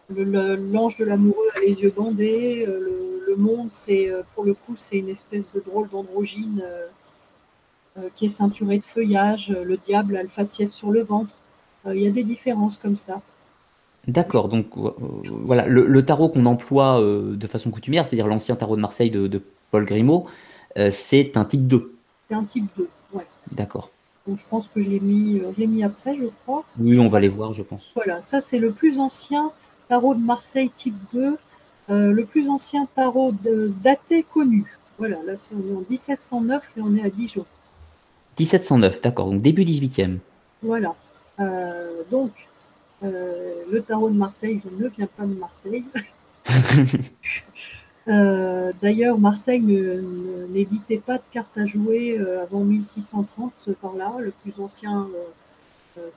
[0.09, 2.65] L'ange de l'amoureux a les yeux bandés.
[2.67, 6.63] Euh, le, monde, c'est euh, pour le coup, c'est une espèce de drôle d'androgyne
[7.97, 9.49] euh, qui est ceinturé de feuillage.
[9.49, 11.33] Le diable a le faciès sur le ventre.
[11.85, 13.21] Il y a des différences comme ça.
[14.07, 19.09] D'accord, donc voilà, le, tarot qu'on emploie de façon coutumière, c'est-à-dire l'ancien tarot de Marseille
[19.09, 19.41] de,
[19.71, 20.25] Paul Grimaud,
[20.91, 21.95] c'est un type 2.
[22.27, 23.25] C'est un type 2, ouais.
[23.51, 23.89] D'accord.
[24.27, 26.65] Donc je pense que je l'ai mis, mis après, je crois.
[26.79, 27.91] Oui, on va les voir, je pense.
[27.95, 29.51] Voilà, ça c'est le plus ancien
[29.87, 31.37] tarot de Marseille type 2,
[31.89, 33.33] euh, le plus ancien tarot
[33.81, 34.65] daté connu.
[34.97, 37.45] Voilà, là on est en 1709 et on est à Dijon.
[38.39, 40.17] 1709, d'accord, donc début 18e.
[40.61, 40.95] Voilà.
[41.39, 42.31] Euh, donc,
[43.03, 45.85] euh, le tarot de Marseille ne vient pas de Marseille.
[48.07, 49.61] D'ailleurs, Marseille
[50.49, 54.13] n'éditait pas de cartes à jouer avant 1630 par là.
[54.19, 55.07] Le plus ancien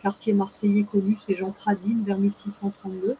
[0.03, 3.17] quartier marseillais connu, c'est Jean Pradine, vers 1632.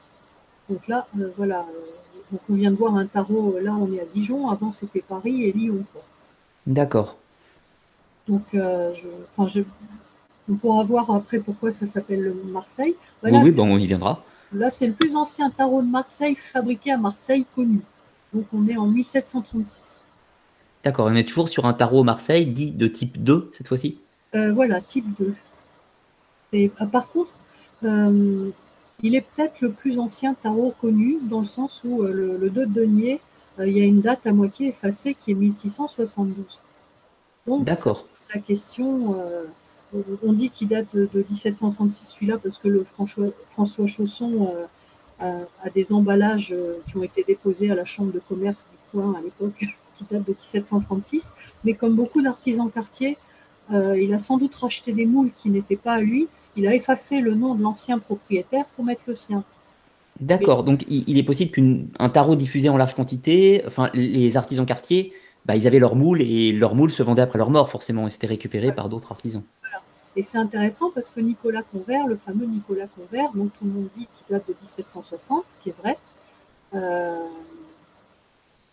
[0.69, 4.01] Donc là, euh, voilà, euh, on vient de voir un tarot, euh, là on est
[4.01, 5.85] à Dijon, avant c'était Paris et Lyon.
[6.67, 7.17] D'accord.
[8.29, 9.63] Donc, je,
[10.49, 12.95] on pourra voir après pourquoi ça s'appelle Marseille.
[13.25, 14.23] oui, bon, on y viendra.
[14.53, 17.81] Là, c'est le plus ancien tarot de Marseille fabriqué à Marseille connu.
[18.33, 20.01] Donc, on est en 1736.
[20.85, 23.99] D'accord, on est toujours sur un tarot Marseille dit de type 2 cette fois-ci
[24.33, 25.35] Voilà, type 2.
[26.53, 27.33] Et, par contre,
[29.03, 32.67] il est peut-être le plus ancien tarot connu, dans le sens où euh, le, 2
[32.67, 33.21] de denier,
[33.59, 36.61] euh, il y a une date à moitié effacée qui est 1672.
[37.47, 38.07] Donc, D'accord.
[38.35, 39.45] la question, euh,
[40.23, 44.55] on dit qu'il date de, 1736 celui-là parce que le François, François Chausson
[45.21, 46.55] a, des emballages
[46.89, 49.55] qui ont été déposés à la chambre de commerce du coin à l'époque,
[49.99, 51.31] qui datent de 1736.
[51.65, 53.17] Mais comme beaucoup d'artisans quartiers,
[53.73, 57.21] il a sans doute racheté des moules qui n'étaient pas à lui il a effacé
[57.21, 59.45] le nom de l'ancien propriétaire pour mettre le sien.
[60.21, 65.15] D'accord, donc il, est possible qu'un tarot diffusé en large quantité, enfin les artisans quartiers,
[65.47, 68.11] bah, ils avaient leur moule et leur moule se vendait après leur mort forcément et
[68.11, 69.43] c'était récupéré par d'autres artisans.
[70.17, 73.89] Et c'est intéressant parce que Nicolas Convert, le fameux Nicolas Convert, dont tout le monde
[73.97, 75.97] dit qu'il date de 1760, ce qui est vrai.
[76.75, 77.19] Euh,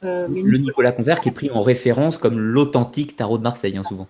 [0.03, 0.91] euh, le Nicolas...
[0.91, 4.07] Convert qui est pris en référence comme l'authentique tarot de Marseille, hein, souvent.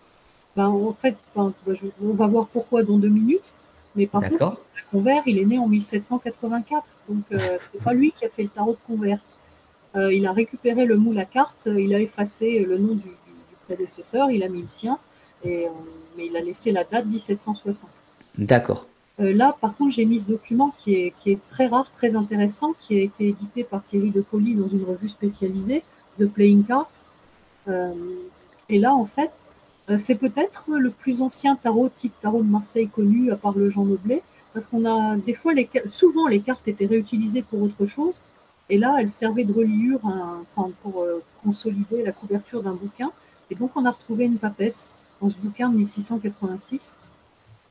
[0.56, 1.54] Ben, en fait, ben,
[2.02, 3.54] on va voir pourquoi dans deux minutes.
[3.96, 6.86] Mais par contre, Convert, il est né en 1784.
[7.10, 7.38] Donc, euh,
[7.72, 9.20] c'est pas lui qui a fait le tarot de Convert.
[9.96, 13.10] Euh, il a récupéré le moule à carte, il a effacé le nom du,
[13.66, 14.98] prédécesseur, il a mis le sien,
[15.44, 15.70] et, euh,
[16.18, 17.90] mais il a laissé la date 1760.
[18.38, 18.86] D'accord.
[19.20, 22.74] là, par contre, j'ai mis ce document qui est, qui est, très rare, très intéressant,
[22.80, 25.84] qui a été édité par Thierry de Colly dans une revue spécialisée,
[26.20, 26.92] The Playing Cards.
[28.70, 29.32] et là, en fait,
[29.90, 33.70] euh, c'est peut-être le plus ancien tarot type tarot de Marseille connu, à part le
[33.70, 34.22] Jean Noblet,
[34.54, 38.22] parce qu'on a des fois, les, souvent les cartes étaient réutilisées pour autre chose,
[38.70, 40.02] et là elles servaient de reliure
[40.84, 43.12] pour euh, consolider la couverture d'un bouquin.
[43.50, 46.96] Et donc on a retrouvé une papesse dans ce bouquin de 1686,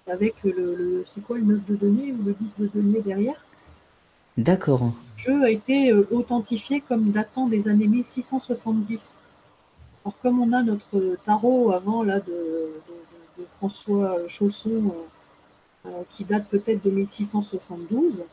[0.09, 3.44] avec le, c'est quoi le 9 de denier ou le 10 de denier derrière?
[4.36, 4.93] D'accord.
[5.16, 9.14] Le jeu a été euh, authentifié comme datant des années 1670.
[10.05, 12.68] Alors, comme on a notre tarot avant là, de,
[13.59, 14.94] François Chausson,
[15.85, 18.24] euh, euh, qui date peut-être de 1672.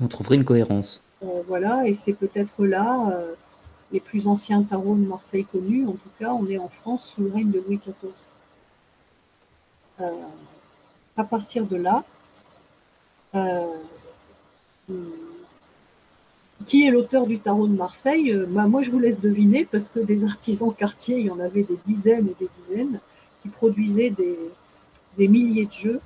[0.00, 1.02] On trouverait une cohérence.
[1.22, 3.18] Euh, voilà, et c'est peut-être là
[3.92, 5.86] les plus anciens tarots de Marseille connus.
[5.86, 8.12] En tout cas, on est en France sous le règne de Louis XIV.
[9.98, 12.04] À partir de là,
[16.66, 19.88] qui est l'auteur du tarot de Marseille euh, bah, Moi, je vous laisse deviner parce
[19.88, 23.00] que des artisans quartiers, il y en avait des dizaines et des dizaines
[23.40, 26.00] qui produisaient des, milliers de jeux.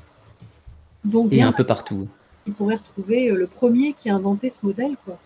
[1.05, 2.09] Donc, et un peu partout.
[2.47, 4.97] Il pourrait retrouver euh, le premier qui a inventé ce modèle.
[5.05, 5.19] Quoi.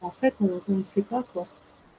[0.00, 1.22] En fait, on, ne sait pas.
[1.32, 1.46] Quoi.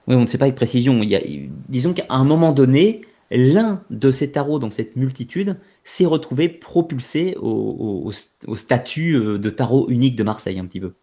[0.08, 1.02] Oui, on ne sait pas avec précision.
[1.02, 1.22] Il y a,
[1.70, 3.02] disons qu'à un moment donné,
[3.38, 8.12] l'un de ces tarots dans cette multitude s'est retrouvé propulsé au,
[8.48, 10.94] au statut euh, de tarot unique de Marseille un petit peu.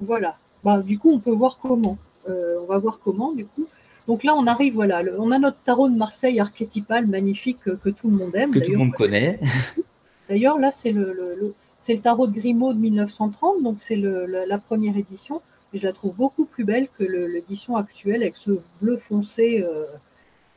[0.00, 0.36] Voilà.
[0.64, 1.98] Bah, du coup, on peut voir comment.
[2.28, 3.66] Euh, on va voir comment, du coup.
[4.06, 8.08] Donc là, on arrive, voilà, on a notre tarot de Marseille archétypal, magnifique, que, tout
[8.08, 8.50] le monde aime.
[8.50, 9.38] Que tout le monde connaît.
[10.28, 14.96] D'ailleurs, là, c'est le, c'est le tarot de Grimaud de 1930, donc c'est la première
[14.96, 15.42] édition.
[15.72, 18.50] Et je la trouve beaucoup plus belle que l'édition actuelle avec ce
[18.82, 19.84] bleu foncé euh,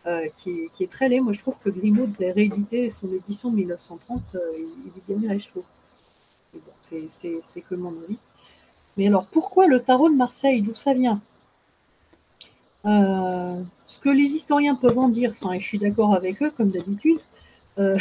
[0.05, 1.21] euh, qui, est, très laid.
[1.21, 4.35] Moi, je trouve que Grimaud devrait rééditer son édition de 1930.
[4.35, 5.63] Euh, il, est bien laid, je trouve.
[6.81, 8.17] c'est que mon avis.
[8.97, 10.61] Mais alors, pourquoi le tarot de Marseille?
[10.61, 11.21] D'où ça vient?
[12.85, 17.19] Ce que les historiens peuvent en dire, et je suis d'accord avec eux, comme d'habitude,
[17.77, 17.97] à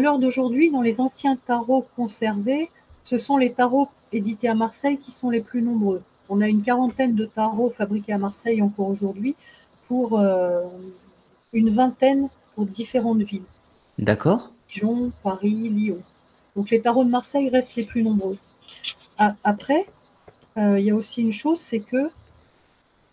[0.00, 2.68] l'heure d'aujourd'hui, dans les anciens tarots conservés,
[3.04, 6.02] ce sont les tarots édités à Marseille qui sont les plus nombreux.
[6.28, 9.34] On a une quarantaine de tarots fabriqués à Marseille encore aujourd'hui
[9.86, 10.64] pour euh,
[11.52, 13.42] une vingtaine pour différentes villes.
[13.98, 14.52] D'accord.
[14.68, 16.00] Dijon, Paris, Lyon.
[16.54, 18.36] Donc les tarots de Marseille restent les plus nombreux.
[19.16, 19.86] Après,
[20.58, 22.10] euh, il y a aussi une chose, c'est que,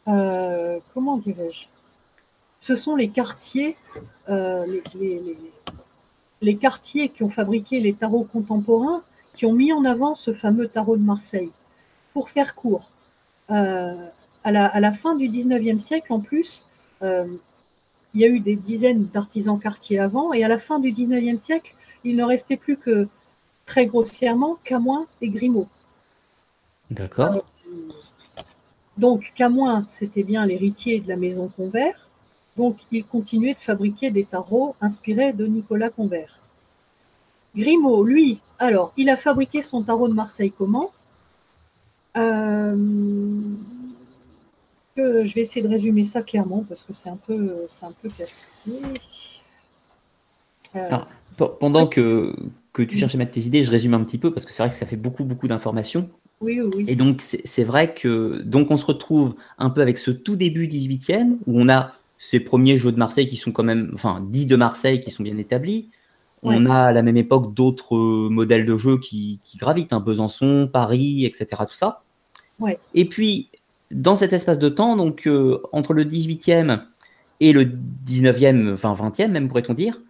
[0.07, 1.67] euh, comment dirais-je?
[2.59, 3.75] Ce sont les quartiers,
[4.27, 4.83] les,
[6.57, 10.97] quartiers qui ont fabriqué les tarots contemporains qui ont mis en avant ce fameux tarot
[10.97, 11.51] de Marseille.
[12.13, 12.89] Pour faire court,
[13.51, 13.93] euh,
[14.43, 16.65] à, la, fin du 19e siècle, en plus,
[17.01, 17.27] euh,
[18.13, 21.37] il y a eu des dizaines d'artisans quartiers avant, et à la fin du 19e
[21.37, 23.07] siècle, il ne restait plus que,
[23.65, 25.67] très grossièrement, Camoin et Grimaud.
[26.91, 27.43] D'accord.
[27.67, 27.91] Euh,
[28.97, 32.09] donc, Camoin, c'était bien l'héritier de la maison Convert,
[32.55, 36.39] donc il continuait de fabriquer des tarots inspirés de Nicolas Convert.
[37.55, 40.91] Grimaud, lui, alors, il a fabriqué son tarot de Marseille comment?
[44.95, 48.07] Je vais essayer de résumer ça clairement parce que c'est un peu, c'est un peu
[50.75, 50.97] euh,
[51.59, 52.35] pendant que,
[52.73, 54.63] que tu cherches à mettre tes idées, je résume un petit peu parce que c'est
[54.63, 56.09] vrai que ça fait beaucoup, beaucoup d'informations.
[56.41, 56.85] Oui, oui.
[56.87, 60.67] Et donc, c'est vrai que donc on se retrouve un peu avec ce tout début
[60.67, 64.45] 18e où on a ces premiers jeux de Marseille qui sont quand même, enfin, dits
[64.45, 65.89] de Marseille qui sont bien établis.
[66.43, 69.99] On a à la même époque d'autres euh, modèles de jeux qui, gravitent, un hein,
[69.99, 71.47] Besançon, Paris, etc.
[71.67, 72.03] Tout ça.
[72.93, 73.49] Et puis,
[73.91, 76.81] dans cet espace de temps, donc euh, entre le 18e
[77.39, 80.01] et le 19e, enfin 20e même pourrait-on dire,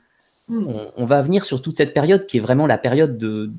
[0.48, 0.66] hmm.
[0.96, 3.52] on, va venir sur toute cette période qui est vraiment la période de,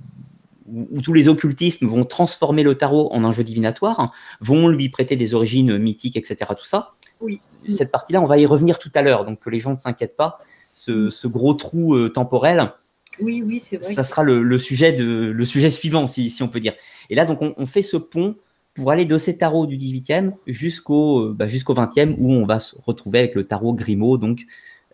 [0.69, 4.89] où, tous les occultismes vont transformer le tarot en un jeu divinatoire, hein, vont lui
[4.89, 6.37] prêter des origines mythiques, etc.
[6.59, 6.93] Tout ça.
[7.21, 7.41] Oui.
[7.69, 10.17] Cette partie-là, on va y revenir tout à l'heure, donc que les gens ne s'inquiètent
[10.17, 10.39] pas
[10.73, 12.73] ce, gros trou euh, temporel.
[13.19, 13.93] Oui, oui, c'est vrai.
[13.93, 16.75] Ça sera le, sujet de, le sujet suivant, si, on peut dire.
[17.11, 18.37] Et là, donc, on, fait ce pont
[18.77, 22.59] pour aller de ces tarots du 18e jusqu'au euh, bah, jusqu'au 20e, où on va
[22.61, 24.47] se retrouver avec le tarot Grimaud, donc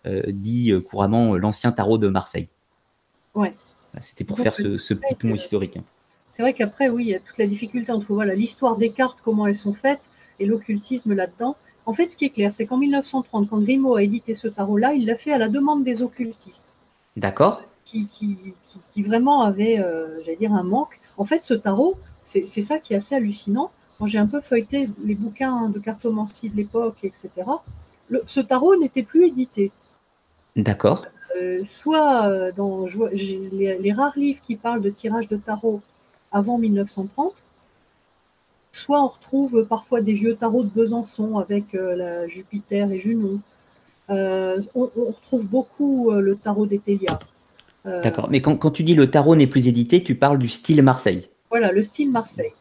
[0.05, 2.47] euh, dit couramment l'ancien tarot de Marseille.
[3.35, 3.53] Ouais.
[3.99, 5.77] C'était pour faire ce, petit pont historique.
[6.31, 9.19] C'est vrai qu'après, oui, il y a toute la difficulté entre voilà l'histoire des cartes,
[9.23, 10.01] comment elles sont faites,
[10.39, 11.55] et l'occultisme là-dedans.
[11.85, 14.93] En fait, ce qui est clair, c'est qu'en 1930, quand Grimaud a édité ce tarot-là,
[14.93, 16.73] il l'a fait à la demande des occultistes.
[17.17, 17.61] D'accord.
[17.83, 18.07] Qui,
[18.97, 20.99] vraiment avaient, euh, j'allais dire, un manque.
[21.17, 23.71] En fait, ce tarot, c'est ça qui est assez hallucinant.
[23.99, 27.29] Quand j'ai un peu feuilleté les bouquins de cartomancie de l'époque, etc.,
[28.25, 29.71] ce tarot n'était plus édité.
[30.55, 31.05] D'accord.
[31.41, 35.81] Euh, soit euh, dans les, rares livres qui parlent de tirage de tarot
[36.31, 37.45] avant 1930,
[38.75, 43.39] Soit on retrouve parfois des vieux tarots de Besançon avec euh, la Jupiter et Junon.
[44.09, 47.19] Euh, on, retrouve beaucoup le tarot d'Etelia.
[47.85, 51.29] D'accord, mais quand, tu dis le tarot n'est plus édité, tu parles du style Marseille.
[51.53, 52.53] Voilà, le style Marseille.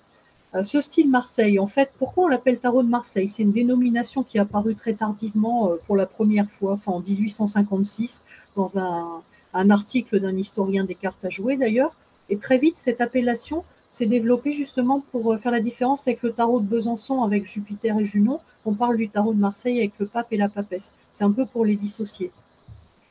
[0.64, 3.26] ce style Marseille, en fait, pourquoi on l'appelle tarot de Marseille?
[3.26, 8.22] C'est une dénomination qui est apparue très tardivement pour la première fois, en 1856,
[8.54, 11.96] dans un, article d'un historien des cartes à jouer d'ailleurs.
[12.28, 16.30] Et très vite, cette appellation s'est développé justement pour euh, faire la différence avec le
[16.30, 18.40] tarot de Besançon avec Jupiter et Junon.
[18.66, 20.92] On parle du tarot de Marseille avec le pape et la papesse.
[21.12, 22.30] C'est un peu pour les dissocier.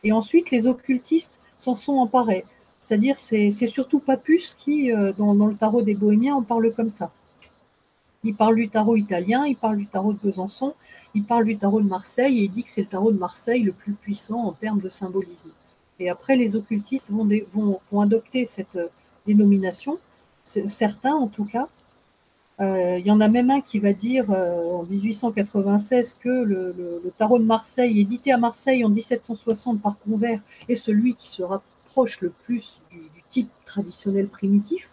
[0.04, 2.46] Et ensuite, les occultistes s'en sont emparés.
[2.92, 7.10] C'est-à-dire, c'est surtout Papus qui, euh, dans, le tarot des Bohémiens, en parle comme ça.
[8.26, 10.74] Il parle du tarot italien, il parle du tarot de Besançon,
[11.16, 13.64] il parle du tarot de Marseille et il dit que c'est le tarot de Marseille
[13.64, 15.52] le plus puissant en termes de symbolisme.
[16.00, 18.90] Et après, les occultistes vont, adopter cette euh,
[19.26, 19.98] dénomination
[20.44, 21.70] certains en tout cas.
[22.60, 27.40] Euh, il y en a même un qui va dire en 1896 que le, tarot
[27.40, 31.42] de Marseille, édité à Marseille en 1760 par Convert, est celui qui se
[31.92, 34.90] rapproche le plus du, type traditionnel primitif.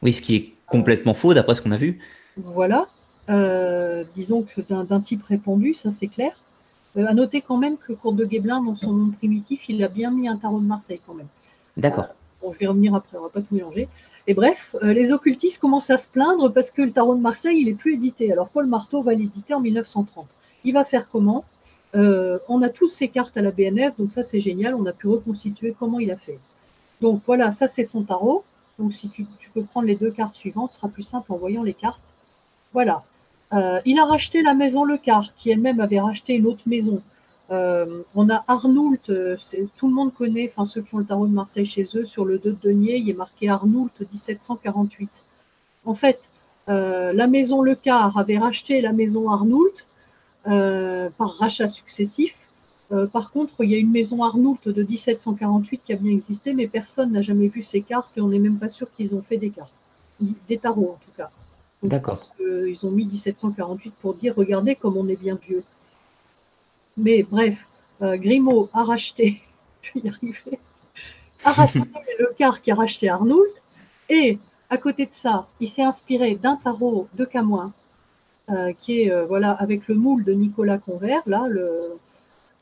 [0.00, 1.98] Oui, ce qui est complètement faux d'après ce qu'on a vu.
[2.38, 2.86] Voilà.
[3.28, 6.32] Euh, disons que d'un type répandu, ça c'est clair.
[6.96, 10.10] à noter quand même que Cour de Guéblin, dans son nom primitif, il a bien
[10.10, 11.26] mis un tarot de Marseille quand même.
[11.76, 12.08] D'accord.
[12.40, 13.88] Bon, je vais revenir après, on va pas tout mélanger.
[14.26, 17.58] Et bref, euh, les occultistes commencent à se plaindre parce que le tarot de Marseille,
[17.60, 18.32] il est plus édité.
[18.32, 20.26] Alors Paul Marteau va l'éditer en 1930.
[20.64, 21.44] Il va faire comment?
[21.94, 24.74] Euh, On a tous ces cartes à la BNF, donc ça c'est génial.
[24.74, 26.38] On a pu reconstituer comment il a fait.
[27.00, 28.44] Donc voilà, ça c'est son tarot.
[28.78, 31.62] Donc si tu, peux prendre les deux cartes suivantes, ce sera plus simple en voyant
[31.62, 32.00] les cartes.
[32.72, 33.02] Voilà.
[33.52, 37.00] Euh, il a racheté la maison Le Car, qui elle-même avait racheté une autre maison.
[37.50, 39.36] Euh, on a Arnoult, euh,
[39.78, 42.26] tout le monde connaît, enfin ceux qui ont le tarot de Marseille chez eux, sur
[42.26, 45.24] le 2 de denier, il est marqué Arnoult 1748.
[45.86, 46.20] En fait,
[46.66, 49.86] la maison Le Car avait racheté la maison Arnoult
[50.48, 52.34] par rachat successif.
[53.12, 56.68] par contre, il y a une maison Arnoult de 1748 qui a bien existé, mais
[56.68, 59.36] personne n'a jamais vu ces cartes et on n'est même pas sûr qu'ils ont fait
[59.36, 59.72] des cartes,
[60.48, 61.30] des tarots en tout cas.
[61.82, 62.30] D'accord.
[62.40, 65.64] Ils ont mis 1748 pour dire regardez comme on est bien vieux.
[66.96, 67.56] Mais bref,
[68.02, 69.40] euh, Grimaud a racheté,
[69.82, 70.58] je vais y arriver,
[71.44, 71.82] a racheté
[72.18, 73.46] le car qui a racheté Arnould.
[74.08, 74.38] Et
[74.68, 77.72] à côté de ça, il s'est inspiré d'un tarot de Camoin,
[78.50, 81.92] euh, qui est euh, voilà avec le moule de Nicolas Convert, là, le,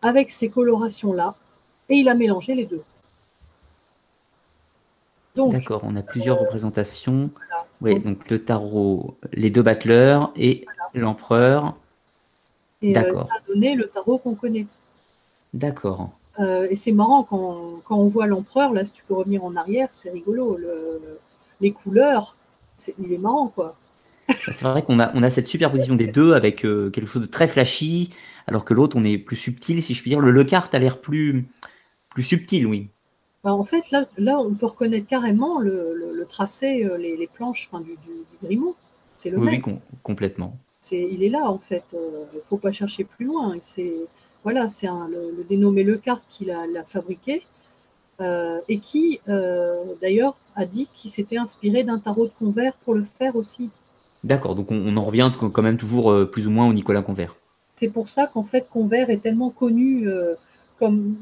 [0.02, 1.36] avec ces colorations-là,
[1.88, 2.82] et il a mélangé les deux.
[5.36, 7.30] D'accord, on a plusieurs représentations.
[7.82, 10.64] Oui, donc le tarot, les deux battleurs et
[10.94, 11.76] l'empereur.
[12.80, 14.66] Et euh, ça a donné le tarot qu'on connaît.
[15.52, 16.10] D'accord.
[16.38, 19.56] Euh, et c'est marrant quand, quand, on voit l'empereur, là, si tu peux revenir en
[19.56, 20.58] arrière, c'est rigolo.
[21.60, 22.34] les couleurs,
[22.98, 23.74] il est marrant, quoi.
[24.46, 27.26] C'est vrai qu'on a, on a cette superposition des deux avec euh, quelque chose de
[27.26, 28.10] très flashy,
[28.46, 30.20] alors que l'autre, on est plus subtil, si je puis dire.
[30.20, 31.46] Le, le carte a l'air plus,
[32.10, 32.88] plus subtil, oui.
[33.46, 37.92] Bah, en fait, là, là, on peut reconnaître carrément le, tracé, euh, les, planches du,
[38.48, 38.60] du,
[39.14, 39.62] C'est le même.
[39.64, 40.58] Oui, complètement.
[40.90, 41.84] il est là, en fait.
[41.92, 43.54] Il euh, ne faut pas chercher plus loin.
[43.60, 43.94] C'est
[44.42, 47.44] voilà, c'est le, dénommé Le Carte qui l'a fabriqué
[48.20, 49.20] euh, et qui,
[50.02, 53.70] d'ailleurs, a dit qu'il s'était inspiré d'un tarot de Convert pour le faire aussi.
[54.26, 57.36] D'accord, donc on, en revient quand même toujours plus ou moins au Nicolas Convert.
[57.76, 60.08] C'est pour ça qu'en fait, Convert est tellement connu
[60.78, 61.16] comme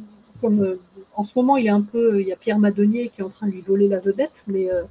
[0.45, 0.79] comme euh,
[1.17, 3.31] en ce moment, il est un peu, il y a Pierre Madonnier qui est en
[3.31, 4.83] train de lui voler la vedette, mais euh,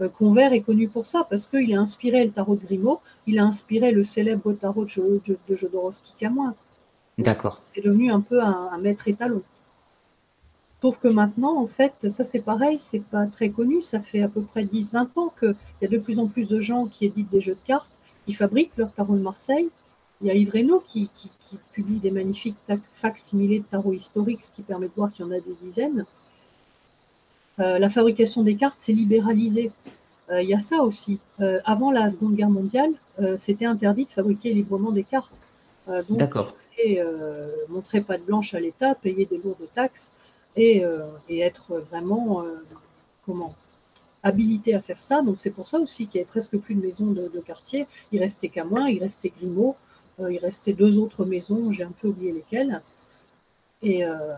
[0.00, 3.40] euh, Convert est connu pour ça parce qu'il a inspiré le tarot de Grimaud, il
[3.40, 6.54] a inspiré le célèbre tarot de, de Jodorowsky Camoin.
[7.18, 7.58] D'accord.
[7.62, 9.42] C'est devenu un peu un, maître étalon.
[10.86, 13.82] Sauf que maintenant, en fait, ça c'est pareil, c'est pas très connu.
[13.82, 16.60] Ça fait à peu près 10-20 ans qu'il y a de plus en plus de
[16.60, 17.90] gens qui éditent des jeux de cartes,
[18.24, 19.68] qui fabriquent leur tarot de Marseille,
[20.20, 21.10] il y a Yves Reynaud qui,
[21.72, 22.56] publie des magnifiques
[22.94, 26.04] facsimilés de tarot historiques, ce qui permet de voir qu'il y en a des dizaines.
[27.58, 29.72] Euh, la fabrication des cartes s'est libéralisée.
[30.30, 31.18] Euh, il y a ça aussi.
[31.40, 32.92] Euh, avant la Seconde Guerre mondiale,
[33.38, 35.40] c'était interdit de fabriquer librement des cartes.
[36.10, 36.54] D'accord.
[36.78, 37.00] Et
[37.70, 40.12] montrer pas de blanche à l'État, payer des lourdes taxes
[40.56, 40.82] et,
[41.28, 42.44] être vraiment
[43.24, 43.54] comment
[44.22, 45.22] habilité à faire ça.
[45.22, 47.86] Donc c'est pour ça aussi qu'il n'y avait presque plus de maisons de, de quartier.
[48.12, 49.76] Il restait Camoin, il restait Grimaud,
[50.20, 52.82] euh, il restait deux autres maisons, j'ai un peu oublié lesquelles.
[53.82, 54.34] Et euh,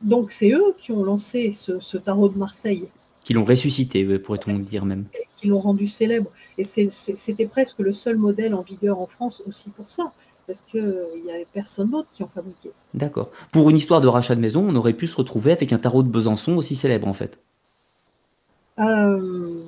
[0.00, 2.88] donc, c'est eux qui ont lancé ce, tarot de Marseille.
[3.24, 5.04] Qui l'ont ressuscité, pourrait-on dire même.
[5.36, 6.30] Qui l'ont rendu célèbre.
[6.58, 10.12] Et c'était presque le seul modèle en vigueur en France aussi pour ça
[10.46, 12.72] parce qu'il n'y avait personne d'autre qui en fabriquait.
[12.94, 13.30] D'accord.
[13.52, 16.02] Pour une histoire de rachat de maison, on aurait pu se retrouver avec un tarot
[16.02, 17.38] de Besançon aussi célèbre, en fait.
[18.78, 19.58] Euh,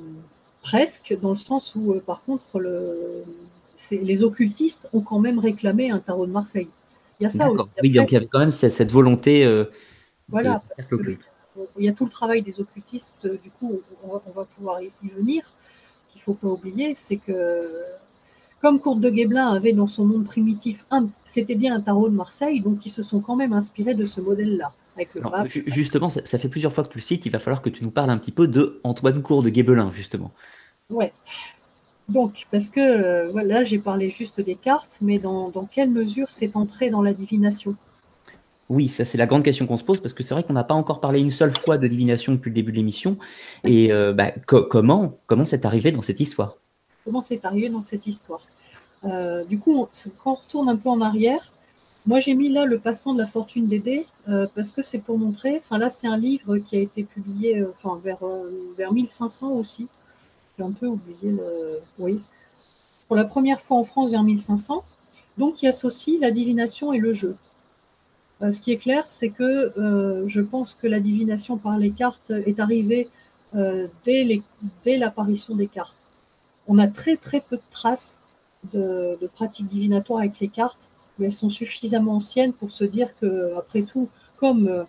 [0.62, 3.24] presque, dans le sens où, par contre, le,
[3.90, 6.68] les occultistes ont quand même réclamé un tarot de Marseille.
[7.20, 7.68] Il y a ça aussi.
[7.82, 9.44] oui, donc il y avait quand même cette, volonté.
[9.44, 9.64] Euh,
[10.28, 10.96] voilà, parce que,
[11.76, 14.90] il y a tout le travail des occultistes, euh, du coup, on, va pouvoir y
[15.02, 15.42] venir,
[16.08, 17.84] qu'il ne faut pas oublier, c'est que
[18.60, 20.84] comme Courte de Guéblin avait dans son monde primitif,
[21.26, 24.20] c'était bien un tarot de Marseille, donc ils se sont quand même inspirés de ce
[24.20, 24.72] modèle-là.
[25.66, 27.84] Justement, ça, ça, fait plusieurs fois que tu le cites, il va falloir que tu
[27.84, 30.32] nous parles un petit peu de Antoine Court de Guébelin, justement.
[30.90, 31.12] Ouais.
[32.08, 36.56] Donc, parce que euh, voilà, j'ai parlé juste des cartes, mais dans, quelle mesure c'est
[36.56, 37.76] entré dans la divination?
[38.70, 40.64] Oui, ça c'est la grande question qu'on se pose, parce que c'est vrai qu'on n'a
[40.64, 43.18] pas encore parlé une seule fois de divination depuis le début de l'émission.
[43.64, 46.56] Et euh, bah, comment comment c'est arrivé dans cette histoire?
[47.04, 48.42] Comment c'est arrivé dans cette histoire
[49.04, 49.86] euh, Du coup,
[50.22, 51.52] quand on retourne un peu en arrière,
[52.06, 54.06] moi j'ai mis là le passant de la fortune d'aider,
[54.54, 58.00] parce que c'est pour montrer, enfin là c'est un livre qui a été publié enfin,
[58.02, 58.24] vers,
[58.76, 59.88] vers 1500 aussi,
[60.58, 61.80] j'ai un peu oublié le.
[61.98, 62.20] Oui.
[63.08, 64.84] Pour la première fois en France vers 1500.
[65.38, 67.36] Donc, qui associe la divination et le jeu.
[68.42, 71.90] Euh, ce qui est clair, c'est que euh, je pense que la divination par les
[71.90, 73.08] cartes est arrivée
[73.54, 74.42] euh, dès,
[74.98, 75.96] l'apparition des cartes.
[76.68, 78.20] On a très très peu de traces
[78.72, 83.08] de, de, pratiques divinatoires avec les cartes, mais elles sont suffisamment anciennes pour se dire
[83.20, 84.84] que, après tout, comme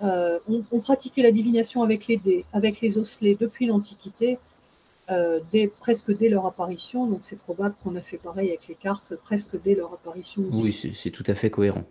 [0.00, 4.38] on, pratiquait la divination avec les dés, avec les osselets depuis l'Antiquité,
[5.52, 7.06] dès, presque dès leur apparition.
[7.06, 10.42] Donc c'est probable qu'on a fait pareil avec les cartes presque dès leur apparition.
[10.52, 11.84] Oui, c'est tout à fait cohérent.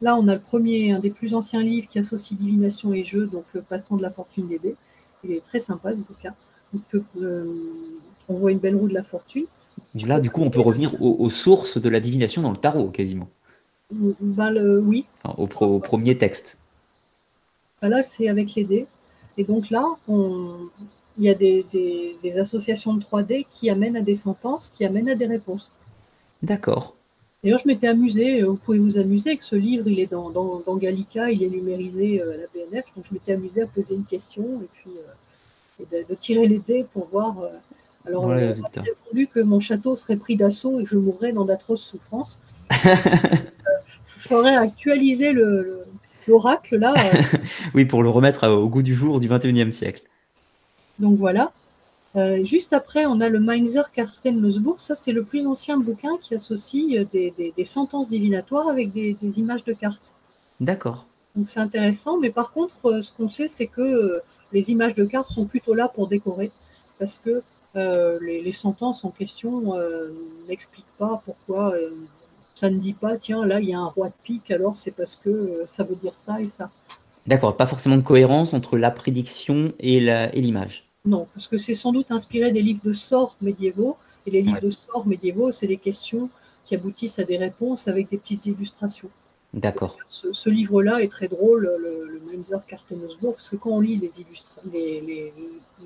[0.00, 3.26] Là, on a le premier, un des plus anciens livres qui associe divination et jeu,
[3.26, 4.76] donc le passant de la fortune des dés.
[5.24, 6.34] Il est très sympa ce bouquin.
[8.28, 9.46] on voit une belle roue de la fortune.
[9.94, 13.28] Là, du coup, on peut revenir aux, sources de la divination dans le tarot, quasiment.
[13.90, 15.06] Ben, le, oui.
[15.36, 15.46] au,
[15.78, 16.58] premier texte.
[17.80, 18.86] Ben là, c'est avec les dés.
[19.38, 24.70] Et donc là, il y a des, associations de 3D qui amènent à des sentences,
[24.70, 25.72] qui amènent à des réponses.
[26.42, 26.94] D'accord.
[27.42, 30.76] D'ailleurs, je m'étais amusée, vous pouvez vous amuser avec ce livre, il est dans, dans,
[30.76, 34.04] Gallica, il est numérisé euh, à la BNF, donc je m'étais amusée à poser une
[34.04, 34.90] question et puis
[35.92, 37.38] euh, de, tirer les dés pour voir.
[37.38, 37.48] Euh,
[38.06, 41.44] alors, ouais, j'ai répondu que mon château serait pris d'assaut et que je mourrais dans
[41.44, 42.40] d'atroces souffrances.
[42.84, 45.32] Il faudrait actualiser
[46.26, 46.94] l'oracle là.
[47.74, 50.02] oui, pour le remettre au goût du jour du 21e siècle.
[50.98, 51.52] Donc voilà.
[52.18, 54.80] Euh, juste après, on a le Mainzer Kartenlosburg.
[54.80, 59.64] Ça, c'est le plus ancien bouquin qui associe euh, des, sentences divinatoires avec des, images
[59.64, 60.12] de cartes.
[60.60, 61.06] D'accord.
[61.36, 64.20] Donc c'est intéressant, mais par contre, euh, ce qu'on sait, c'est que
[64.52, 66.50] les images de cartes sont plutôt là pour décorer,
[66.98, 67.42] parce que
[67.74, 69.74] les, sentences en question
[70.48, 71.74] n'expliquent pas pourquoi
[72.56, 74.90] ça ne dit pas, tiens, là, il y a un roi de pique, alors c'est
[74.90, 76.70] parce que ça veut dire ça et ça.
[77.28, 80.00] D'accord, pas forcément de cohérence entre la prédiction et
[80.32, 80.87] l'image.
[81.08, 83.96] Non, parce que c'est sans doute inspiré des livres de sorts médiévaux.
[84.26, 86.28] Et les livres de sorts médiévaux, c'est des questions
[86.66, 89.08] qui aboutissent à des réponses avec des petites illustrations.
[89.54, 89.96] D'accord.
[90.08, 95.00] Ce, livre-là est très drôle, le, le Munzer Kartenosburg, parce que quand on lit les,
[95.00, 95.32] les,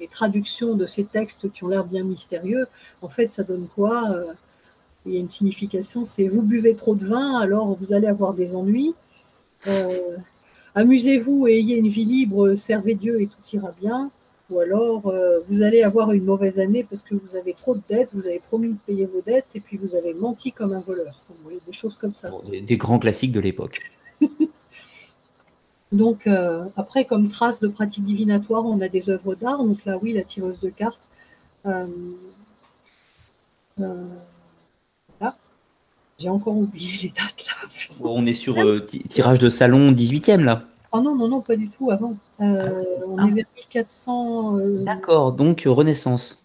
[0.00, 2.66] les, traductions de ces textes qui ont l'air bien mystérieux,
[3.00, 4.32] en fait, ça donne quoi euh,
[5.06, 8.34] Il y a une signification, c'est vous buvez trop de vin, alors vous allez avoir
[8.34, 8.94] des ennuis.
[9.68, 10.16] Euh,
[10.74, 14.10] amusez-vous et ayez une vie libre, servez Dieu et tout ira bien
[14.52, 17.82] ou alors euh, vous allez avoir une mauvaise année parce que vous avez trop de
[17.88, 20.80] dettes, vous avez promis de payer vos dettes et puis vous avez menti comme un
[20.80, 21.18] voleur.
[21.66, 22.30] des choses comme ça.
[22.50, 23.80] des, grands classiques de l'époque.
[25.92, 29.64] donc euh, après, comme trace de pratique divinatoire, on a des œuvres d'art.
[29.64, 31.08] Donc là, oui, la tireuse de cartes.
[31.66, 31.86] Euh,
[35.20, 35.36] là.
[36.18, 37.68] J'ai encore oublié les dates là.
[38.00, 38.56] On est sur
[39.08, 40.66] tirage de salon 18e là.
[40.94, 42.16] Ah non, non, non, pas du tout, avant.
[42.40, 44.58] Euh, on est vers 1400.
[44.58, 46.44] Euh, D'accord, donc euh, Renaissance.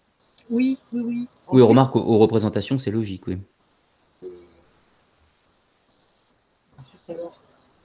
[0.50, 1.28] Oui, oui, oui.
[1.52, 3.38] oui, on remarque aux, représentations, c'est logique, oui.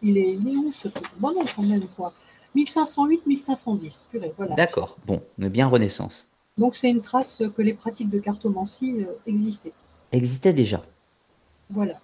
[0.02, 1.06] Il est, il est où ce truc?
[1.18, 2.14] Bon, non, quand même, quoi.
[2.56, 4.04] 1508-1510,
[4.38, 4.56] voilà.
[4.56, 6.30] D'accord, bon, on est bien Renaissance.
[6.58, 9.74] Donc c'est une trace que les pratiques de cartomancie existaient.
[10.12, 10.84] Existaient déjà.
[11.70, 11.96] Voilà.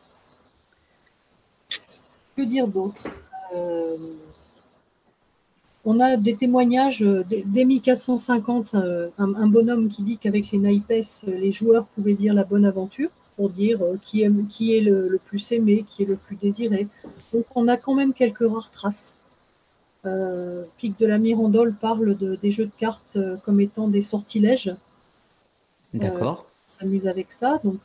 [2.35, 3.03] Que dire d'autre?
[5.89, 10.91] On a des témoignages euh, dès 1450, euh, un, bonhomme qui dit qu'avec les naipes,
[10.91, 15.19] euh, les joueurs pouvaient dire la bonne aventure pour dire qui, est, qui est le,
[15.25, 16.87] plus aimé, qui est le plus désiré.
[17.33, 19.15] Donc on a quand même quelques rares traces.
[20.77, 24.73] Pic de la Mirandole parle de, des jeux de cartes comme étant des sortilèges.
[25.93, 26.45] D'accord.
[26.67, 27.59] on s'amuse avec ça.
[27.63, 27.79] Donc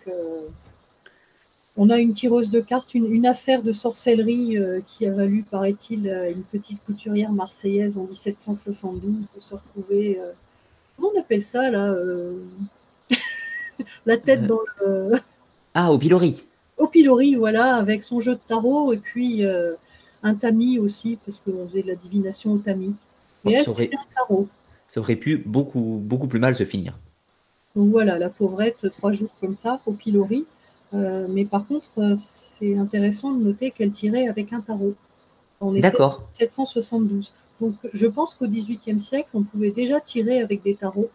[1.77, 6.09] on a une tireuse de cartes, une, affaire de sorcellerie euh, qui a valu, paraît-il,
[6.09, 10.19] à une petite couturière marseillaise en 1772 de se retrouver.
[10.21, 10.31] Euh,
[10.97, 12.39] comment on appelle ça, là euh,
[14.07, 15.15] La tête dans le.
[15.75, 16.45] Ah, au pilori.
[16.79, 19.45] Au pilori, voilà, avec son jeu de tarot et puis
[20.23, 22.95] un tamis aussi, parce qu'on faisait de la divination au tamis.
[23.45, 23.91] Mais elle, aurait...
[23.93, 24.49] un tarot.
[24.87, 26.99] Ça aurait pu beaucoup, beaucoup plus mal se finir.
[27.75, 30.45] Donc voilà, la pauvrette, trois jours comme ça, au pilori.
[30.95, 32.17] Euh, mais par contre, euh,
[32.59, 34.95] c'est intéressant de noter qu'elle tirait avec un tarot.
[35.63, 36.23] D'accord.
[36.35, 37.33] 772.
[37.61, 41.11] Donc, je pense qu'au XVIIIe siècle, on pouvait déjà tirer avec des tarots.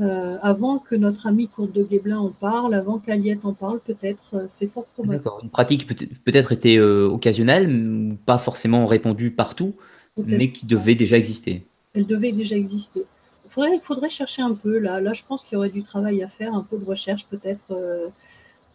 [0.00, 4.46] Euh, avant que notre ami Courte de Guéblin en parle, avant qu'Aliette en parle, peut-être,
[4.48, 5.16] c'est fort probable.
[5.16, 5.40] D'accord.
[5.42, 5.86] Une pratique
[6.24, 9.74] peut-être était occasionnelle, pas forcément répandue partout,
[10.16, 11.66] mais qui devait déjà exister.
[11.92, 13.02] Elle devait déjà exister.
[13.44, 15.00] Il faudrait, faudrait chercher un peu là.
[15.00, 17.74] Là, je pense qu'il y aurait du travail à faire, un peu de recherche peut-être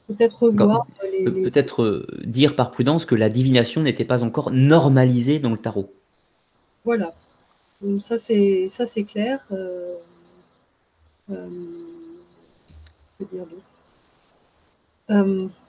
[0.07, 5.91] Peut-être euh, dire par prudence que la divination n'était pas encore normalisée dans le tarot.
[6.83, 7.13] Voilà.
[7.99, 9.43] ça c'est ça c'est clair.
[9.51, 9.95] Euh,
[11.31, 11.47] euh,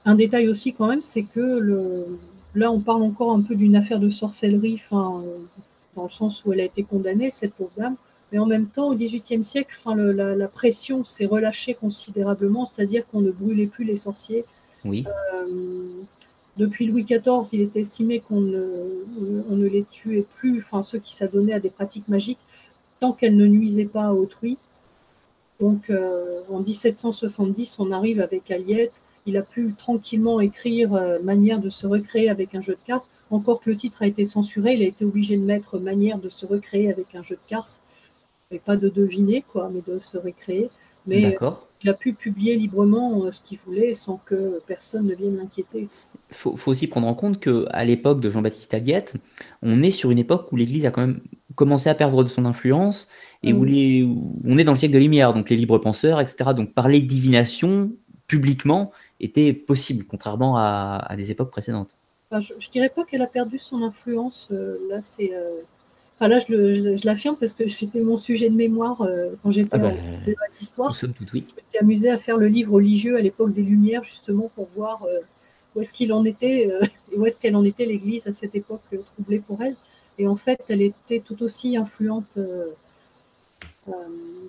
[0.04, 2.18] un détail aussi quand même, c'est que le,
[2.54, 5.22] là on parle encore un peu d'une affaire de sorcellerie, dans
[5.96, 7.96] le sens où elle a été condamnée cette pauvre dame.
[8.32, 13.20] Mais en même temps, au XVIIIe siècle, enfin, la, pression s'est relâchée considérablement, c'est-à-dire qu'on
[13.20, 14.44] ne brûlait plus les sorciers.
[14.84, 15.04] Oui.
[15.06, 15.86] Euh,
[16.56, 18.64] depuis Louis XIV, il était estimé qu'on ne,
[19.50, 22.38] on ne les tuait plus, enfin ceux qui s'adonnaient à des pratiques magiques,
[22.98, 24.56] tant qu'elles ne nuisaient pas à autrui.
[25.60, 29.02] Donc euh, en 1770, on arrive avec Aliette.
[29.26, 33.08] Il a pu tranquillement écrire euh, manière de se recréer avec un jeu de cartes.
[33.30, 36.28] Encore que le titre a été censuré, il a été obligé de mettre manière de
[36.28, 37.80] se recréer avec un jeu de cartes.
[38.50, 40.70] Et pas de deviner, quoi, mais de se recréer.
[41.06, 41.36] Mais
[41.82, 45.88] il a pu publier librement euh, ce qu'il voulait sans que personne ne vienne l'inquiéter.
[46.30, 49.14] Il faut, aussi prendre en compte qu'à l'époque de Jean-Baptiste Aliette,
[49.62, 51.20] on est sur une époque où l'Église a quand même
[51.54, 53.08] commencé à perdre de son influence
[53.42, 53.64] et où,
[54.44, 56.50] on est dans le siècle de lumière, donc les libres penseurs, etc.
[56.56, 57.92] Donc parler de divination
[58.26, 58.90] publiquement
[59.20, 61.96] était possible, contrairement à, des époques précédentes.
[62.32, 64.48] je, ne dirais pas qu'elle a perdu son influence.
[64.50, 65.60] Euh, là, c'est euh,
[66.18, 69.86] Enfin, là, je, l'affirme parce que c'était mon sujet de mémoire euh, quand j'étais ah
[70.78, 71.44] en tout oui.
[71.56, 75.20] J'étais amusée à faire le livre religieux à l'époque des Lumières, justement, pour voir euh,
[75.74, 78.54] où est-ce qu'il en était euh, et où est-ce qu'elle en était l'Église à cette
[78.54, 78.80] époque
[79.14, 79.76] troublée pour elle.
[80.18, 82.70] Et en fait, elle était tout aussi influente euh,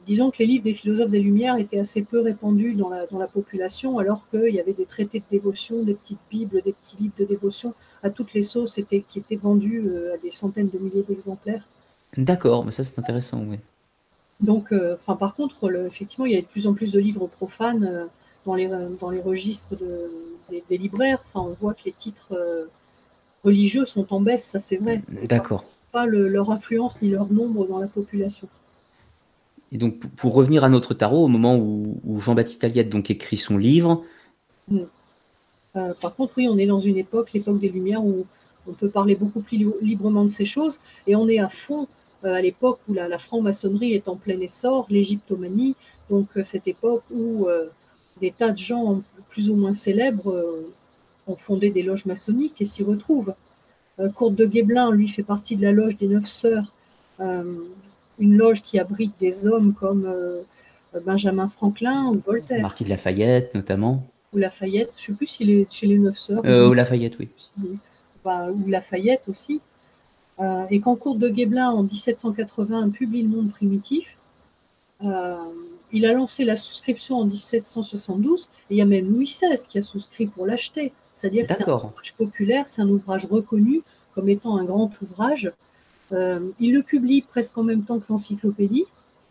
[0.07, 3.19] disons que les livres des philosophes des Lumières étaient assez peu répandus dans la, dans
[3.19, 6.95] la population, alors qu'il y avait des traités de dévotion, des petites bibles, des petits
[6.97, 7.73] livres de dévotion
[8.03, 11.67] à toutes les sauces qui étaient vendus euh, à des centaines de milliers d'exemplaires.
[12.15, 13.57] D'accord, mais ça c'est intéressant, oui.
[14.39, 17.27] Donc, euh, enfin, par contre, effectivement, il y a de plus en plus de livres
[17.27, 18.07] profanes
[18.45, 18.69] dans, les,
[18.99, 19.75] dans les registres
[20.49, 21.19] des, libraires.
[21.25, 22.67] Enfin, on voit que les titres
[23.43, 25.01] religieux sont en baisse, ça c'est vrai.
[25.23, 25.65] D'accord.
[25.91, 28.47] Pas leur influence ni leur nombre dans la population.
[29.71, 33.57] Et donc, pour revenir à notre tarot, au moment où, Jean-Baptiste Aliette donc écrit son
[33.57, 34.03] livre.
[35.75, 38.25] Euh, par contre, oui, on est dans une époque, l'époque des Lumières, où
[38.67, 41.87] on peut parler beaucoup plus librement de ces choses, et on est à fond
[42.23, 45.75] euh, à l'époque où la, franc-maçonnerie est en plein essor, l'égyptomanie,
[46.09, 47.47] donc euh, cette époque où
[48.19, 50.65] des tas de gens plus ou moins célèbres
[51.27, 53.35] ont fondé des loges maçonniques et s'y retrouvent.
[54.15, 56.73] Courte de Guéblin, lui, fait partie de la loge des Neuf Sœurs,
[58.19, 60.41] une loge qui abrite des hommes comme euh,
[61.05, 62.61] Benjamin Franklin ou Voltaire.
[62.61, 64.07] Marquis de Lafayette, notamment.
[64.33, 66.41] Ou Lafayette, je ne sais plus s'il est chez les Neuf Sœurs.
[66.45, 67.29] Euh, ou Lafayette, oui.
[68.25, 69.61] ou Lafayette aussi.
[70.39, 74.17] Euh, et quand Courte de Guéblin, en 1780, publie Le Monde primitif,
[75.91, 79.77] il a lancé la souscription en 1772, et il y a même Louis XVI qui
[79.77, 80.91] a souscrit pour l'acheter.
[81.13, 83.81] C'est-à-dire que c'est un ouvrage populaire, c'est un ouvrage reconnu
[84.13, 85.51] comme étant un grand ouvrage.
[86.13, 88.85] Euh, il le publie presque en même temps que l'encyclopédie,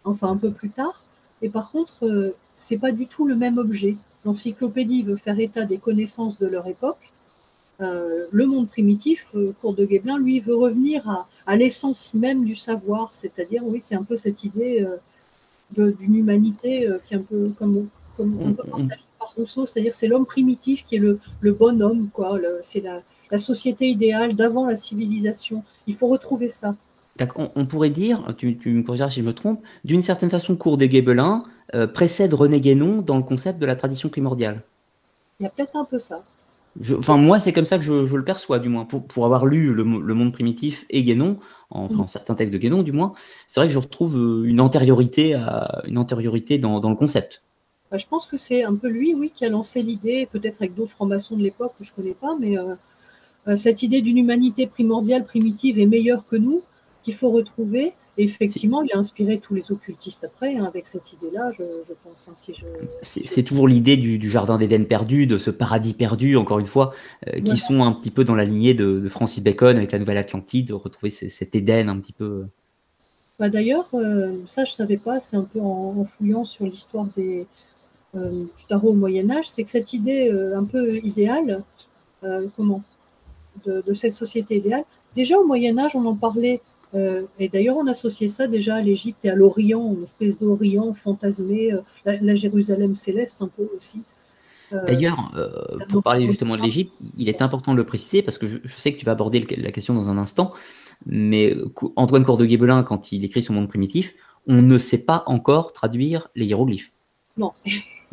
[0.04, 1.02] enfin un peu plus tard.
[1.42, 3.96] Et par contre, euh, c'est pas du tout le même objet.
[4.24, 7.12] L'encyclopédie veut faire état des connaissances de leur époque.
[7.80, 9.28] Euh, le monde primitif,
[9.60, 14.02] Cours de Guéblin, lui, veut revenir à, l'essence même du savoir, c'est-à-dire, oui, c'est un
[14.02, 14.86] peu cette idée
[15.76, 18.88] d'une humanité qui est un peu comme, comme on peut mm, mm.
[19.18, 22.38] par Rousseau, c'est-à-dire c'est l'homme primitif qui est le, le bon homme, quoi.
[22.62, 25.62] C'est la, la société idéale d'avant la civilisation.
[25.86, 26.74] Il faut retrouver ça.
[27.36, 30.88] On, pourrait dire, tu, me corrigeras si je me trompe, d'une certaine façon, Cours des
[30.88, 31.44] Guébelins
[31.74, 34.62] euh, précède René Guénon dans le concept de la tradition primordiale.
[35.40, 36.22] Il y a peut-être un peu ça.
[36.98, 38.84] enfin, moi, c'est comme ça que je, le perçois, du moins.
[38.84, 41.38] Pour, avoir lu le, Monde primitif et Guénon,
[41.70, 43.14] en, enfin, certains textes de Guénon, du moins,
[43.46, 47.42] c'est vrai que je retrouve euh, une antériorité, à, une antériorité dans, le concept.
[47.90, 50.74] Bah, je pense que c'est un peu lui, oui, qui a lancé l'idée, peut-être avec
[50.74, 52.74] d'autres francs-maçons de l'époque que je ne connais pas, mais euh,
[53.54, 56.62] cette idée d'une humanité primordiale, primitive et meilleure que nous,
[57.04, 57.92] qu'il faut retrouver.
[58.18, 61.62] Et effectivement, il a inspiré tous les occultistes après, hein, avec cette idée-là, je,
[62.02, 62.28] pense.
[62.28, 62.52] Hein,
[63.02, 66.94] c'est toujours l'idée du, jardin d'Éden perdu, de ce paradis perdu, encore une fois,
[67.28, 70.16] euh, qui sont un petit peu dans la lignée de, Francis Bacon avec la Nouvelle
[70.16, 72.46] Atlantide, de retrouver cet Éden un petit peu.
[73.38, 77.06] Bah D'ailleurs, euh, ça je ne savais pas, c'est un peu en, fouillant sur l'histoire
[77.16, 77.46] des
[78.14, 81.62] du tarot au Moyen Âge, c'est que cette idée un peu idéale,
[82.56, 82.82] comment?
[83.64, 84.84] De, cette société idéale.
[85.14, 86.60] Déjà au Moyen Âge, on en parlait,
[86.94, 90.92] euh, et d'ailleurs on associait ça déjà à l'Égypte et à l'Orient, une espèce d'Orient
[90.92, 94.02] fantasmé, euh, la, Jérusalem céleste un peu aussi.
[94.72, 95.32] Euh, d'ailleurs,
[95.88, 98.92] pour parler justement de l'Égypte, il est important de le préciser parce que je, sais
[98.92, 100.52] que tu vas aborder la question dans un instant,
[101.06, 101.56] mais
[101.94, 104.14] Antoine Cordeguébelin, quand il écrit son monde primitif,
[104.48, 106.92] on ne sait pas encore traduire les hiéroglyphes.
[107.36, 107.52] Non.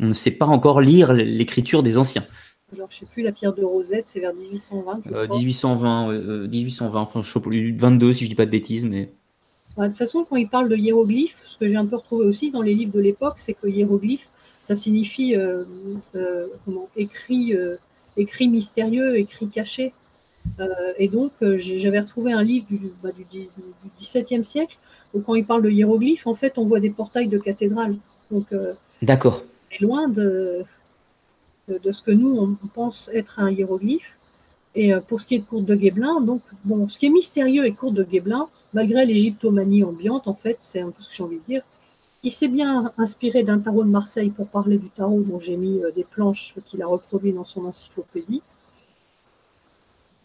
[0.00, 2.26] on ne sait pas encore lire l'écriture des anciens
[2.74, 5.28] alors je sais plus, la pierre de Rosette, c'est vers 1820.
[5.30, 9.10] 1820, 1820, enfin je sais 22 si je dis pas de bêtises, mais.
[9.78, 12.50] de toute façon, quand il parle de hiéroglyphes, ce que j'ai un peu retrouvé aussi
[12.50, 14.28] dans les livres de l'époque, c'est que hiéroglyphe,
[14.62, 15.64] ça signifie euh,
[16.16, 17.76] euh, comment, écrit, euh,
[18.16, 19.92] écrit mystérieux, écrit caché.
[20.98, 23.48] et donc, j'avais retrouvé un livre du, bah, du,
[23.98, 24.76] XVIIe siècle
[25.14, 27.96] où quand il parle de hiéroglyphes, en fait, on voit des portails de cathédrales.
[28.30, 28.46] Donc,
[29.02, 29.42] D'accord.
[29.80, 30.64] Loin de,
[31.68, 34.16] de, ce que nous, on pense être un hiéroglyphe.
[34.74, 37.64] Et pour ce qui est de Courte de Guéblin, donc, bon, ce qui est mystérieux
[37.64, 41.22] et Courte de Guéblin, malgré l'égyptomanie ambiante, en fait, c'est un peu ce que j'ai
[41.22, 41.62] envie de dire,
[42.24, 45.84] il s'est bien inspiré d'un tarot de Marseille pour parler du tarot dont j'ai mis
[45.84, 48.42] euh, des planches qu'il a reproduit dans son encyclopédie.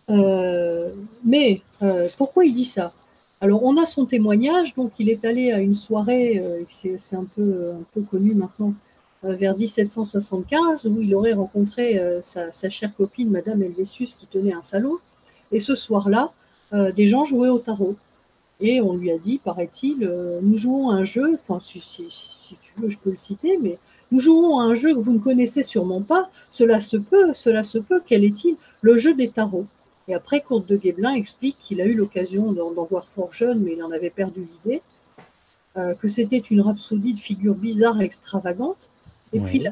[0.09, 0.91] Euh,
[1.25, 2.93] mais euh, pourquoi il dit ça?
[3.41, 7.71] Alors, on a son témoignage, donc il est allé à une soirée, c'est un peu,
[7.71, 8.73] un peu connu maintenant,
[9.23, 14.61] vers 1775, où il aurait rencontré sa, sa, chère copine, Madame Helvétius, qui tenait un
[14.61, 14.97] salon.
[15.51, 16.31] Et ce soir-là,
[16.71, 17.95] des gens jouaient au tarot.
[18.61, 22.89] Et on lui a dit, paraît-il, euh, nous jouons un jeu, enfin si, tu veux
[22.89, 23.77] je peux le citer, mais
[24.11, 27.63] nous jouons à un jeu que vous ne connaissez sûrement pas, cela se peut, cela
[27.63, 28.57] se peut, quel est-il?
[28.81, 29.67] Le jeu des tarots.
[30.07, 33.73] Et après, Courte de Guéblin explique qu'il a eu l'occasion d'en voir fort jeune, mais
[33.73, 34.81] il en avait perdu l'idée,
[35.77, 38.89] euh, que c'était une rhapsodie de figures bizarres et extravagantes.
[39.33, 39.65] Et puis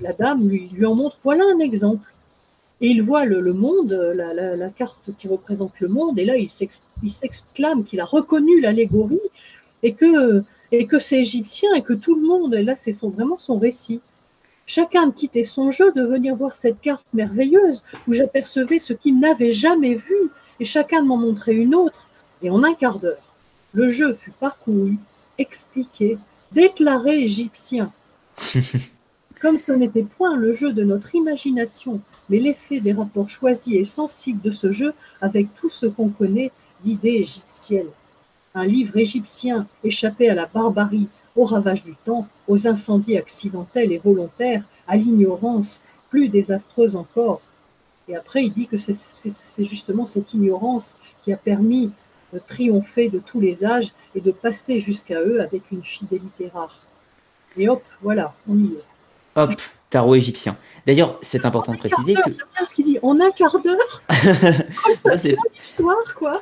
[0.00, 2.12] la, dame lui, lui en montre, voilà un exemple.
[2.80, 7.84] Et il voit le, monde, la, carte qui représente le monde, et là il s'exclame
[7.84, 9.20] qu'il a reconnu l'allégorie
[9.82, 10.42] et que,
[10.72, 13.56] et que c'est égyptien et que tout le monde, et là c'est son, vraiment son
[13.56, 14.00] récit.
[14.66, 19.52] Chacun quittait son jeu de venir voir cette carte merveilleuse où j'apercevais ce qu'il n'avait
[19.52, 20.30] jamais vu,
[20.60, 22.08] et chacun m'en montrait une autre.
[22.42, 23.34] Et en un quart d'heure,
[23.72, 24.96] le jeu fut parcouru,
[25.38, 26.18] expliqué,
[26.52, 27.92] déclaré égyptien.
[29.40, 33.84] Comme ce n'était point le jeu de notre imagination, mais l'effet des rapports choisis et
[33.84, 36.52] sensibles de ce jeu avec tout ce qu'on connaît
[36.82, 37.90] d'idées égyptiennes.
[38.54, 43.98] Un livre égyptien échappé à la barbarie, au ravage du temps, aux incendies accidentels et
[43.98, 47.42] volontaires, à l'ignorance plus désastreuse encore.
[48.08, 51.90] Et après, il dit que c'est justement cette ignorance qui a permis
[52.32, 56.86] de triompher de tous les âges et de passer jusqu'à eux avec une fidélité rare.
[57.56, 58.82] Et hop, voilà, on y est.
[59.34, 59.52] Hop,
[59.90, 60.56] tarot égyptien.
[60.86, 62.30] D'ailleurs, c'est important de préciser que.
[62.66, 64.02] ce qu'il dit en un quart d'heure.
[65.16, 66.40] c'est l'histoire, quoi.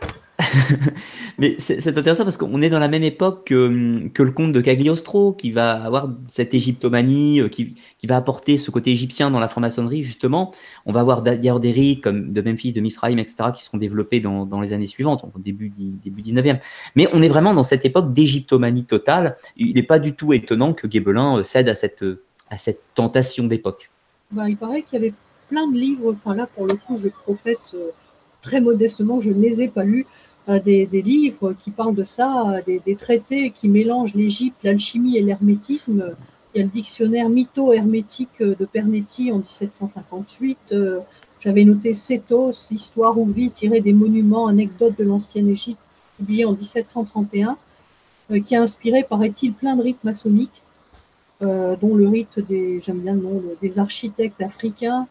[1.39, 5.33] Mais c'est intéressant parce qu'on est dans la même époque que, le conte de Cagliostro,
[5.33, 9.49] qui va avoir cette égyptomanie, euh, qui, qui, va apporter ce côté égyptien dans la
[9.49, 10.53] franc-maçonnerie, justement.
[10.87, 14.21] On va avoir d'ailleurs des rites comme de Memphis, de Misraïm, etc., qui seront développés
[14.21, 16.59] dans, dans les années suivantes, au début, début 19e.
[16.97, 19.37] Mais on est vraiment dans cette époque d'égyptomanie totale.
[19.57, 22.05] Il n'est pas du tout étonnant que Guébelin euh, cède à cette
[22.51, 23.91] à cette tentation d'époque
[24.31, 25.15] bah, Il paraît qu'il y avait
[25.49, 27.91] plein de livres, enfin là pour le coup je professe euh,
[28.41, 30.07] très modestement, je ne les ai pas lus,
[30.49, 36.15] euh, des, livres qui parlent de ça, des, traités qui mélangent l'Égypte, l'alchimie et l'hermétisme.
[36.55, 40.59] Il y a le dictionnaire mytho-hermétique de Pernetti en 1758.
[40.73, 41.01] Euh,
[41.41, 45.81] j'avais noté Sétos, histoire ou vie tirée des monuments, anecdotes de l'ancienne Égypte,
[46.17, 47.57] publié en 1731,
[48.47, 50.63] qui a inspiré, paraît-il, plein de rites maçonniques.
[51.43, 55.07] Euh, dont le rite des, j'aime bien le nom, des architectes africains,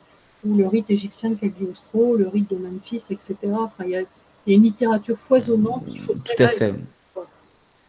[0.45, 3.35] ou le rite égyptien de Cagliostro, le rite de Memphis, etc.
[3.51, 4.03] Enfin, il y a,
[4.47, 6.13] une littérature foisonnante qu'il faut.
[6.13, 6.73] Tout à fait.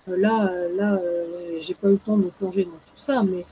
[0.08, 0.98] Euh, là, euh, là,
[1.60, 3.44] j'ai pas eu le temps de me plonger dans tout ça, mais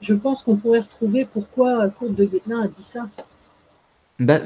[0.00, 3.08] je pense qu'on pourrait retrouver pourquoi Courte de Guételin a dit ça.
[4.18, 4.40] Bah,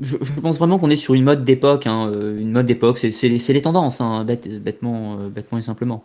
[0.00, 3.62] je, pense vraiment qu'on est sur une mode d'époque, hein, une mode d'époque, c'est les
[3.62, 6.02] tendances, hein, bêtement, bêtement et simplement.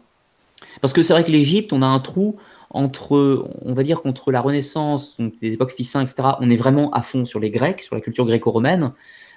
[0.81, 2.37] Parce que c'est vrai que l'Égypte, on a un trou
[2.73, 6.91] entre, on va dire qu'entre la Renaissance, donc des époques Ficin, etc., on est vraiment
[6.91, 8.91] à fond sur les Grecs, sur la culture gréco-romaine,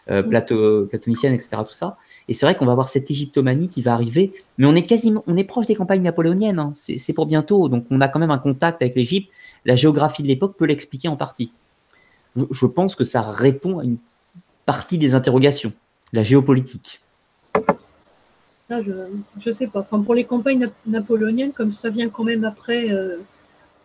[0.08, 1.96] euh, platonicienne, etc., tout ça.
[2.28, 5.24] Et c'est vrai qu'on va avoir cette égyptomanie qui va arriver, mais on est quasiment,
[5.26, 6.60] on est proche des campagnes napoléoniennes.
[6.60, 6.72] Hein.
[6.74, 9.32] C'est pour bientôt, donc on a quand même un contact avec l'Égypte.
[9.64, 11.50] La géographie de l'époque peut l'expliquer en partie.
[12.36, 13.96] Je, pense que ça répond à une
[14.64, 15.72] partie des interrogations,
[16.12, 17.00] la géopolitique.
[18.68, 18.92] Là, je
[19.44, 19.80] ne sais pas.
[19.80, 23.16] Enfin, pour les campagnes napoléoniennes, comme ça vient quand même après, euh,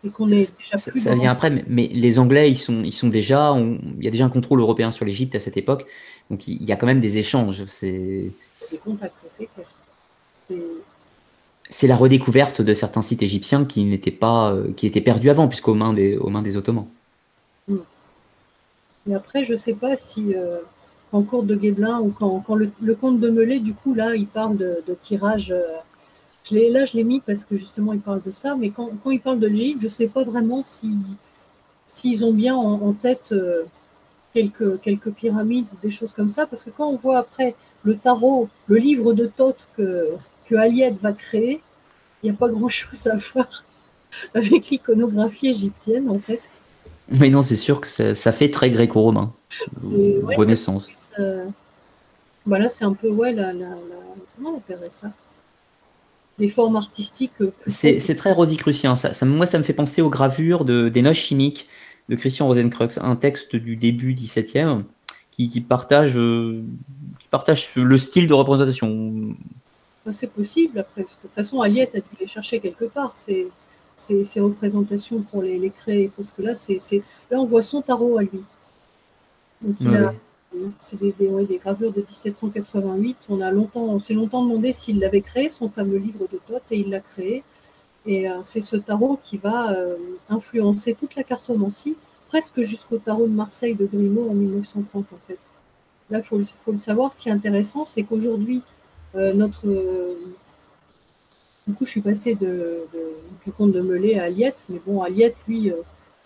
[0.04, 3.08] et qu'on est déjà ça, ça vient après, mais, les Anglais, ils sont, ils sont
[3.08, 5.86] déjà, il y a déjà un contrôle européen sur l'Égypte à cette époque,
[6.30, 7.64] donc il, y a quand même des échanges.
[7.66, 8.32] C'est
[8.70, 10.60] des contacts, c'est clair.
[11.70, 15.48] C'est la redécouverte de certains sites égyptiens qui n'étaient pas, euh, qui étaient perdus avant,
[15.48, 16.86] puisqu'aux mains des, aux mains des Ottomans.
[17.68, 17.76] Mais
[19.06, 19.14] hmm.
[19.14, 20.58] après, je ne sais pas si euh,
[21.12, 24.58] en cours de Guéblin ou quand, le, comte de Melay, du coup, là, il parle
[24.58, 25.52] de, tirage.
[25.52, 25.62] Euh,
[26.50, 29.40] là, je l'ai mis parce que justement, il parle de ça, mais quand, il parle
[29.40, 30.62] de l'Égypte, je ne sais pas vraiment
[31.86, 33.64] s'ils ont bien en, tête euh,
[34.34, 37.54] quelques, quelques pyramides ou des choses comme ça, parce que quand on voit après
[37.84, 40.08] le tarot, le livre de Thoth que,
[40.46, 41.60] que Aliette va créer,
[42.22, 43.64] il n'y a pas grand-chose à voir
[44.34, 46.40] avec l'iconographie égyptienne, en fait.
[47.08, 49.32] Mais non, c'est sûr que ça, fait très gréco-romain.
[49.82, 50.88] Renaissance.
[52.44, 53.68] Voilà, bah c'est un peu, ouais, la, la,
[54.36, 55.12] comment on appellerait ça?
[56.38, 57.32] Des formes artistiques.
[57.40, 58.96] Euh, c'est très rosicrucien.
[58.96, 61.66] Ça, ça, moi, ça me fait penser aux gravures de, des noces chimiques
[62.08, 64.84] de Christian Rosenkreuz, un texte du début 17e
[65.30, 69.36] qui, qui partagent le style de représentation.
[70.10, 73.14] C'est possible après, parce que de toute façon, Aliette a dû les chercher quelque part,
[73.14, 73.48] ces,
[73.96, 76.80] ces, représentations pour les, les, créer, parce que là, c'est,
[77.30, 78.42] là, on voit son tarot à lui.
[79.60, 80.12] Donc, il a,
[80.80, 83.26] c'est des, gravures de 1788.
[83.28, 86.62] On a longtemps, on s'est longtemps demandé s'il l'avait créé, son fameux livre de Thoth,
[86.70, 87.42] et il l'a créé.
[88.04, 89.96] Et euh, c'est ce tarot qui va euh,
[90.28, 91.96] influencer toute la cartomancie,
[92.28, 95.38] presque jusqu'au tarot de Marseille de Grimaud en 1930 en fait.
[96.10, 98.60] Là, il faut, le savoir, ce qui est intéressant, c'est qu'aujourd'hui,
[99.14, 99.66] euh, notre...
[101.66, 102.84] du coup, je suis passée de,
[103.46, 105.72] du comte de Melé à Aliette, mais bon, Aliette, lui,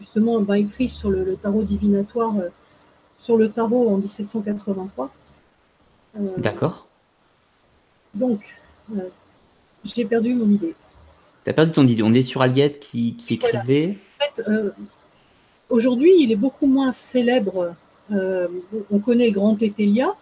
[0.01, 2.35] justement, va écrit sur le, tarot divinatoire
[3.17, 5.11] sur le tarot en 1783.
[6.39, 6.87] D'accord.
[8.15, 8.41] Donc,
[9.85, 10.75] j'ai perdu mon idée.
[11.45, 12.03] Tu as perdu ton idée.
[12.03, 13.99] On est sur Aliette qui, qui écrivait.
[14.19, 14.71] En fait, euh,
[15.69, 17.75] aujourd'hui, il est beaucoup moins célèbre.
[18.13, 18.49] Euh,
[18.91, 20.15] on connaît le grand Tétélia.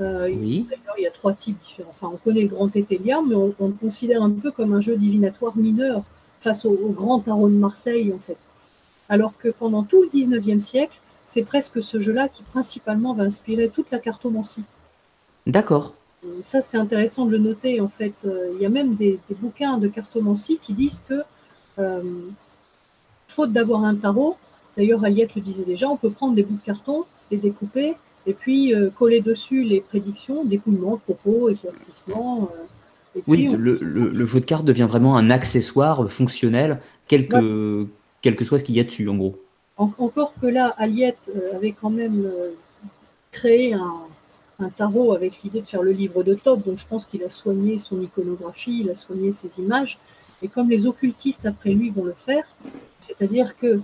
[0.00, 0.66] Euh, oui.
[0.70, 1.90] D'ailleurs, il y a trois types différents.
[1.90, 4.96] Enfin, on connaît le grand Tétélia, mais on, le considère un peu comme un jeu
[4.96, 6.02] divinatoire mineur
[6.40, 8.36] face au, grand tarot de Marseille, en fait.
[9.08, 13.68] Alors que pendant tout le 19e siècle, c'est presque ce jeu-là qui principalement va inspirer
[13.68, 14.64] toute la cartomancie.
[15.46, 15.92] D'accord.
[16.42, 17.82] Ça, c'est intéressant de le noter.
[17.82, 21.20] En fait, euh, il y a même des, bouquins de cartomancie qui disent que,
[21.78, 22.00] euh,
[23.28, 24.38] faute d'avoir un tarot,
[24.74, 27.94] d'ailleurs, Aliette le disait déjà, on peut prendre des bouts de carton, les découper,
[28.26, 32.48] et puis euh, coller dessus les prédictions, dépouillement, propos, éclaircissement.
[33.26, 37.86] oui, le, jeu de cartes devient vraiment un accessoire fonctionnel, quel que,
[38.22, 39.36] quel que soit ce qu'il y a dessus, en gros.
[39.78, 42.30] Encore que là, Aliette avait quand même
[43.30, 47.22] créé un, tarot avec l'idée de faire le livre de top, donc je pense qu'il
[47.22, 49.98] a soigné son iconographie, il a soigné ses images,
[50.42, 52.44] et comme les occultistes après lui vont le faire,
[53.00, 53.80] c'est-à-dire que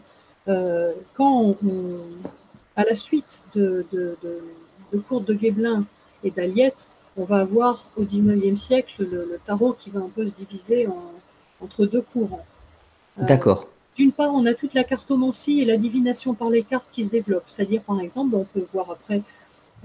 [0.48, 1.56] euh, quand
[2.76, 5.84] à la suite de, de, de, Courte de Guéblin
[6.22, 10.34] et d'Aliette, on va avoir au XIXe siècle le, tarot qui va un peu se
[10.34, 10.88] diviser
[11.60, 12.44] entre deux courants.
[13.18, 13.68] Euh, D'accord.
[13.96, 17.12] D'une part, on a toute la cartomancie et la divination par les cartes qui se
[17.12, 17.44] développent.
[17.46, 19.22] C'est-à-dire, par exemple, on peut voir après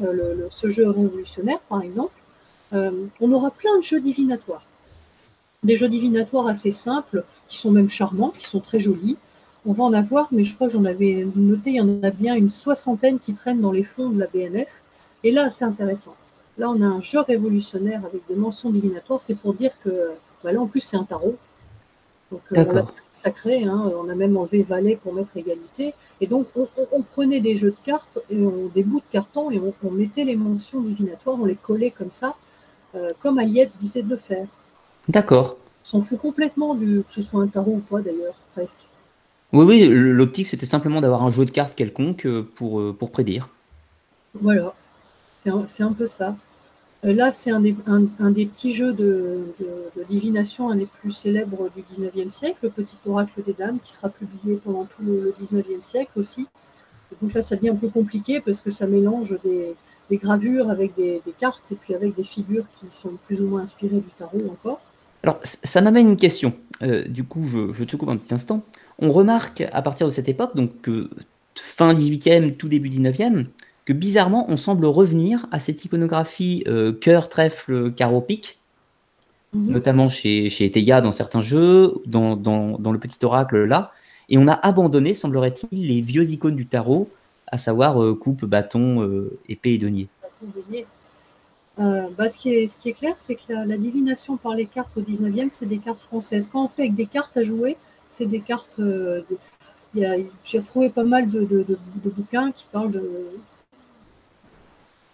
[0.01, 2.13] euh, ce jeu révolutionnaire, par exemple,
[2.73, 4.63] euh, on aura plein de jeux divinatoires.
[5.63, 9.17] Des jeux divinatoires assez simples, qui sont même charmants, qui sont très jolis.
[9.65, 12.11] On va en avoir, mais je crois que j'en avais noté, il y en a
[12.11, 14.69] bien une soixantaine qui traînent dans les fonds de la BNF.
[15.23, 16.15] Et là, c'est intéressant.
[16.57, 19.21] Là, on a un jeu révolutionnaire avec des mentions divinatoires.
[19.21, 20.11] C'est pour dire que,
[20.43, 21.35] bah là, en plus, c'est un tarot.
[22.31, 25.93] Donc, euh, on sacré, hein, on a même enlevé valet pour mettre égalité.
[26.21, 28.35] Et donc, on, prenait des jeux de cartes, et
[28.75, 32.35] des bouts de carton, et on, mettait les mentions divinatoires, on les collait comme ça,
[32.95, 34.47] euh, comme Aliette disait de le faire.
[35.07, 35.57] D'accord.
[35.83, 38.87] On s'en fout complètement du, que ce soit un tarot ou pas, d'ailleurs, presque.
[39.51, 43.49] Oui, oui, l'optique, c'était simplement d'avoir un jeu de cartes quelconque euh, pour, pour prédire.
[44.35, 44.75] Voilà,
[45.39, 46.35] c'est un peu ça.
[47.05, 49.53] Euh, là, c'est un, des, petits jeux de,
[50.09, 54.09] divination, un des plus célèbres du 19e siècle, le Petit Oracle des Dames, qui sera
[54.09, 56.47] publié pendant tout le, 19e siècle aussi.
[57.21, 59.75] donc là, ça devient un peu compliqué parce que ça mélange des,
[60.17, 64.01] gravures avec des, cartes et puis avec des figures qui sont plus ou moins inspirées
[64.01, 64.81] du tarot encore.
[65.23, 66.53] Alors, ça m'amène une question.
[66.81, 68.63] Euh, du coup, je, te coupe un petit instant.
[68.97, 70.71] On remarque à partir de cette époque, donc
[71.55, 73.45] fin 18e, tout début 19e,
[73.89, 78.59] que bizarrement, on semble revenir à cette iconographie euh, cœur, trèfle, carreau, pique,
[79.53, 79.71] mhm.
[79.71, 83.91] notamment chez, chez dans certains jeux, dans, le petit oracle là,
[84.29, 87.09] et on a abandonné, semblerait-il, les vieux icônes du tarot,
[87.47, 90.07] à savoir euh, coupe, bâton, euh, épée et denier.
[91.79, 94.95] Bah, ce, qui est, ce, qui est, clair, c'est que la, divination par les cartes
[94.97, 96.47] au 19e, c'est des cartes françaises.
[96.53, 97.75] Quand on fait avec des cartes à jouer,
[98.07, 98.79] c'est des cartes.
[99.95, 103.09] J'ai retrouvé pas mal de, de, bouquins qui parlent de,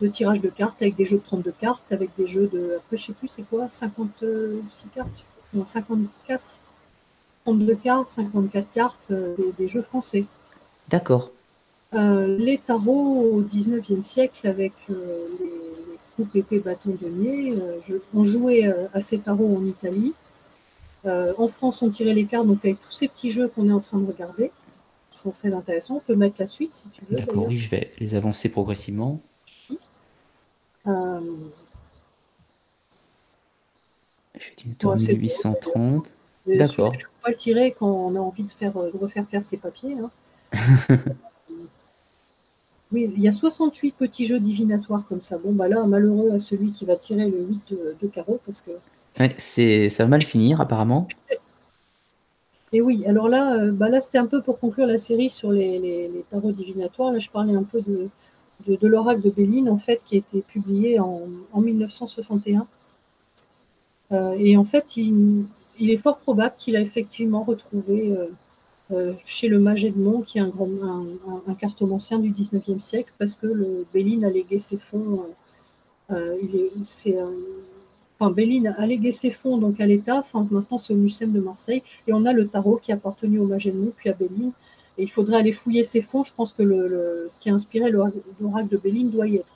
[0.02, 2.76] de tirage de cartes avec des jeux de 32 cartes, avec des jeux de.
[2.78, 6.42] Après, je sais plus, c'est quoi 56 cartes Non, 54
[7.46, 10.26] 32 cartes, 54 cartes, euh, des, jeux français.
[10.90, 11.32] D'accord.
[11.94, 17.54] Euh, les tarots au 19e siècle, avec euh, les, les coupes épées bâtons denier,
[18.14, 20.14] on jouait à ces tarots en Italie.
[21.06, 23.80] en France, on tirait les cartes, donc avec tous ces petits jeux qu'on est en
[23.80, 24.52] train de regarder,
[25.12, 25.98] qui sont très intéressants.
[25.98, 27.18] On peut mettre la suite si tu veux.
[27.18, 29.22] D'accord, oui, je vais les avancer progressivement.
[30.88, 31.20] Euh,
[34.40, 36.14] je vais dire tour 1830.
[36.48, 36.94] D'accord.
[36.94, 39.58] Je ne pas le tirer quand on a envie de, faire, de refaire faire ses
[39.58, 39.96] papiers.
[39.98, 40.12] Hein.
[42.92, 45.38] oui, il y a 68 petits jeux divinatoires comme ça.
[45.38, 48.72] Bon, bah là, malheureux à celui qui va tirer le 8 de, carreau parce que.
[49.38, 51.08] c'est, ça va mal finir apparemment.
[52.72, 55.52] Et oui, alors là, euh, bah là c'était un peu pour conclure la série sur
[55.52, 57.12] les, les, tarots divinatoires.
[57.12, 58.10] Là, je parlais un peu de,
[58.68, 62.68] de, l'oracle de Béline, en fait, qui a été publié en, 1961.
[64.38, 65.46] et en fait, il,
[65.80, 68.16] est fort probable qu'il a effectivement retrouvé
[69.26, 70.70] chez le mage Edmond, qui est un, grand,
[71.48, 75.26] un, cartomancien du 19e siècle, parce que le Béline a légué ses fonds.
[76.10, 77.18] il est, c'est
[78.18, 81.84] Enfin, Béline a légué ses fonds donc à l'État, maintenant c'est au Mucem de Marseille,
[82.08, 84.52] et on a le tarot qui a appartenu au Magellan, puis à Béline,
[84.98, 87.90] et il faudrait aller fouiller ses fonds, je pense que le, ce qui a inspiré
[87.90, 89.54] l'oracle de Béline doit y être.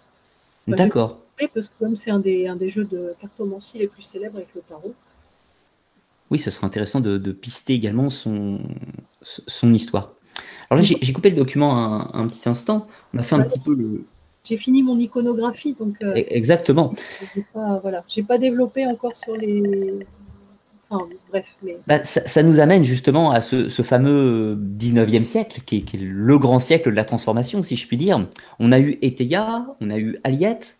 [0.67, 1.19] D'accord.
[1.53, 4.49] Parce que comme c'est un des, un des jeux de cartomancie les plus célèbres avec
[4.53, 4.93] le tarot.
[6.29, 8.59] Oui, ce serait intéressant de, pister également son,
[9.21, 10.13] son histoire.
[10.69, 12.87] Alors là, j'ai coupé le document un, un, petit instant.
[13.13, 14.03] On a fait un petit peu le,
[14.43, 15.95] j'ai fini mon iconographie, donc.
[16.01, 16.93] Euh, e-, exactement.
[17.35, 19.99] J'ai pas, voilà, j'ai pas développé encore sur les.
[20.89, 21.55] Enfin, bref.
[21.87, 26.89] Bah, ça, nous amène justement à ce, fameux 19e siècle, qui est, le grand siècle
[26.89, 28.27] de la transformation, si je puis dire.
[28.59, 30.79] On a eu Eteia, on a eu Aliette.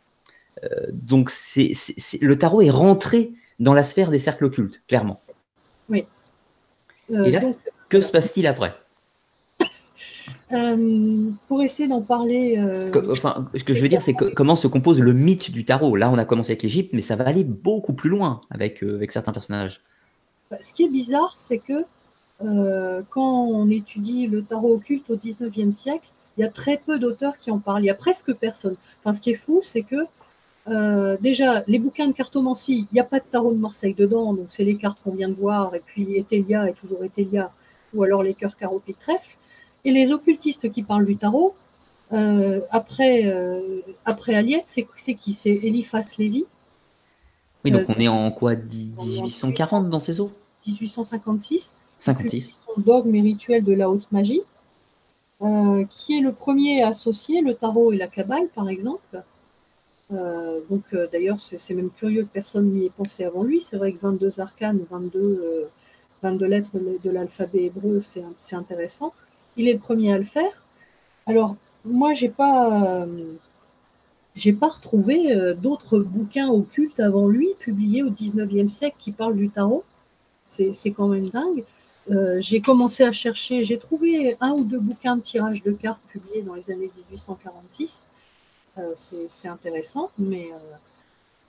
[0.63, 1.73] Euh, donc, c'est,
[2.21, 5.21] le tarot est rentré dans la sphère des cercles occultes, clairement.
[5.89, 6.05] Oui.
[7.11, 7.41] Euh, Et là,
[7.89, 8.73] que se passe-t-il après?
[10.51, 12.55] Euh, pour essayer d'en parler.
[12.57, 15.95] Euh, enfin, ce que je veux dire, c'est comment se compose le mythe du tarot?
[15.95, 18.95] Là, on a commencé avec l'Égypte, mais ça va aller beaucoup plus loin avec, euh,
[18.95, 19.81] avec certains personnages.
[20.51, 21.85] Bah, ce qui est bizarre, c'est que
[23.09, 26.07] quand on étudie le tarot occulte au 19e siècle,
[26.37, 27.83] il y a très peu d'auteurs qui en parlent.
[27.83, 28.77] Il y a presque personne.
[28.99, 30.07] Enfin, ce qui est fou, c'est que
[31.19, 34.47] déjà, les bouquins de cartomancie, il n'y a pas de tarot de Marseille dedans, donc
[34.49, 37.51] c'est les cartes qu'on vient de voir, et puis Etelia est toujours Etelia,
[37.93, 39.35] ou alors les cœurs carreaux trèfle.
[39.83, 41.55] Et les occultistes qui parlent du tarot,
[42.11, 45.33] euh, après, euh, après Aliette, c'est qui?
[45.33, 46.45] C'est Eliphas Lévy.
[47.63, 50.29] Oui, donc euh, on est en quoi 1840 dans ces eaux
[50.67, 51.75] 1856.
[51.99, 52.51] 56.
[52.65, 54.41] Son dogme et rituel de la haute magie,
[55.89, 59.21] qui est le premier à associer le tarot et la cabale, par exemple.
[60.09, 63.59] donc d'ailleurs, c'est même curieux que personne n'y ait pensé avant lui.
[63.61, 65.69] C'est vrai que 22 arcanes, 22,
[66.23, 66.69] 22 lettres
[67.03, 69.11] de l'alphabet hébreu, c'est intéressant
[69.59, 70.51] il est le premier à le faire.
[71.25, 71.55] Alors,
[71.85, 73.05] moi, j'ai pas,
[74.35, 79.35] j'ai pas retrouvé euh, d'autres bouquins occultes avant lui, publiés au 19e siècle, qui parlent
[79.35, 79.83] du tarot.
[80.45, 81.63] C'est quand même dingue.
[82.09, 86.01] Euh, j'ai commencé à chercher, j'ai trouvé un ou deux bouquins de tirage de cartes
[86.09, 88.03] publiés dans les années 1846.
[88.79, 90.49] Euh, c'est intéressant, mais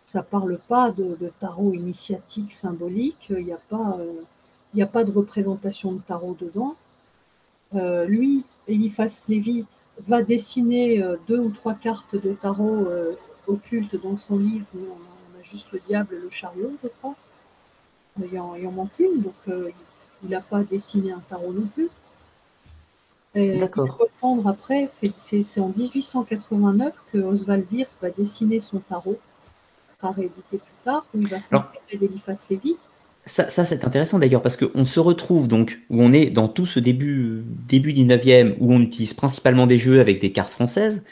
[0.05, 3.29] ça parle pas de, tarot initiatique symbolique.
[3.31, 3.99] Il n'y a pas,
[4.79, 6.77] a pas de représentation de tarot dedans.
[7.75, 9.65] Euh, lui, Eliphas Lévy,
[10.09, 13.15] va dessiner euh, deux ou trois cartes de tarot euh,
[13.47, 14.67] occultes dans son livre.
[14.75, 17.15] On a, juste le diable et le chariot, je crois.
[18.21, 21.89] Il en, manque une, donc il n'a pas dessiné un tarot non plus.
[23.35, 23.99] D'accord.
[24.17, 29.19] attendre après, c'est en 1889 que Oswald Bierce va dessiner son tarot.
[29.87, 32.77] Ce sera réédité plus tard, où il va s'inspirer d'Eliphas Lévy.
[33.31, 36.81] Ça, c'est intéressant d'ailleurs parce qu'on se retrouve donc où on est dans tout ce
[36.81, 41.05] début, début 19e où on utilise principalement des jeux avec des cartes françaises.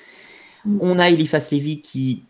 [0.64, 0.78] Mm.
[0.80, 2.24] On a Eliphas Lévy qui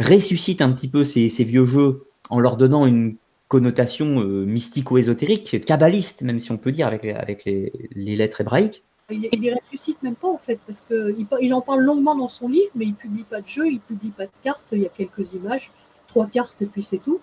[0.00, 3.16] ressuscite un petit peu ces, vieux jeux en leur donnant une
[3.48, 8.82] connotation euh, mystico-ésotérique, kabbaliste même si on peut dire avec les, avec les, lettres hébraïques.
[9.10, 12.48] Il, il ressuscite même pas en fait parce qu'il il en parle longuement dans son
[12.48, 14.88] livre mais il publie pas de jeux, il publie pas de cartes, il y a
[14.88, 15.70] quelques images,
[16.08, 17.20] trois cartes et puis c'est tout.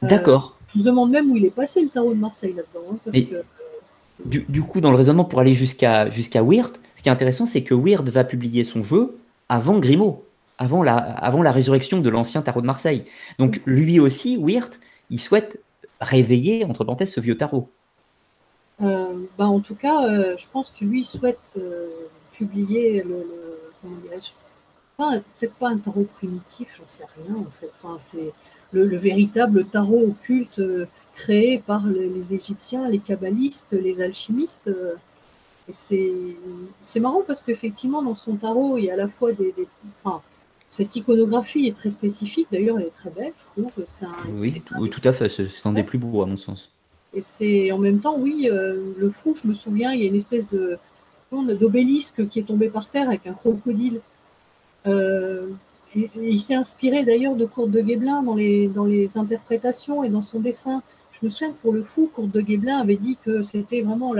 [0.00, 0.57] D'accord.
[0.74, 2.98] Je me demande même où il est passé le tarot de Marseille là-dedans.
[3.06, 3.42] Hein,
[4.24, 7.62] du, coup, dans le raisonnement, pour aller jusqu'à jusqu'à Weird, ce qui est intéressant, c'est
[7.62, 9.16] que Weird va publier son jeu
[9.48, 10.24] avant Grimaud,
[10.58, 13.04] avant la, avant la résurrection de l'ancien tarot de Marseille.
[13.38, 14.74] Donc lui aussi, Weird,
[15.10, 15.60] il souhaite
[16.00, 17.68] réveiller, entre parenthèses, ce vieux tarot.
[18.80, 21.88] Euh, bah, en tout cas, euh, je pense que lui souhaite euh,
[22.32, 23.26] publier le,
[23.80, 24.30] comment dirais-je,
[24.98, 27.70] peut-être pas un tarot primitif, j'en sais rien en fait.
[27.82, 28.32] Enfin, c'est
[28.72, 34.68] le, véritable tarot occulte euh, créé par les, Égyptiens, les kabbalistes, les alchimistes.
[34.68, 34.94] Euh,
[36.82, 39.52] c'est marrant parce qu'effectivement, dans son tarot, il y a à la fois des.
[40.02, 40.22] enfin,
[40.68, 43.72] cette iconographie est très spécifique, d'ailleurs, elle est très belle, je trouve.
[44.28, 46.70] oui, tout à fait, c'est un des plus beaux, à mon sens.
[47.14, 50.06] Et c'est en même temps, oui, euh, le fou, je me souviens, il y a
[50.06, 50.78] une espèce de
[51.30, 54.00] d'obélisque qui est tombé par terre avec un crocodile.
[54.86, 55.48] Euh,
[55.94, 60.22] il s'est inspiré d'ailleurs de Courte de Guéblin dans les, dans les interprétations et dans
[60.22, 60.82] son dessin.
[61.12, 64.12] Je me souviens que pour le fou, Courte de Guéblin avait dit que c'était vraiment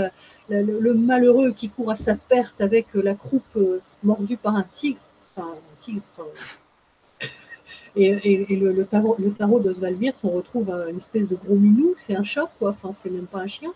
[0.49, 5.01] le malheureux qui court à sa perte avec la croupe euh, mordue par un tigre.
[5.37, 6.03] Enfin, un tigre.
[7.97, 9.61] Et, le, tarot, le tarot
[10.23, 12.71] on retrouve une espèce de gros minou, c'est un chat, quoi.
[12.71, 13.73] Enfin, c'est même pas un chien.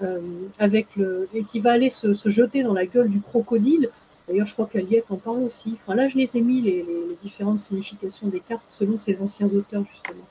[0.00, 0.20] Euh,
[0.60, 3.90] avec le, et qui va aller se, jeter dans la gueule du crocodile
[4.28, 5.76] D'ailleurs, je crois qu'Aliette en parle aussi.
[5.82, 6.84] Enfin, là, je les ai mis, les,
[7.22, 10.26] différentes significations des cartes, selon ces anciens auteurs, justement.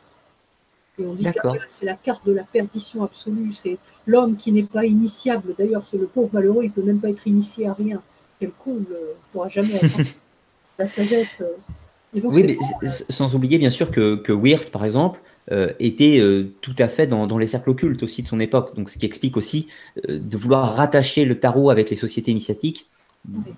[0.99, 3.53] Et on dit que c'est la carte de la perdition absolue.
[3.53, 5.53] C'est l'homme qui n'est pas initiable.
[5.57, 8.02] D'ailleurs, c'est le pauvre malheureux, il ne peut même pas être initié à rien.
[8.40, 8.99] Quel con, il ne
[9.32, 10.07] pourra jamais avoir
[10.80, 11.28] la sagesse.
[11.41, 12.19] Euh.
[12.24, 12.57] oui, mais
[12.90, 15.19] sans oublier, bien sûr, que, que Wirth, par exemple,
[15.52, 18.76] euh, était euh, tout à fait dans, dans, les cercles occultes aussi de son époque.
[18.76, 19.68] Donc, ce qui explique aussi
[20.07, 22.88] de vouloir rattacher le tarot avec les sociétés initiatiques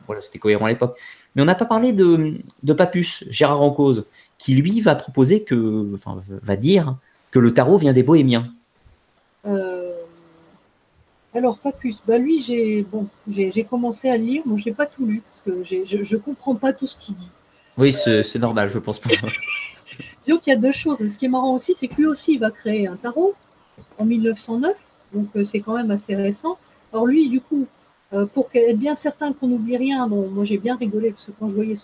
[0.06, 0.98] voilà, c'était cohérent à l'époque.
[1.36, 4.06] Mais on n'a pas parlé de, de Papus, Gérard Encause,
[4.38, 6.98] qui lui va proposer que, enfin, va dire
[7.32, 8.52] que le tarot vient des bohémiens.
[9.46, 9.94] Euh,
[11.34, 15.06] alors, Papus, bah lui, j'ai bon, j'ai commencé à lire, moi, je n'ai pas tout
[15.06, 17.30] lu, parce que je ne comprends pas tout ce qu'il dit.
[17.78, 19.10] Oui, c'est normal, je pense pas.
[20.26, 20.98] Disons qu'il y a deux choses.
[21.00, 23.36] Ce qui est marrant aussi, c'est que lui aussi, il va créer un tarot
[23.98, 24.76] en 1909,
[25.14, 26.58] donc euh, c'est quand même assez récent.
[26.92, 27.68] Alors lui, du coup,
[28.14, 30.08] euh, pour être bien certain qu'on n'oublie rien.
[30.08, 31.76] Bon, moi, j'ai bien rigolé parce que quand je voyais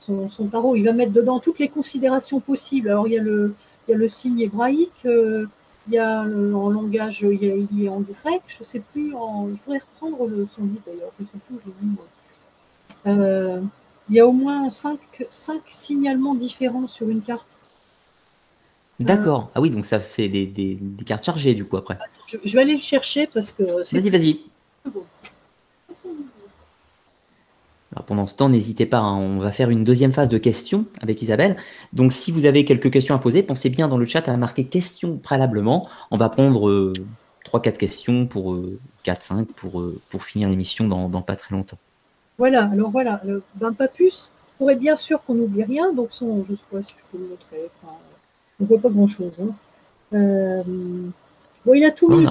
[0.00, 2.88] son, son, tarot, il va mettre dedans toutes les considérations possibles.
[2.88, 3.54] Alors, il y a le,
[3.86, 5.46] il y a le signe hébraïque, euh,
[5.88, 9.14] il y a en langage, il y a, il en grec, je ne sais plus,
[9.14, 12.06] en, il faudrait reprendre le, son livre d'ailleurs, je ne sais plus, je l'ai moi.
[13.06, 13.60] Euh,
[14.08, 14.98] il y a au moins cinq,
[15.30, 17.58] cinq signalements différents sur une carte.
[18.98, 19.50] D'accord.
[19.54, 21.98] ah oui, donc ça fait des, des, des, cartes chargées du coup après.
[22.26, 23.62] Je, je vais aller le chercher parce que.
[23.62, 24.40] Vas-y, vas-y
[28.06, 31.22] pendant ce temps, n'hésitez pas, hein, on va faire une deuxième phase de questions avec
[31.22, 31.56] Isabelle.
[31.92, 34.64] Donc si vous avez quelques questions à poser, pensez bien dans le chat à marquer
[34.64, 35.88] questions préalablement.
[36.10, 36.92] On va prendre euh,
[37.44, 38.56] 3-4 questions pour
[39.04, 41.78] 4-5 euh, pour, euh, pour finir l'émission dans, pas très longtemps.
[42.38, 43.22] Voilà, alors voilà,
[43.54, 46.82] ben, pas plus, pour être bien sûr qu'on n'oublie rien, donc son, je sais pas
[46.82, 47.70] si je peux le montrer,
[48.60, 49.40] on ne voit pas grand-chose.
[49.40, 49.54] Hein.
[50.12, 50.62] Euh,
[51.64, 52.26] bon, il a tout mis.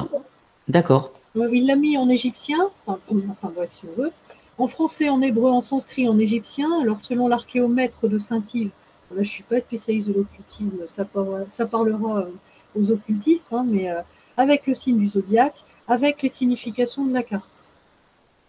[0.68, 1.12] D'accord.
[1.36, 4.12] Il l'a mis en égyptien, enfin, enfin bref, si on veut.
[4.58, 6.82] En français, en hébreu, en sanskrit, en égyptien.
[6.82, 8.72] Alors, selon l'archéomètre de Saint-Yves,
[9.12, 12.32] je ne suis pas spécialiste de l'occultisme, ça, parlera euh,
[12.76, 14.02] aux occultistes, hein, mais euh,
[14.38, 15.56] avec le signe du zodiaque,
[15.88, 17.52] avec les significations de la carte.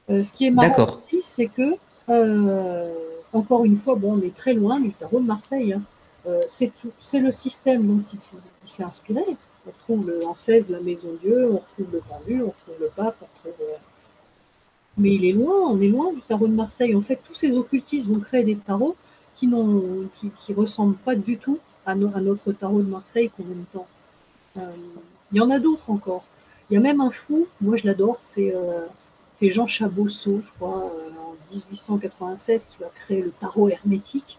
[0.09, 1.75] Euh, ce qui est marrant aussi, c'est que,
[3.33, 5.73] encore une fois, bon, on est très loin du tarot de Marseille.
[5.73, 5.83] Hein.
[6.49, 6.73] c'est
[7.19, 9.23] le système dont il, s'est inspiré.
[9.67, 12.91] On trouve le, en 16 la Maison Dieu, on retrouve le pendu, on retrouve le
[12.95, 13.67] pape, on retrouve
[14.99, 16.95] mais il est loin, on est loin du tarot de Marseille.
[16.95, 18.97] En fait, tous ces occultistes vont créer des tarots
[19.37, 23.87] qui ne qui, ressemblent pas du tout à, notre tarot de Marseille qu'on aime tant.
[24.57, 24.61] Euh,
[25.33, 26.25] il y en a d'autres encore.
[26.71, 28.87] Il y a même un fou, moi je l'adore, c'est euh,
[29.41, 34.39] Jean Chabosso, je crois, euh, en 1896, qui va créer le tarot hermétique.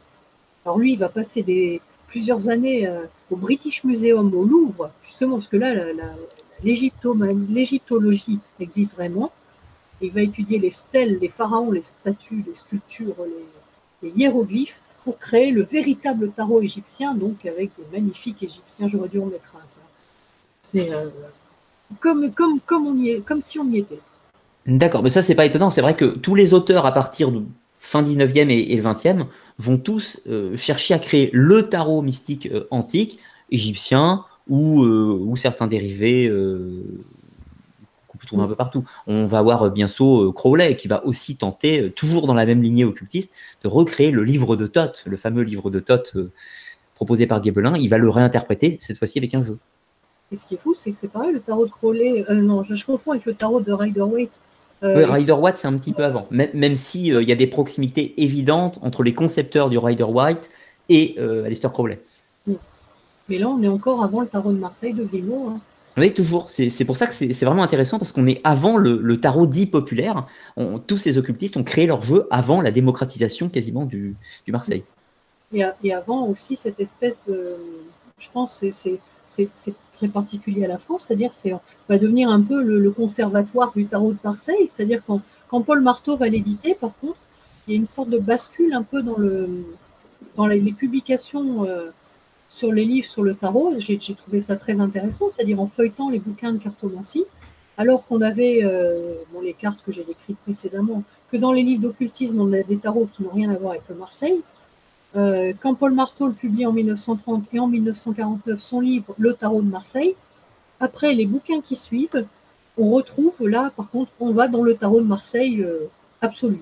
[0.66, 2.92] Alors lui, il va passer plusieurs années
[3.32, 5.74] au British Museum au Louvre, justement parce que là,
[6.64, 9.32] l'égyptologie existe vraiment.
[10.02, 13.16] Il va étudier les stèles, les pharaons, les statues, les sculptures,
[14.04, 18.88] les, hiéroglyphes pour créer le véritable tarot égyptien, donc avec des magnifiques égyptiens.
[18.88, 19.66] J'aurais dû en mettre un.
[20.62, 21.10] C'est euh,
[22.00, 22.32] comme,
[23.42, 24.00] si on y était.
[24.68, 25.70] D'accord, mais ça, c'est pas étonnant.
[25.70, 27.44] C'est vrai que tous les auteurs à partir de
[27.80, 29.26] fin 19e et, 20e
[29.58, 33.20] vont tous euh, chercher à créer le tarot mystique euh, antique,
[33.50, 36.32] égyptien, ou certains dérivés
[38.18, 38.84] on peut trouver un peu partout.
[39.06, 42.46] On va voir euh, bientôt euh, Crowley qui va aussi tenter, euh, toujours dans la
[42.46, 43.32] même lignée occultiste,
[43.64, 46.14] de recréer le livre de Thoth, le fameux livre de Thoth
[46.96, 47.78] proposé par Gebelin.
[47.78, 49.58] Il va le réinterpréter cette fois-ci avec un jeu.
[50.32, 52.26] Et ce qui est fou, c'est que c'est pareil, le tarot de Crowley.
[52.30, 54.32] non, je, confonds avec le tarot de Rider-Waite.
[54.82, 58.78] Rider-Waite, c'est un petit peu avant, même, même si il y a des proximités évidentes
[58.82, 60.50] entre les concepteurs du Rider-Waite
[60.90, 62.00] et Aleister Crowley.
[63.30, 65.52] Mais là, on est encore avant le tarot de Marseille de Guénon.
[65.52, 65.60] Hein.
[65.98, 66.50] Oui, toujours.
[66.50, 70.28] C'est pour ça que c'est vraiment intéressant parce qu'on est avant le, tarot dit populaire.
[70.86, 74.16] tous ces occultistes ont créé leur jeu avant la démocratisation quasiment du,
[74.48, 74.84] Marseille.
[75.54, 77.56] Et, avant aussi cette espèce de.
[78.20, 81.54] Je pense que c'est très particulier à la France, c'est-à-dire c'est
[81.90, 84.70] va devenir un peu le, conservatoire du tarot de Marseille.
[84.72, 87.18] C'est-à-dire quand, quand Paul Marteau va l'éditer, par contre,
[87.68, 91.66] il y a une sorte de bascule un peu dans les, publications.
[91.66, 91.90] Euh,
[92.50, 96.20] sur les livres sur le tarot, j'ai trouvé ça très intéressant, c'est-à-dire en feuilletant les
[96.20, 97.26] bouquins de cartomancie,
[97.78, 101.84] alors qu'on avait, euh, bon, les cartes que j'ai décrites précédemment, que dans les livres
[101.84, 104.42] d'occultisme, on a des tarots qui n'ont rien à voir avec le Marseille.
[105.16, 109.70] Euh, quand Paul Marteau publie en 1930 et en 1949 son livre Le tarot de
[109.70, 110.16] Marseille,
[110.80, 112.26] après les bouquins qui suivent,
[112.78, 115.90] on retrouve là, par contre, on va dans le tarot de Marseille euh,
[116.22, 116.62] absolu.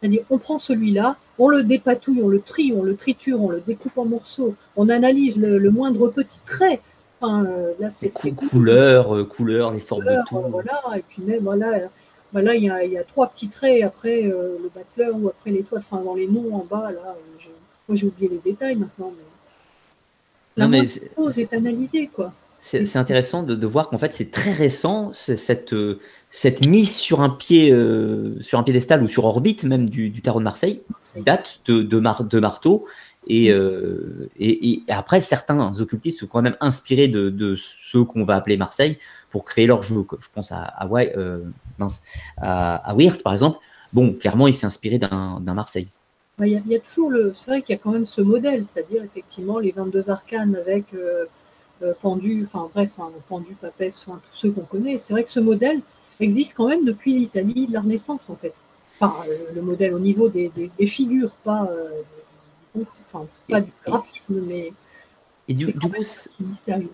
[0.00, 3.60] C'est-à-dire, on prend celui-là, on le dépatouille, on le trie, on le triture, on le
[3.60, 6.80] découpe en morceaux, on analyse le, moindre petit trait.
[7.20, 10.40] Enfin, euh, là, c'est couleur, euh, couleur, les formes de tout.
[10.50, 11.78] Voilà, et puis même, voilà,
[12.32, 16.02] Bah là, il y, a, trois petits traits après le battleur ou après l'étoile, enfin
[16.02, 17.16] dans les noms en bas, là,
[17.88, 19.24] moi j'ai oublié les détails maintenant, mais
[20.56, 20.82] la non,
[21.14, 22.32] chose est analysée, quoi.
[22.68, 25.72] C'est intéressant de, voir qu'en fait c'est très récent cette,
[26.30, 27.70] cette mise sur un pied
[28.40, 30.82] sur un piédestal ou sur orbite même du, tarot de Marseille
[31.24, 32.86] date de, de, de marteau
[33.30, 38.36] euh, et, et, après, certains occultistes sont quand même inspirés de, de ceux qu'on va
[38.36, 38.98] appeler Marseille
[39.30, 40.06] pour créer leur jeu.
[40.20, 41.40] Je pense à, à, euh,
[41.78, 42.02] mince,
[42.36, 43.58] à, à Weird, par exemple.
[43.92, 45.88] Bon, clairement, il s'est inspiré d'un Marseille.
[46.40, 47.32] Il y, y, a toujours le.
[47.34, 50.92] C'est vrai qu'il y a quand même ce modèle, c'est-à-dire effectivement les 22 arcanes avec
[50.92, 51.26] euh, euh
[52.00, 54.98] pendu, enfin bref, hein, pendu, papesse, enfin, tous ceux qu'on connaît.
[54.98, 55.80] C'est vrai que ce modèle
[56.20, 58.54] existe quand même depuis l'Italie de la Renaissance, en fait.
[58.98, 59.14] Enfin,
[59.54, 62.02] le modèle au niveau des, des, des figures, pas euh,
[63.48, 64.72] pas du graphisme, mais.
[65.48, 65.92] Et du, coup,
[66.40, 66.90] mystérieux.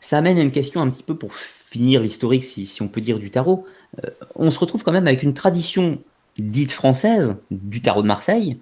[0.00, 3.00] ça amène à une question un petit peu pour finir l'historique, si, si, on peut
[3.00, 3.64] dire, du tarot.
[4.04, 6.02] Euh, on se retrouve quand même avec une tradition
[6.38, 8.60] dite française du tarot de Marseille,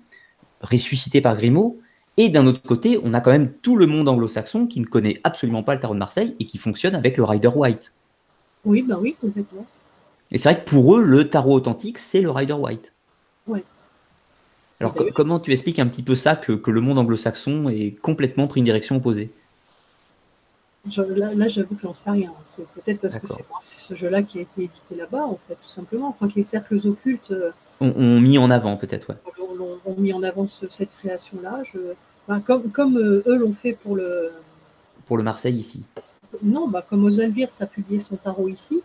[0.61, 1.81] ressuscitée par Grimaud,
[2.17, 5.21] et d'un autre côté, on a quand même tout le monde anglo-saxon qui ne connaît
[5.25, 7.93] absolument pas le tarot de Marseille et qui fonctionne avec le Rider White.
[8.65, 9.67] Oui, ben oui, complètement.
[10.31, 12.93] Et c'est vrai que pour eux, le tarot authentique, c'est le Rider White.
[13.47, 13.65] Ouais.
[14.81, 18.61] Alors comment tu expliques un petit peu ça, que, le monde anglo-saxon est complètement pris
[18.61, 19.31] une direction opposée?
[20.97, 22.33] Là, j'avoue que j'en sais rien.
[22.47, 23.27] C'est peut-être parce que
[23.63, 26.09] c'est ce jeu-là qui a été édité là-bas, en fait, tout simplement.
[26.09, 27.51] Enfin, que les cercles occultes euh,
[27.81, 29.17] ont, mis en avant, peut-être, ouais.
[29.87, 31.63] Ont, mis en avant cette création-là.
[32.47, 34.33] comme, comme euh, eux l'ont fait pour le.
[35.07, 35.85] Pour le Marseille ici.
[36.43, 38.81] Non, bah, comme Osalvir a publié son tarot ici,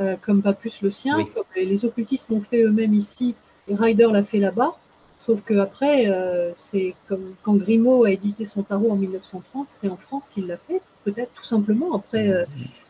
[0.00, 3.34] euh, comme pas plus le sien, comme les, occultistes l'ont fait eux-mêmes ici,
[3.68, 4.76] et Ryder l'a fait là-bas.
[5.18, 9.88] Sauf que après, euh, c'est comme quand Grimaud a édité son tarot en 1930, c'est
[9.88, 11.94] en France qu'il l'a fait, peut-être tout simplement.
[11.94, 12.44] Après euh,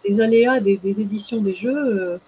[0.08, 2.18] les aléas des, éditions des jeux,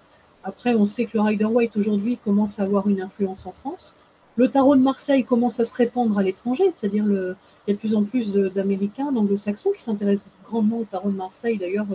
[0.45, 3.95] après on sait que le Rider White aujourd'hui commence à avoir une influence en France.
[4.37, 7.35] Le tarot de Marseille commence à se répandre à l'étranger, c'est-à-dire il
[7.67, 11.57] y a de plus en plus d'Américains, d'Anglo-Saxons qui s'intéressent grandement au tarot de Marseille.
[11.57, 11.87] D'ailleurs,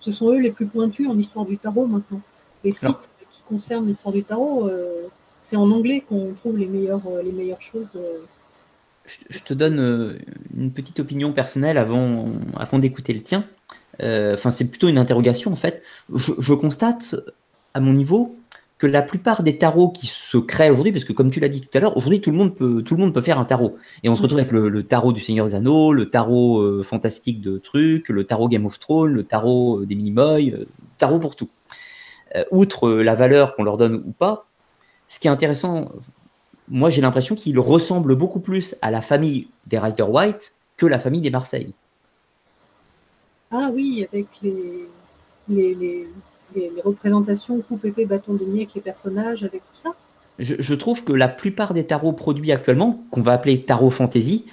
[0.00, 2.20] ce sont eux les plus pointus en histoire du tarot maintenant.
[2.64, 4.68] Les sites qui concernent l'histoire du tarot
[5.44, 7.92] c'est en anglais qu'on trouve les meilleures, euh, les meilleures choses.
[7.96, 8.24] Euh.
[9.06, 10.18] Je, te donne euh,
[10.56, 13.46] une petite opinion personnelle avant, avant d'écouter le tien.
[14.00, 15.82] Enfin, c'est plutôt une interrogation en fait.
[16.12, 17.14] Je, constate
[17.74, 18.36] à mon niveau
[18.78, 21.60] que la plupart des tarots qui se créent aujourd'hui, parce que comme tu l'as dit
[21.60, 23.76] tout à l'heure, aujourd'hui tout le monde peut tout le monde peut faire un tarot.
[24.02, 27.58] Et on se retrouve avec le, tarot du Seigneur des Anneaux, le tarot fantastique de
[27.58, 30.66] trucs, le tarot Game of Thrones, le tarot des Minimoy,
[30.98, 31.48] tarot pour tout.
[32.50, 34.46] outre la valeur qu'on leur donne ou pas,
[35.06, 35.92] ce qui est intéressant,
[36.68, 40.98] moi j'ai l'impression qu'il ressemble beaucoup plus à la famille des Rider White que la
[40.98, 41.74] famille des Marseille.
[43.50, 44.88] Ah oui, avec les,
[45.48, 46.08] les,
[46.84, 49.94] représentations coupe épée, bâton de avec les personnages, avec tout ça.
[50.38, 54.46] Je, trouve que la plupart des tarots produits actuellement, qu'on va appeler tarot fantasy,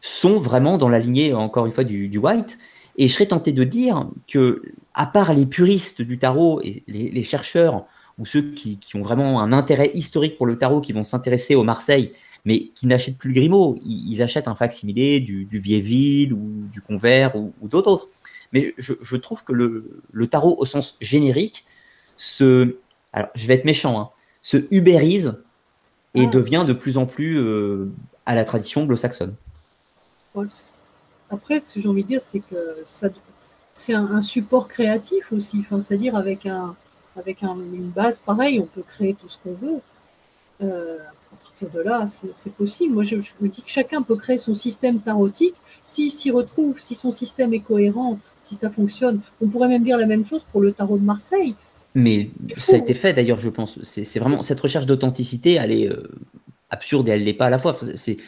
[0.00, 2.58] sont vraiment dans la lignée, encore une fois, du, White.
[2.96, 4.62] Et je serais tenté de dire que,
[4.94, 7.84] à part les puristes du tarot et les chercheurs
[8.18, 11.62] ou ceux qui, ont vraiment un intérêt historique pour le tarot, qui vont s'intéresser au
[11.62, 12.12] Marseille,
[12.44, 16.80] mais qui n'achètent plus le Grimaud, ils, achètent un facsimilé du, du Vieilleville ou du
[16.80, 18.08] Convert ou, d'autres
[18.52, 21.64] Mais je, trouve que le, tarot, au sens générique,
[22.16, 22.76] se,
[23.12, 24.10] alors je vais être méchant, hein,
[24.42, 25.34] se ubérise
[26.14, 26.30] et ah.
[26.30, 27.90] devient de plus en plus euh,
[28.24, 29.34] à la tradition anglo-saxonne.
[31.30, 32.76] Après, ce que j'ai envie de dire, c'est que
[33.74, 36.76] c'est un, un, support créatif aussi, enfin, c'est-à-dire avec un,
[37.16, 39.80] avec une base pareille, on peut créer tout ce qu'on veut.
[40.62, 40.98] Euh,
[41.40, 42.94] à partir de là, c'est possible.
[42.94, 45.54] Moi, je, me dis que chacun peut créer son système tarotique.
[45.86, 49.98] S'il s'y retrouve, si son système est cohérent, si ça fonctionne, on pourrait même dire
[49.98, 51.54] la même chose pour le tarot de Marseille.
[51.94, 53.78] Mais ça a été fait d'ailleurs, je pense.
[53.82, 56.08] C'est vraiment cette recherche d'authenticité, elle est euh,
[56.70, 57.76] absurde et elle l'est pas à la fois.
[57.94, 58.18] C'est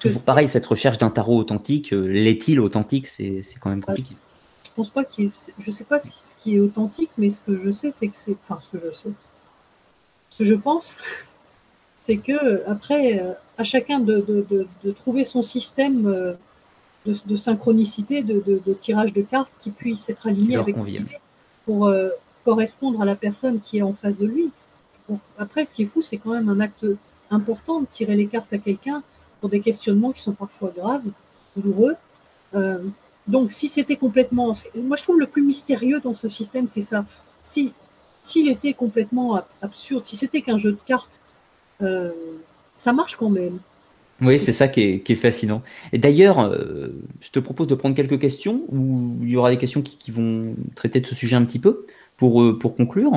[0.00, 3.06] toujours pareil, cette recherche d'un tarot authentique, euh, l'est-il authentique?
[3.06, 4.14] C'est quand même compliqué
[4.78, 7.90] pense pas qu'il Je sais pas ce qui est authentique, mais ce que je sais,
[7.90, 8.36] c'est que c'est.
[8.44, 9.10] Enfin, ce que je sais.
[10.30, 10.98] Ce que je pense,
[12.08, 14.66] c'est que après, euh, à chacun de,
[14.96, 16.32] trouver son système euh,
[17.04, 21.04] de, synchronicité, de, tirage de cartes qui puisse être aligné avec lui
[21.66, 22.08] pour euh,
[22.46, 24.50] correspondre à la personne qui est en face de lui.
[25.38, 26.86] après, ce qui est fou, c'est quand même un acte
[27.30, 29.02] important de tirer les cartes à quelqu'un
[29.42, 31.10] pour des questionnements qui sont parfois graves,
[31.56, 31.96] douloureux.
[33.26, 34.54] Donc, si c'était complètement.
[34.74, 37.04] Moi, je trouve le plus mystérieux dans ce système, c'est ça.
[37.42, 37.72] Si
[38.22, 41.20] s'il était complètement absurde, si c'était qu'un jeu de cartes,
[41.82, 42.10] euh,
[42.76, 43.58] ça marche quand même.
[44.20, 45.62] Oui, c'est ça qui est, fascinant.
[45.92, 46.88] Et d'ailleurs, euh,
[47.20, 50.54] je te propose de prendre quelques questions, où il y aura des questions qui, vont
[50.74, 51.86] traiter de ce sujet un petit peu,
[52.16, 53.12] pour, euh, pour conclure.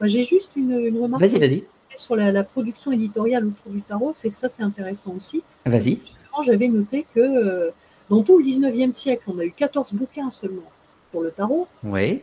[0.00, 1.22] Bah, j'ai juste une, une remarque.
[1.22, 1.64] Vas-y, vas-y.
[1.94, 5.42] Sur la, la, production éditoriale autour du tarot, c'est ça, c'est intéressant aussi.
[5.64, 6.00] Vas-y.
[6.44, 7.70] J'avais noté que euh,
[8.10, 10.70] dans tout le 19e siècle, on a eu 14 bouquins seulement
[11.12, 11.66] pour le tarot.
[11.82, 12.20] Oui.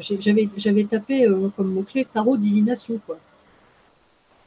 [0.00, 1.26] J'avais tapé
[1.56, 3.00] comme mot-clé tarot divination.
[3.06, 3.18] Quoi.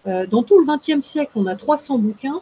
[0.08, 2.42] Euh, dans tout le 20e siècle, on a 300 bouquins,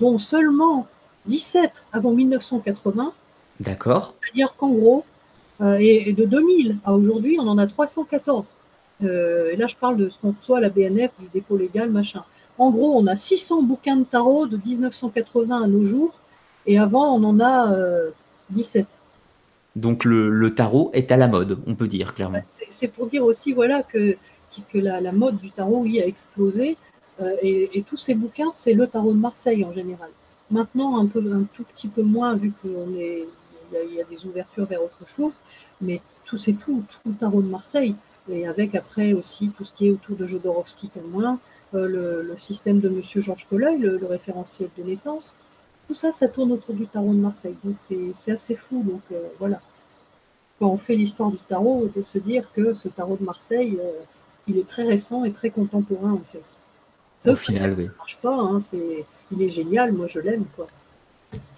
[0.00, 0.86] dont seulement
[1.26, 3.12] 17 avant 1980.
[3.60, 4.14] D'accord.
[4.22, 5.04] C'est-à-dire qu'en gros,
[5.60, 8.54] euh, et, et, de 2000 à aujourd'hui, on en a 314.
[9.04, 11.90] Euh, et là, je parle de ce qu'on reçoit à la BNF, du dépôt légal,
[11.90, 12.24] machin.
[12.58, 16.14] En gros, on a 600 bouquins de tarot de 1980 à nos jours,
[16.66, 18.10] et avant, on en a euh,
[18.50, 18.86] 17.
[19.76, 22.40] Donc le, le, tarot est à la mode, on peut dire clairement.
[22.70, 24.16] C'est pour dire aussi voilà, que,
[24.62, 26.76] que la, mode du tarot oui, a explosé,
[27.20, 30.10] euh, et, tous ces bouquins, c'est le tarot de Marseille en général.
[30.50, 33.24] Maintenant, un, peu, un tout petit peu moins, vu qu'on est
[33.72, 35.40] il y, a, des ouvertures vers autre chose,
[35.80, 37.96] mais tout c'est tout, tout le tarot de Marseille,
[38.30, 41.38] et avec après aussi tout ce qui est autour de Jodorowsky comme moi,
[41.74, 45.34] euh, le, le, système de Monsieur Georges Colleuil, le, le, référentiel de naissance,
[45.88, 49.28] tout ça, ça tourne autour du tarot de Marseille, donc c'est assez fou, donc euh,
[49.38, 49.60] voilà.
[50.58, 53.92] Quand on fait l'histoire du tarot, de se dire que ce tarot de Marseille, euh,
[54.48, 56.42] il est très récent et très contemporain en fait.
[57.18, 57.86] Sauf Au final, oui.
[57.86, 58.58] Ça marche pas, hein,
[59.32, 60.66] il est génial, moi je l'aime quoi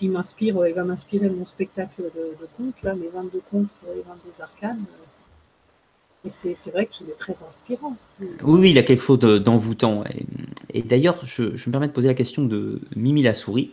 [0.01, 3.93] il m'inspire, il va m'inspirer mon spectacle de, de contes, là, mes 22 contes pour
[3.95, 4.85] les 22 arcanes.
[6.25, 7.97] Et c'est vrai qu'il est très inspirant.
[8.21, 10.05] Oui, oui, il a quelque chose d'envoûtant.
[10.07, 10.27] Et,
[10.81, 13.73] et d'ailleurs, je, je, me permets de poser la question de Mimi la souris.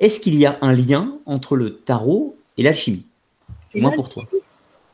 [0.00, 3.04] Est-ce qu'il y a un lien entre le tarot et l'alchimie?
[3.74, 4.24] Moi pour toi.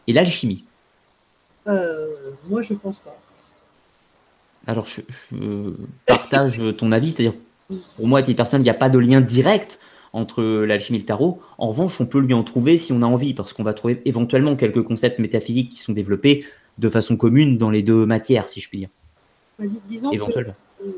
[0.09, 0.65] Et l'alchimie?
[1.69, 2.09] Euh,
[2.49, 3.17] Moi, je pense pas.
[4.67, 5.01] Alors, je,
[5.33, 5.73] je
[6.07, 7.35] partage ton avis, c'est-à-dire,
[7.97, 9.79] pour moi, à titre personnel, il n'y a pas de lien direct
[10.13, 11.41] entre l'alchimie et le tarot.
[11.59, 14.01] En revanche, on peut lui en trouver si on a envie, parce qu'on va trouver
[14.05, 16.45] éventuellement quelques concepts métaphysiques qui sont développés
[16.79, 18.89] de façon commune dans les deux matières, si je puis dire.
[19.89, 20.55] Disons éventuellement.
[20.79, 20.93] Que, euh,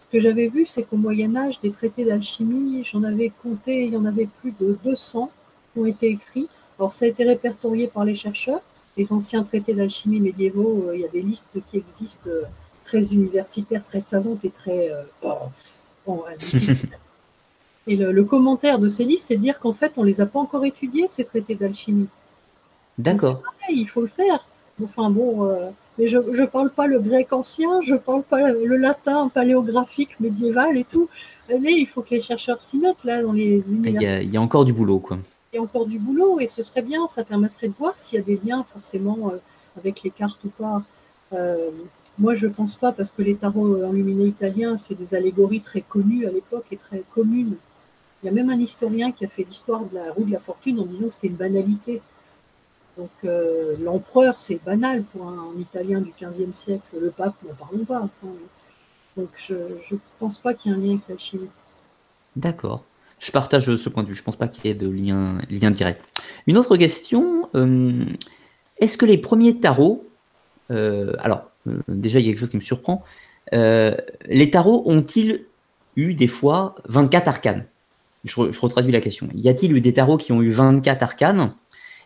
[0.00, 3.94] ce que j'avais vu, c'est qu'au Moyen Âge, des traités d'alchimie, j'en avais compté, il
[3.94, 5.30] y en avait plus de 200
[5.72, 6.48] qui ont été écrits.
[6.78, 8.60] Alors ça a été répertorié par les chercheurs.
[8.96, 12.42] Les anciens traités d'alchimie médiévaux, euh, il y a des listes qui existent euh,
[12.84, 14.90] très universitaires, très savantes et très...
[16.06, 16.24] Bon,
[17.88, 20.38] Et le, le, commentaire de listes, c'est de dire qu'en fait, on les a pas
[20.38, 22.06] encore étudiés, ces traités d'alchimie.
[22.98, 23.42] D'accord.
[23.70, 24.46] Il faut le faire.
[24.82, 28.76] Enfin bon, euh, mais je ne parle pas le grec ancien, je parle pas le
[28.76, 31.08] latin paléographique médiéval et tout.
[31.48, 33.90] Mais il faut que les chercheurs s'y mettent là dans les universités.
[33.90, 35.18] Il y, a, il y, a encore du boulot, quoi.
[35.52, 38.18] Il y a encore du boulot et ce serait bien, ça permettrait de voir s'il
[38.18, 39.38] y a des liens forcément euh,
[39.76, 40.82] avec les cartes ou pas.
[41.34, 41.70] Euh,
[42.18, 46.26] moi, je pense pas parce que les tarots enluminés italiens, c'est des allégories très connues
[46.26, 47.56] à l'époque et très communes.
[48.22, 50.38] Il y a même un historien qui a fait l'histoire de la roue de la
[50.38, 52.00] fortune en disant que c'était une banalité.
[52.96, 56.84] Donc euh, l'empereur, c'est banal pour un, Italien du XVe siècle.
[57.00, 58.00] Le pape, n'en parlons pas.
[58.00, 58.32] Enfin,
[59.16, 61.46] donc je ne pense pas qu'il y ait un lien avec la Chine.
[62.36, 62.84] D'accord.
[63.18, 64.14] Je partage ce point de vue.
[64.14, 66.02] Je ne pense pas qu'il y ait de lien, direct.
[66.46, 67.48] Une autre question.
[67.54, 68.04] Euh,
[68.78, 70.04] Est-ce que les premiers tarots...
[70.70, 71.51] Euh, alors, euh,
[71.88, 73.02] déjà, il y a quelque chose qui me surprend.
[73.52, 75.44] Euh, les tarots ont-ils
[75.96, 77.66] eu des fois 24 arcanes?
[78.24, 79.28] Je, je, retraduis la question.
[79.34, 81.52] Y a-t-il eu des tarots qui ont eu 24 arcanes?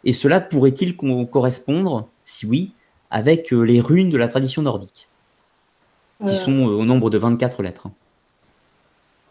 [0.04, 2.72] Et cela pourrait-il correspondre, si oui,
[3.10, 5.08] avec euh, les runes de la tradition nordique,
[6.20, 7.88] qui euh, sont au nombre de 24 lettres?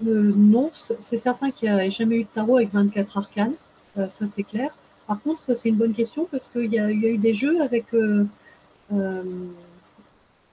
[0.05, 3.53] Euh, Non, c'est certain qu'il n'y a jamais eu de tarot avec 24 arcanes,
[3.97, 4.71] euh, ça c'est clair.
[5.07, 7.85] Par contre, c'est une bonne question parce qu'il y, y, a eu des jeux avec
[7.93, 8.25] euh,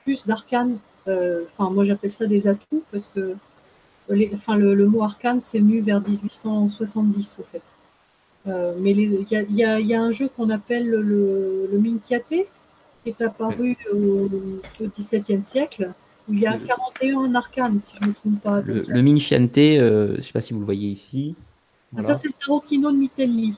[0.05, 0.79] plus d'arcanes.
[1.07, 3.35] Enfin, moi j'appelle ça des atouts parce que
[4.09, 7.63] les, enfin, le, le, mot arcane, c'est venu vers 1870, au fait.
[8.49, 12.47] Euh, mais il y, y, y a, un jeu qu'on appelle le, le Minchiate, qui
[13.07, 14.29] est apparu au,
[14.81, 15.91] au XVIIe siècle,
[16.29, 18.61] où il y a 41 arcanes, si je ne me trompe pas.
[18.61, 21.35] Le, le Minchiante, euh, je ne sais pas si vous le voyez ici.
[21.93, 22.09] Voilà.
[22.09, 23.55] Ça, c'est le Tarotino de Mitelli.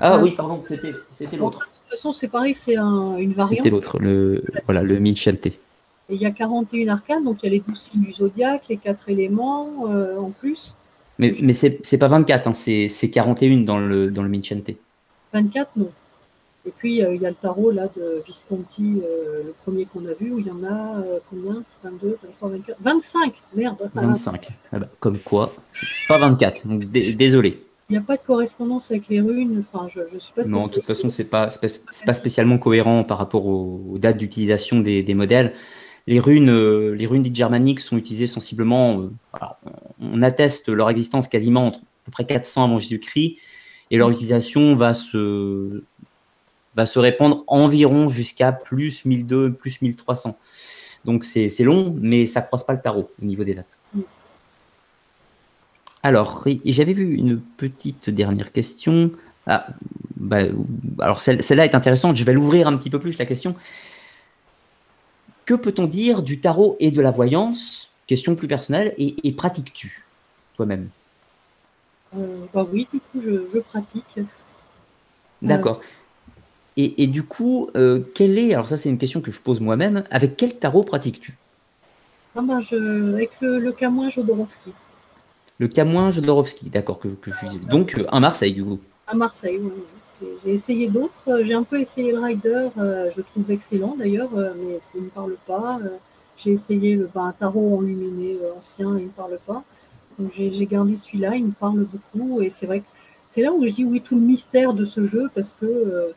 [0.00, 0.92] Ah euh, oui, pardon, c'était
[1.36, 1.58] l'autre.
[1.58, 3.56] De toute façon, c'est pareil, c'est un, une variante.
[3.56, 5.48] C'était l'autre, le, voilà, le Minchiante.
[6.12, 8.64] Et il y a 41 arcanes, donc il y a les 12 signes du zodiaque,
[8.68, 10.74] les 4 éléments euh, en plus.
[11.18, 14.72] Mais, mais c'est pas 24, hein, c'est 41 dans le, dans le Minchente.
[15.32, 15.88] 24, non.
[16.66, 20.04] Et puis euh, il y a le tarot là de Visconti, euh, le premier qu'on
[20.04, 21.62] a vu, où il y en a euh, combien?
[21.82, 24.48] 22, 23, 24 25 Merde 25.
[24.70, 25.54] Ah bah, comme quoi
[26.08, 27.64] Pas 24, donc désolé.
[27.88, 29.64] Il n'y a pas de correspondance avec les runes.
[29.72, 31.48] Enfin, je, je suis pas non, de toute façon, c'est pas,
[32.06, 35.54] pas spécialement cohérent par rapport aux, aux dates d'utilisation des, des modèles
[36.06, 39.56] les runes, euh, les runes dites germaniques sont utilisées sensiblement, euh, alors,
[40.00, 43.36] on atteste leur existence quasiment entre à peu près 400 avant Jésus-Christ,
[43.90, 45.82] et leur utilisation va se
[46.74, 50.38] va se répandre environ jusqu'à plus 1200, plus 1300.
[51.04, 53.78] Donc c'est long, mais ça ne croise pas le tarot au niveau des dates.
[56.02, 59.10] Alors, j'avais vu une petite dernière question.
[59.46, 59.66] Ah,
[60.16, 60.38] bah,
[61.00, 63.54] alors celle-là est intéressante, je vais l'ouvrir un petit peu plus la question.
[65.52, 67.90] Que peut-on dire du tarot et de la voyance?
[68.06, 70.02] Question plus personnelle, et, pratiques-tu
[70.56, 70.88] toi-même?
[72.16, 74.20] Euh, bah Oui, du coup, je, pratique.
[75.42, 75.82] D'accord.
[76.78, 80.04] Et, du coup, euh, quel est, alors ça c'est une question que je pose moi-même,
[80.10, 81.36] avec quel tarot pratiques-tu?
[82.34, 84.72] Ah ben je, Avec le, le Camoin Jodorowsky.
[85.58, 88.80] Le Camoin Jodorowsky, d'accord, que, que je Donc à Marseille, du coup.
[89.06, 89.70] À Marseille, oui.
[90.44, 91.42] J'ai essayé d'autres.
[91.42, 95.04] J'ai un peu essayé le Rider, euh, je trouve excellent d'ailleurs, euh, mais ça ne
[95.04, 95.78] me parle pas.
[96.38, 99.62] J'ai essayé le, un tarot enluminé ancien, il ne me parle pas.
[100.36, 102.42] J'ai gardé celui-là, il me parle beaucoup.
[102.42, 102.86] Et c'est vrai que
[103.30, 106.12] c'est là où je dis oui, tout le mystère de ce jeu, parce que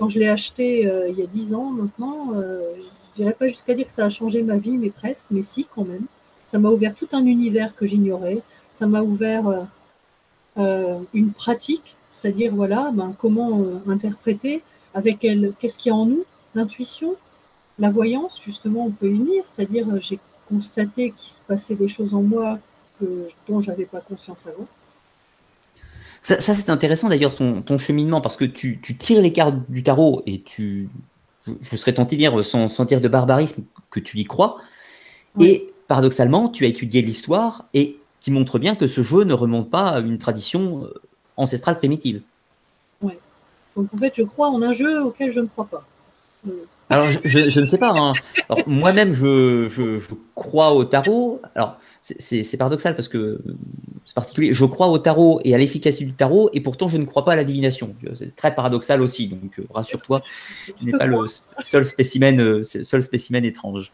[0.00, 2.72] quand je l'ai acheté euh, il y a 10 ans maintenant, euh,
[3.12, 5.66] je dirais pas jusqu'à dire que ça a changé ma vie, mais presque, mais si
[5.72, 6.06] quand même.
[6.46, 8.40] Ça m'a ouvert tout un univers que j'ignorais.
[8.72, 9.68] Ça m'a ouvert
[10.58, 14.62] euh, une pratique, c'est-à-dire voilà, ben, comment interpréter
[14.94, 16.24] avec elle, qu'est-ce qu'il y a en nous,
[16.54, 17.14] l'intuition,
[17.78, 20.18] la voyance, justement, on peut unir, c'est-à-dire j'ai
[20.48, 22.58] constaté qu'il se passait des choses en moi
[22.98, 24.66] que, dont j'avais pas conscience avant.
[26.22, 30.42] Ça, c'est intéressant d'ailleurs ton, cheminement parce que tu, tires les cartes du tarot et
[30.42, 30.90] tu,
[31.46, 34.58] je, serais tenté de dire sans, sans dire de barbarisme que tu y crois.
[35.40, 39.70] Et paradoxalement, tu as étudié l'histoire et qui montre bien que ce jeu ne remonte
[39.70, 40.92] pas à une tradition euh,
[41.40, 42.22] ancestrale primitive.
[43.02, 43.14] Oui.
[43.76, 45.84] Donc en fait, je crois en un jeu auquel je ne crois pas.
[46.88, 47.94] Alors, je, ne sais pas.
[47.96, 48.14] Hein.
[48.66, 50.00] Moi-même, je, je,
[50.34, 51.40] crois au tarot.
[51.54, 53.40] Alors, c'est paradoxal parce que
[54.04, 54.52] c'est particulier.
[54.52, 57.32] Je crois au tarot et à l'efficacité du tarot, et pourtant je ne crois pas
[57.32, 57.94] à la divination.
[58.16, 59.28] C'est très paradoxal aussi.
[59.28, 60.22] Donc euh, rassure-toi,
[60.78, 61.18] tu n'es pas le
[61.62, 63.92] seul spécimen, euh, seul spécimen étrange.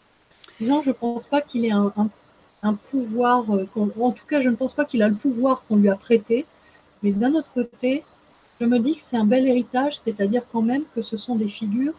[0.58, 1.92] Disons, je ne pense pas qu'il ait un,
[2.62, 3.44] un, pouvoir.
[3.54, 5.96] Euh, en tout cas, je ne pense pas qu'il a le pouvoir qu'on lui a
[5.96, 6.46] prêté.
[7.06, 8.02] Mais d'un autre côté,
[8.60, 11.46] je me dis que c'est un bel héritage, c'est-à-dire quand même que ce sont des
[11.46, 11.94] figures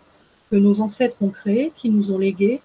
[0.51, 2.59] que nos ancêtres ont créées, qui nous ont léguées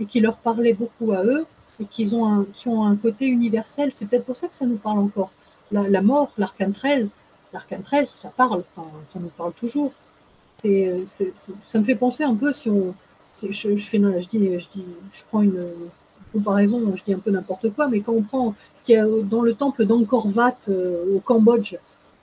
[0.00, 1.46] et qui leur parlaient beaucoup à eux
[1.78, 3.92] et qui ont un, ont un côté universel.
[3.92, 5.30] C'est peut-être pour ça que ça nous parle encore.
[5.70, 7.08] La, mort, l'arcane 13,
[7.52, 8.64] l'arcane 13, ça parle,
[9.06, 9.92] ça nous parle toujours.
[10.58, 12.96] Ça me fait penser un peu si on.
[13.40, 15.68] Je, je, dis, je, dis, je prends une,
[16.36, 19.06] comparaison, je dis un peu n'importe quoi, mais quand on prend ce qu'il y a
[19.06, 21.76] dans le temple d'Angkor Wat euh, au Cambodge,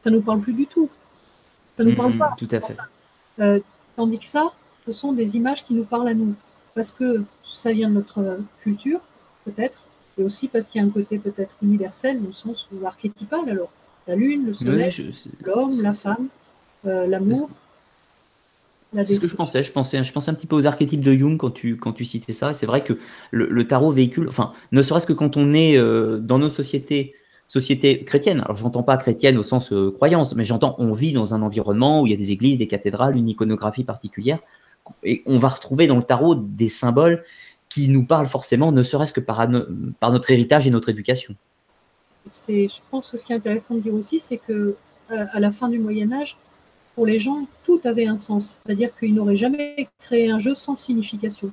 [0.04, 0.90] ça nous parle plus du tout.
[1.78, 2.36] Ça nous mm-hmm, parle pas.
[2.38, 2.78] Tout à fait.
[3.40, 3.60] Euh,
[3.96, 4.52] tandis que ça,
[4.86, 6.36] ce sont des images qui nous parlent à nous.
[6.76, 9.00] Parce que ça vient de notre culture,
[9.46, 9.80] peut-être,
[10.18, 13.50] et aussi parce qu'il y a un côté peut-être universel, dans le sens où archétypal,
[13.50, 13.72] alors.
[14.06, 15.14] La lune, le soleil,
[15.46, 16.28] l'homme, la femme,
[16.86, 17.50] euh, l'amour.
[18.96, 19.64] C'est ce que je pensais.
[19.64, 22.06] Je pensais, je pensais un petit peu aux archétypes de Jung quand tu, quand tu
[22.06, 22.54] citais ça.
[22.54, 22.98] C'est vrai que
[23.32, 27.16] le, tarot véhicule, enfin, ne serait-ce que quand on est euh, dans nos sociétés,
[27.48, 28.42] sociétés chrétiennes.
[28.42, 32.02] Alors, j'entends pas chrétienne au sens euh, croyance, mais j'entends on vit dans un environnement
[32.02, 34.40] où il y a des églises, des cathédrales, une iconographie particulière.
[35.04, 37.24] Et on va retrouver dans le tarot des symboles
[37.70, 39.48] qui nous parlent forcément, ne serait-ce que par,
[40.00, 41.36] par notre héritage et notre éducation.
[42.28, 44.76] je pense que ce qui est intéressant de dire aussi, c'est que
[45.12, 46.38] euh, à la fin du Moyen Âge,
[46.96, 48.60] pour les gens, tout avait un sens.
[48.64, 51.52] C'est-à-dire qu'ils n'auraient jamais créé un jeu sans signification.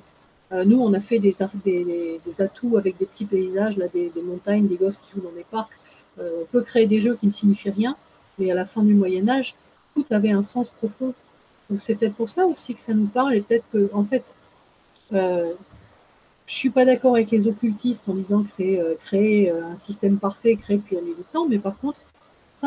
[0.53, 1.35] Euh, nous, on a fait des,
[2.41, 5.73] atouts avec des petits paysages, là, des, montagnes, des gosses qui jouent dans des parcs.
[6.19, 7.97] Euh, on peut créer des jeux qui ne signifient rien,
[8.39, 9.55] mais à la fin du Moyen Âge,
[9.95, 11.15] tout avait un sens profond.
[11.71, 14.35] Donc c'est peut-être pour ça aussi que ça nous parle et peut-être que, en fait,
[15.13, 15.53] euh,
[16.47, 20.19] je suis pas d'accord avec les occultistes en disant que c'est euh, créer un système
[20.19, 22.01] parfait créé depuis la nuit temps, mais par contre,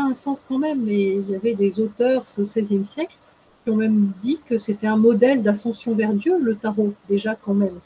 [0.01, 0.87] un sens quand même.
[0.89, 3.15] Et il y avait des auteurs au XVIe siècle
[3.63, 7.53] qui ont même dit que c'était un modèle d'ascension vers Dieu, le tarot, déjà quand
[7.53, 7.79] même.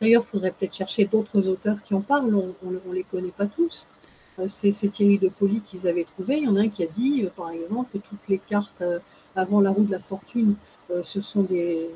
[0.00, 3.46] D'ailleurs, il faudrait peut-être chercher d'autres auteurs qui en parlent, on ne les connaît pas
[3.46, 3.86] tous.
[4.38, 6.38] Euh, c'est Thierry de Poli qu'ils avaient trouvé.
[6.38, 8.82] Il y en a un qui a dit, par exemple, que toutes les cartes
[9.36, 10.56] avant la roue de la fortune,
[11.04, 11.88] ce sont des,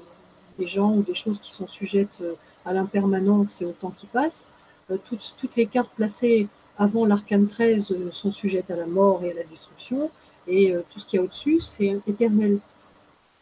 [0.61, 2.23] gens ou des choses qui sont sujettes
[2.67, 4.53] à l'impermanence et au temps qui passe.
[4.91, 6.49] Euh, toutes, les cartes placées
[6.79, 10.11] avant l'arcane 13 euh, sont sujettes à la mort et à la destruction,
[10.47, 12.59] et euh, tout ce qu'il y a au-dessus, c'est éternel.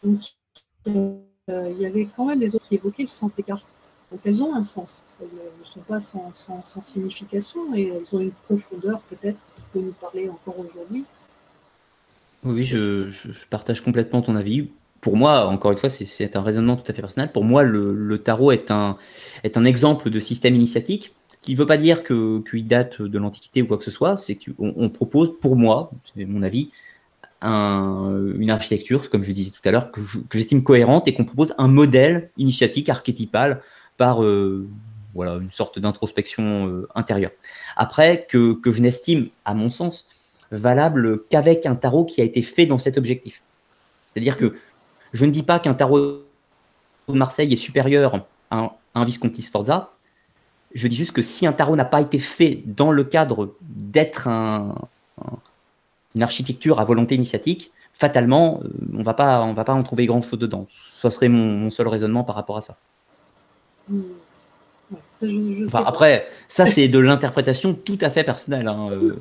[0.03, 0.21] Donc,
[0.85, 3.65] il y avait quand même des autres qui évoquaient le sens des cartes.
[4.11, 5.03] Donc elles ont un sens.
[5.19, 6.31] Elles ne sont pas sans,
[6.81, 11.05] signification et elles ont une profondeur peut-être qui peut nous parler encore aujourd'hui.
[12.43, 13.09] Oui, je,
[13.49, 14.69] partage complètement ton avis
[15.01, 17.31] pour moi, encore une fois, c'est un raisonnement tout à fait personnel.
[17.31, 18.97] Pour moi, le, tarot est un
[19.65, 21.13] exemple de système initiatique
[21.45, 24.17] qui ne veut pas dire qu'il date de l'Antiquité ou quoi que ce soit.
[24.17, 26.71] C'est qu'on on propose, pour moi, c'est mon avis,
[27.41, 30.01] une architecture, comme je disais tout à l'heure, que
[30.33, 33.61] j'estime cohérente et qu'on propose un modèle initiatique archétypal
[33.97, 34.67] par euh,
[35.13, 37.31] voilà, une sorte d'introspection euh, intérieure.
[37.77, 40.07] Après, que, je n'estime, à mon sens,
[40.51, 43.41] valable qu'avec un tarot qui a été fait dans cet objectif.
[44.11, 44.55] C'est-à-dire que
[45.13, 46.23] je ne dis pas qu'un tarot
[47.07, 49.94] de Marseille est supérieur à un, Visconti Sforza.
[50.75, 54.27] Je dis juste que si un tarot n'a pas été fait dans le cadre d'être
[54.27, 54.75] un,
[56.15, 60.05] une architecture à volonté initiatique, fatalement, euh, on va pas, on va pas en trouver
[60.05, 60.67] grand-chose dedans.
[60.75, 62.77] Ce serait mon, seul raisonnement par rapport à ça.
[63.87, 64.01] Hmm.
[65.73, 68.67] après, ça c'est de l'interprétation tout à fait personnelle.
[68.67, 69.15] Hein, euh.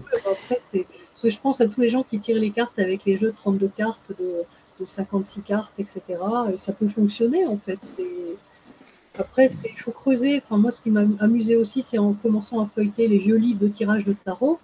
[1.23, 3.71] je pense à tous les gens qui tirent les cartes avec les jeux de 32
[3.77, 4.45] cartes, de,
[4.85, 6.03] 56 cartes, etc.
[6.57, 8.03] ça peut fonctionner en fait.
[9.19, 10.43] Après, il faut creuser.
[10.45, 13.61] Enfin, moi, ce qui m'a amusé aussi, c'est en commençant à feuilleter les vieux livres
[13.61, 14.59] de tirage de tarot,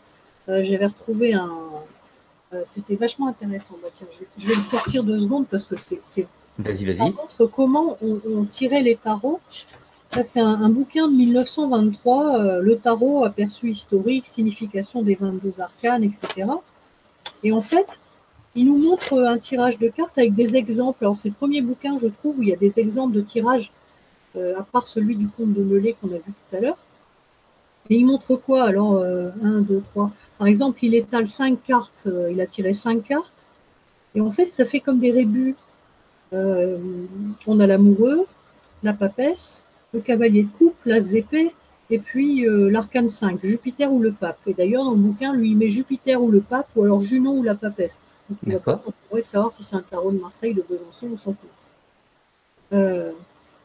[0.49, 1.51] euh, j'avais retrouvé un,
[2.53, 3.77] euh, c'était vachement intéressant.
[3.81, 3.89] Bah,
[4.39, 6.27] je, vais, le sortir deux secondes parce que c'est.
[6.59, 7.15] Vas-y, vas-y.
[7.53, 9.41] comment on, tirait les tarots.
[10.13, 16.03] Ça, c'est un, bouquin de 1923, euh, le tarot, aperçu historique, signification des 22 arcanes,
[16.03, 16.49] etc.
[17.45, 18.01] Et en fait,
[18.57, 21.05] il nous montre un tirage de cartes avec des exemples.
[21.05, 23.71] Alors, c'est le premier bouquin, je trouve, où il y a des exemples de tirage,
[23.71, 23.80] euh,
[24.37, 26.79] à part celui du comte de Melay qu'on a vu tout à l'heure.
[27.89, 30.13] Et il montre quoi Alors, 1, 2, 3.
[30.41, 33.45] Par exemple, il étale cinq cartes, euh, il a tiré cinq cartes,
[34.15, 35.55] et en fait, ça fait comme des rébus.
[36.33, 36.79] Euh,
[37.47, 38.25] on a l'amoureux,
[38.83, 41.55] la papesse, le cavalier de coupe, l'as d'épée,
[41.91, 44.39] et puis euh, l'arcane 5, Jupiter ou le pape.
[44.47, 47.37] Et d'ailleurs, dans le bouquin, lui, il met Jupiter ou le pape, ou alors Junon
[47.37, 48.01] ou la papesse.
[48.31, 51.19] Donc, il va pas de savoir si c'est un tarot de Marseille, de Besançon, on
[51.19, 51.51] s'en fout.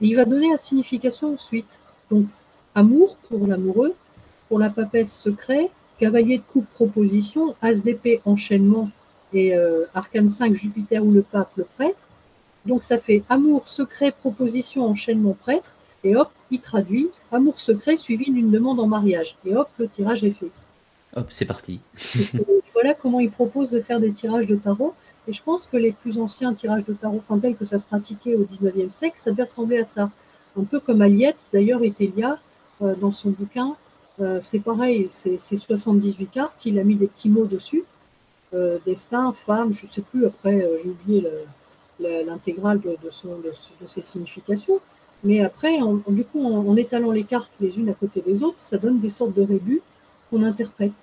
[0.02, 1.80] Et il va donner la signification ensuite.
[2.12, 2.26] Donc,
[2.74, 3.96] amour pour l'amoureux,
[4.50, 5.70] pour la papesse secret,
[6.00, 8.90] Cavalier de coupe proposition, As d'épée enchaînement
[9.34, 12.04] et euh, Arcane 5 Jupiter ou le pape le prêtre.
[12.66, 18.32] Donc ça fait amour secret proposition enchaînement prêtre et hop, il traduit amour secret suivi
[18.32, 20.52] d'une demande en mariage et hop, le tirage est fait.
[21.16, 21.80] Hop, c'est parti.
[22.74, 24.94] voilà comment il propose de faire des tirages de tarot.
[25.28, 27.86] Et je pense que les plus anciens tirages de tarot, enfin tels que ça se
[27.86, 30.12] pratiquait au 19e siècle, ça devait ressembler à ça.
[30.58, 32.38] Un peu comme Aliette, d'ailleurs, Etelia,
[32.82, 33.76] euh, dans son bouquin,
[34.22, 37.84] euh, c'est pareil, c'est 78 cartes, il a mis des petits mots dessus.
[38.54, 41.28] Euh, destin, femme, je ne sais plus, après j'ai oublié
[42.00, 44.80] l'intégrale de, de, ses significations.
[45.24, 48.78] Mais après, du coup, en, étalant les cartes les unes à côté des autres, ça
[48.78, 49.82] donne des sortes de rébus
[50.30, 50.94] qu'on interprète.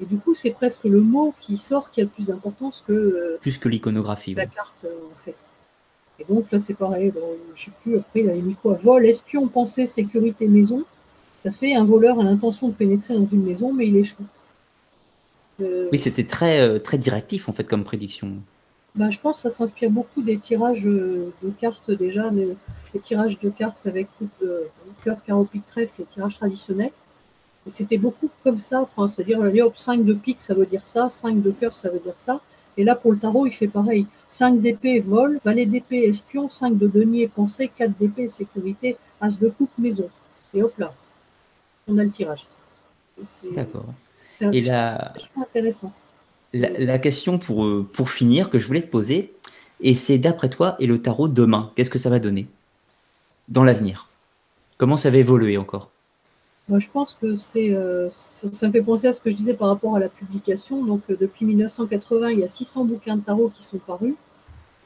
[0.00, 3.38] Et du coup, c'est presque le mot qui sort qui a le plus d'importance que.
[3.40, 4.34] plus que l'iconographie.
[4.34, 5.36] La carte, en fait.
[6.18, 7.12] Et donc là, c'est pareil.
[7.14, 8.74] je ne sais plus, après, il a mis quoi?
[8.74, 10.84] Vol, espion, pensée, sécurité, maison.
[11.44, 14.24] Ça fait un voleur a l'intention de pénétrer dans une maison, mais il échoue.
[15.60, 18.34] Euh, oui, c'était très, euh, très directif en fait comme prédiction.
[18.94, 22.56] Bah, je pense que ça s'inspire beaucoup des tirages de cartes déjà, les,
[23.00, 24.66] tirages de cartes avec coupe de
[25.04, 26.90] cœur, carreau, pique, trèfle, les tirages traditionnels.
[27.66, 31.42] C'était beaucoup comme ça, enfin, c'est-à-dire, hop, 5 de pique, ça veut dire ça, 5
[31.42, 32.40] de cœur, ça veut dire ça.
[32.76, 34.06] Et là, pour le tarot, il fait pareil.
[34.28, 39.48] 5 d'épée, vol, valet d'épée, espion, 5 de denier, pensée, 4 d'épée, sécurité, as de
[39.48, 40.08] coupe, maison.
[40.54, 40.92] Et hop là
[41.90, 42.46] on a le tirage.
[43.54, 43.86] D'accord.
[44.40, 45.92] Et la, intéressant.
[46.54, 49.34] La, question pour, euh, pour finir que je voulais te poser,
[49.80, 52.46] et c'est d'après toi et le tarot demain, qu'est-ce que ça va donner
[53.48, 54.08] dans l'avenir?
[54.78, 55.90] Comment ça va évoluer encore?
[56.68, 59.54] Moi, je pense que c'est, euh, ça, me fait penser à ce que je disais
[59.54, 60.84] par rapport à la publication.
[60.84, 64.14] Donc, euh, depuis 1980, il y a 600 bouquins de tarot qui sont parus,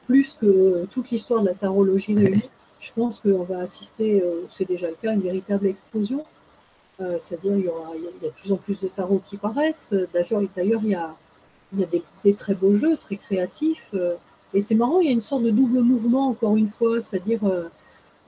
[0.07, 2.49] plus que toute l'histoire de la tarologie réunie.
[2.81, 4.23] Je pense qu'on va assister,
[4.53, 6.25] c'est déjà le cas, à une véritable explosion.
[7.01, 9.37] Euh, c'est-à-dire il y, aura, il y a de plus en plus de tarots qui
[9.37, 9.95] paraissent.
[10.13, 10.43] D'ailleurs,
[10.83, 11.15] il y a,
[11.73, 11.87] il y a
[12.25, 13.89] des, très beaux jeux, très créatifs.
[13.95, 14.15] Euh,
[14.53, 17.45] et c'est marrant, il y a une sorte de double mouvement, encore une fois, c'est-à-dire
[17.45, 17.69] euh,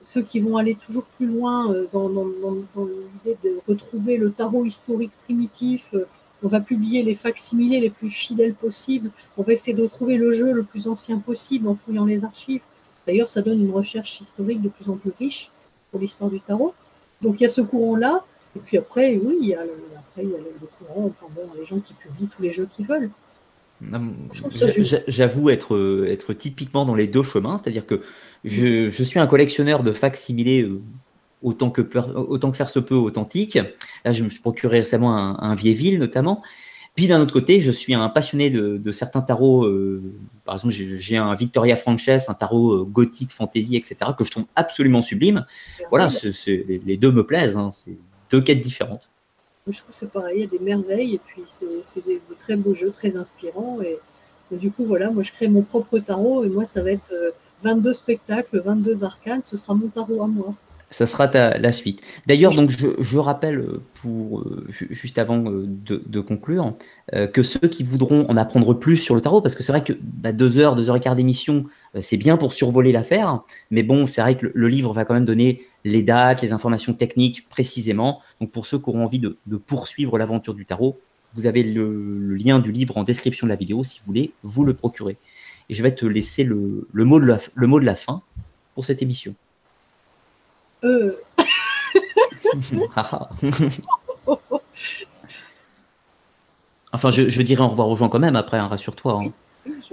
[0.07, 5.93] ceux qui vont aller toujours plus loin dans, l'idée de retrouver le tarot historique primitif.
[6.41, 9.11] on va publier les facsimilés les plus fidèles possibles.
[9.37, 12.61] On va essayer de retrouver le jeu le plus ancien possible en fouillant les archives.
[13.05, 15.51] D'ailleurs, ça donne une recherche historique de plus en plus riche
[15.91, 16.73] pour l'histoire du tarot.
[17.21, 18.23] Donc il y a ce courant-là.
[18.55, 20.37] Et puis après, oui, il y a le, après, il y a
[20.79, 21.11] courant,
[21.59, 23.09] les gens qui publient tous les jeux qu'ils veulent.
[25.07, 28.01] J'avoue être, être typiquement dans les deux chemins, c'est-à-dire que
[28.43, 30.81] je, je, suis un collectionneur de facsimilés euh,
[31.43, 31.81] autant que,
[32.15, 33.59] autant que faire se peut authentique.
[34.05, 36.41] Là, je me suis procuré récemment un, un Vieilleville notamment.
[36.97, 39.65] Puis d'un autre côté, je suis un passionné de, de certains tarots.
[39.65, 40.01] Euh,
[40.45, 44.45] par exemple, j'ai un Victoria Frances, un tarot euh, gothique, fantasy, etc., que je trouve
[44.55, 45.45] absolument sublime.
[45.91, 46.07] Voilà,
[46.47, 47.55] les deux me plaisent.
[47.55, 47.97] Hein, c'est
[48.31, 49.07] deux quêtes différentes.
[49.69, 52.55] Je trouve que c'est pareil, il y a des merveilles et puis c'est des, très
[52.55, 53.79] beaux jeux, très inspirants.
[53.81, 53.99] Et
[54.55, 57.13] du coup, voilà, moi je crée mon propre tarot et moi ça va être
[57.63, 60.53] 22 spectacles, 22 arcanes, ce sera mon tarot à moi
[60.89, 62.01] ça sera la suite.
[62.27, 63.63] D'ailleurs, donc je, rappelle
[63.95, 66.73] pour juste avant de, conclure
[67.33, 69.93] que ceux qui voudront en apprendre plus sur le tarot, parce que c'est vrai que
[70.01, 71.65] bah, deux heures, deux heures et quart d'émission,
[71.99, 75.25] c'est bien pour survoler l'affaire, mais bon, c'est vrai que le, livre va quand même
[75.25, 78.21] donner les dates, les informations techniques précisément.
[78.39, 80.99] Donc pour ceux qui auront envie de, poursuivre l'aventure du tarot,
[81.33, 84.63] vous avez le, lien du livre en description de la vidéo si vous voulez vous
[84.63, 85.17] le procurer.
[85.69, 88.21] Et je vais te laisser le, mot, de le mot de la fin
[88.73, 89.35] pour cette émission.
[90.83, 91.13] Euh.
[96.91, 99.21] enfin, je, dirais au revoir aux gens quand même après, hein, rassure-toi.
[99.23, 99.31] Hein.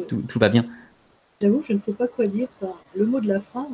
[0.08, 0.66] Tout, va bien.
[1.40, 2.48] J'avoue, je ne sais pas quoi dire.
[2.94, 3.66] le mot de la fin,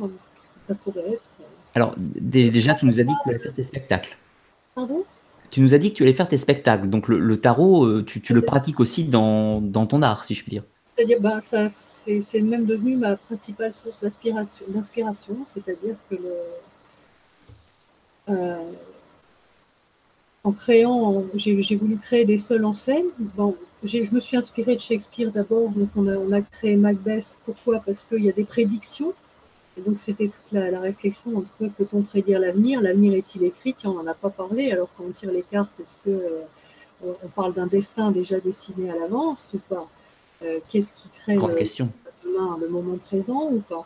[0.67, 1.21] ça pourrait être.
[1.39, 1.43] Euh,
[1.75, 4.17] Alors, déjà, tu nous as dit que tu allais faire tes spectacles.
[4.75, 5.03] Pardon?
[5.51, 6.89] Tu nous as dit que tu allais faire tes spectacles.
[6.89, 10.63] Donc, le, tarot, euh, tu, le pratiques aussi dans, ton art, si je puis dire.
[10.95, 15.37] C'est-à-dire, bah, ça, c'est même devenu ma principale source d'inspiration.
[15.47, 16.33] C'est-à-dire que le,
[18.29, 18.71] euh,
[20.43, 23.05] en créant, j'ai voulu créer des seuls en scène.
[23.35, 27.37] Bon, je me suis inspirée de Shakespeare d'abord, donc on a, créé Macbeth.
[27.45, 27.79] Pourquoi?
[27.79, 29.13] Parce qu'il y a des prédictions.
[29.77, 32.81] Et donc c'était toute la, réflexion entre peut-on prédire l'avenir?
[32.81, 33.73] L'avenir est-il écrit?
[33.73, 34.71] Tiens, on n'en a pas parlé.
[34.71, 36.41] Alors quand on tire les cartes, est-ce que euh,
[37.03, 39.87] on, parle d'un destin déjà dessiné à l'avance ou pas?
[40.43, 41.41] Euh, Qu'est-ce qui crée le,
[42.25, 43.85] demain, le moment présent ou pas?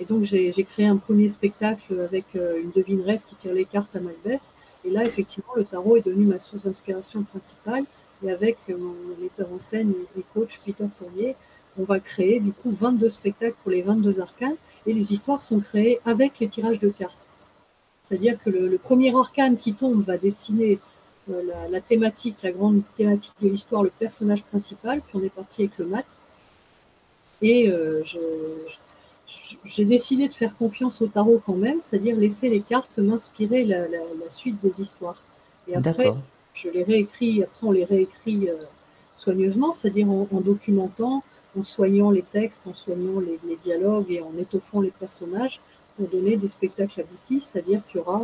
[0.00, 3.94] Et donc, j'ai créé un premier spectacle avec euh, une devineresse qui tire les cartes
[3.94, 4.50] à Macbeth.
[4.82, 7.84] Et là, effectivement, le tarot est devenu ma source d'inspiration principale.
[8.24, 11.36] Et avec mon metteur en scène et coach Peter Fourier,
[11.78, 14.56] on va créer du coup 22 spectacles pour les 22 arcanes.
[14.86, 17.26] Et les histoires sont créées avec les tirages de cartes.
[18.08, 20.78] C'est-à-dire que le, premier arcane qui tombe va dessiner
[21.30, 25.02] euh, la, thématique, la grande thématique de l'histoire, le personnage principal.
[25.02, 26.06] Puis on est parti avec le mat.
[27.42, 28.18] Et euh, je,
[29.64, 33.86] j'ai décidé de faire confiance au tarot quand même, c'est-à-dire laisser les cartes m'inspirer la,
[34.28, 35.22] suite des histoires.
[35.68, 36.12] Et après,
[36.54, 38.56] je les réécris, après on les réécrit euh,
[39.14, 41.22] soigneusement, c'est-à-dire en, documentant,
[41.58, 45.60] en soignant les textes, en soignant les, dialogues et en étoffant les personnages
[45.96, 48.22] pour donner des spectacles aboutis, c'est-à-dire qu'il y aura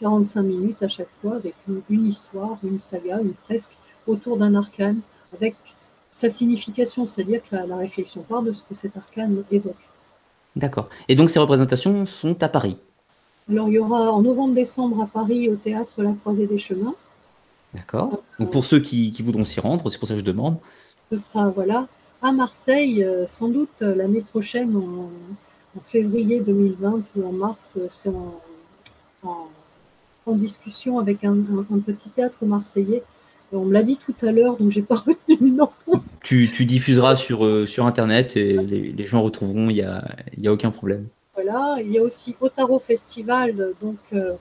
[0.00, 4.54] 45 euh, minutes à chaque fois avec une, histoire, une saga, une fresque autour d'un
[4.54, 5.00] arcane,
[5.34, 5.54] avec
[6.10, 9.76] sa signification, c'est-à-dire que la, la réflexion part de ce que cet arcane évoque.
[10.56, 10.88] D'accord.
[11.08, 12.76] Et donc ces représentations sont à Paris
[13.50, 16.94] Alors il y aura en novembre-décembre à Paris au théâtre La Croisée des Chemins.
[17.74, 18.22] D'accord.
[18.38, 20.58] Donc pour ceux qui, voudront s'y rendre, c'est pour ça que je demande.
[21.10, 21.86] Ce sera voilà
[22.20, 25.10] à Marseille, euh, sans doute euh, l'année prochaine, en,
[25.86, 28.10] février 2020 ou en mars, euh, c'est
[29.24, 29.48] en,
[30.34, 31.34] discussion avec un,
[31.84, 33.02] petit théâtre marseillais
[33.52, 35.70] on me l'a dit tout à l'heure, donc j'ai pas retenu le nom.
[36.22, 40.04] Tu, diffuseras sur, euh, sur Internet et les, gens retrouveront, il n'y a,
[40.38, 41.06] y a aucun problème.
[41.34, 44.34] Voilà, il y a aussi Otaro Festival, donc euh,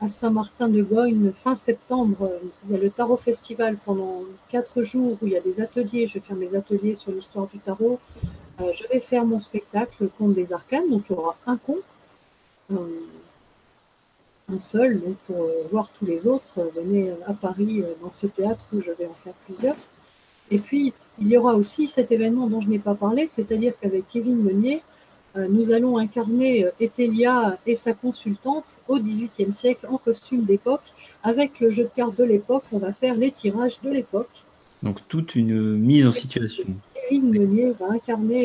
[0.00, 2.30] à Saint-Martin-de-Gogne, fin septembre.
[2.66, 6.06] Il y a le Tarot Festival pendant quatre jours où il y a des ateliers.
[6.06, 7.98] Je vais faire mes ateliers sur l'histoire du tarot.
[8.60, 11.56] Euh, je vais faire mon spectacle, le conte des arcanes, donc il y aura un
[11.56, 11.82] conte
[14.52, 18.12] un seul, donc pour euh, voir tous les autres, euh, venez à Paris euh, dans
[18.12, 19.76] ce théâtre où je vais en faire plusieurs.
[20.50, 24.04] Et puis, il y aura aussi cet événement dont je n'ai pas parlé, c'est-à-dire qu'avec
[24.12, 24.82] Kevin Meunier,
[25.36, 30.82] nous allons incarner Etelia et sa consultante au XVIIIe siècle en costume d'époque.
[31.24, 34.30] Avec le jeu de cartes de l'époque, on va faire les tirages de l'époque.
[34.84, 36.66] Donc toute une mise en situation.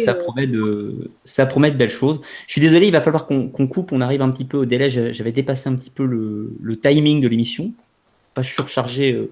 [0.03, 2.21] Ça euh, promet, de, ça promet de belles choses.
[2.47, 3.91] Je suis désolé, il va falloir qu'on coupe.
[3.91, 4.89] On arrive un petit peu au délai.
[4.89, 7.73] J'avais dépassé un petit peu le, timing de l'émission.
[8.33, 9.29] Pas surcharger euh,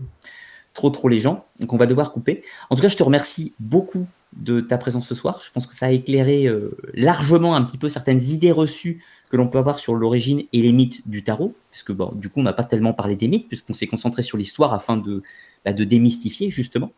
[0.73, 1.45] trop trop les gens.
[1.59, 2.43] Donc on va devoir couper.
[2.69, 5.41] En tout cas, je te remercie beaucoup de ta présence ce soir.
[5.43, 9.37] Je pense que ça a éclairé euh, largement un petit peu certaines idées reçues que
[9.37, 11.53] l'on peut avoir sur l'origine et les mythes du tarot.
[11.71, 14.21] Parce que bon, du coup, on n'a pas tellement parlé des mythes, puisqu'on s'est concentré
[14.23, 15.21] sur l'histoire afin de,
[15.65, 16.91] bah, de démystifier, justement.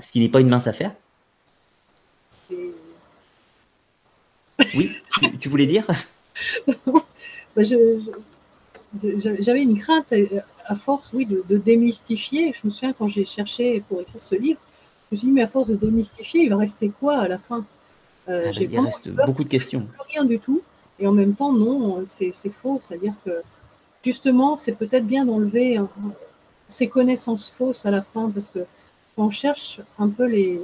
[0.00, 0.92] Ce qui n'est pas une mince affaire.
[4.76, 4.92] Oui,
[5.40, 5.86] tu, voulais dire?
[7.56, 10.26] Bah, J'avais une crainte, euh,
[10.66, 12.52] à force, oui, de, démystifier.
[12.52, 14.58] Je me souviens quand j'ai cherché pour écrire ce livre,
[15.10, 17.38] je me suis dit, mais à force de démystifier, il va rester quoi à la
[17.38, 17.64] fin?
[18.28, 19.86] Euh, ah, Il reste beaucoup de questions.
[20.08, 20.62] Rien du tout.
[20.98, 22.80] Et en même temps, non, c'est faux.
[22.82, 23.30] C'est-à-dire que
[24.04, 25.80] justement, c'est peut-être bien d'enlever
[26.66, 28.60] ces connaissances fausses à la fin, parce que
[29.14, 30.60] quand on cherche un peu les,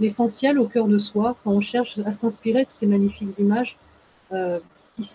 [0.00, 3.76] l'essentiel au cœur de soi, quand on cherche à s'inspirer de ces magnifiques images,
[4.32, 4.58] euh,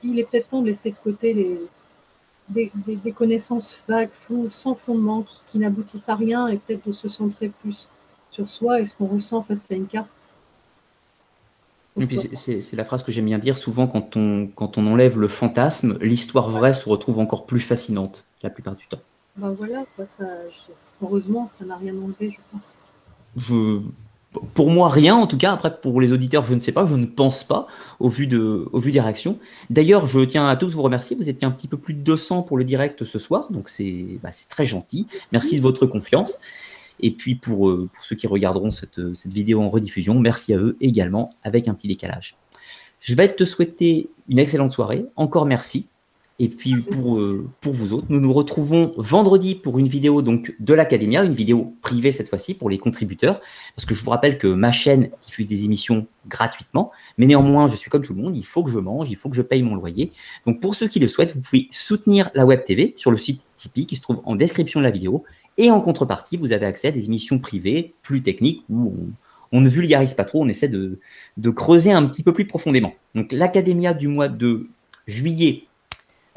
[0.04, 1.60] il est peut-être temps de laisser de côté les,
[2.50, 7.50] des, connaissances vagues, floues, sans fondement, qui, n'aboutissent à rien, et peut-être de se centrer
[7.50, 7.90] plus
[8.32, 10.08] sur soi et ce qu'on ressent face à une carte
[12.36, 13.58] c'est la phrase que j'aime bien dire.
[13.58, 18.24] Souvent, quand on, quand on enlève le fantasme, l'histoire vraie se retrouve encore plus fascinante,
[18.42, 19.00] la plupart du temps.
[19.36, 20.26] Ben voilà, ça,
[21.02, 22.78] heureusement, ça n'a rien enlevé, je pense.
[23.38, 23.82] Je,
[24.54, 25.54] pour moi, rien en tout cas.
[25.54, 27.68] Après, pour les auditeurs, je ne sais pas, je ne pense pas,
[28.00, 29.40] au vu, de, au vu des réactions.
[29.70, 31.16] D'ailleurs, je tiens à tous vous remercier.
[31.16, 34.20] Vous étiez un petit peu plus de 200 pour le direct ce soir, donc c'est
[34.22, 35.08] bah, très gentil.
[35.32, 36.40] Merci de votre confiance.
[37.02, 40.58] Et puis pour, euh, pour ceux qui regarderont cette, cette vidéo en rediffusion, merci à
[40.58, 42.36] eux également, avec un petit décalage.
[43.00, 45.06] Je vais te souhaiter une excellente soirée.
[45.16, 45.88] Encore merci.
[46.42, 50.56] Et puis pour, euh, pour vous autres, nous nous retrouvons vendredi pour une vidéo donc
[50.58, 53.42] de l'Academia, une vidéo privée cette fois-ci pour les contributeurs,
[53.76, 57.76] parce que je vous rappelle que ma chaîne diffuse des émissions gratuitement, mais néanmoins je
[57.76, 59.62] suis comme tout le monde, il faut que je mange, il faut que je paye
[59.64, 60.14] mon loyer.
[60.46, 63.42] Donc pour ceux qui le souhaitent, vous pouvez soutenir la Web TV sur le site
[63.58, 65.26] Tipeee qui se trouve en description de la vidéo,
[65.58, 68.94] et en contrepartie, vous avez accès à des émissions privées plus techniques où
[69.52, 71.00] on, ne vulgarise pas trop, on essaie de,
[71.36, 72.94] de creuser un petit peu plus profondément.
[73.14, 74.70] Donc l'Academia du mois de
[75.06, 75.64] juillet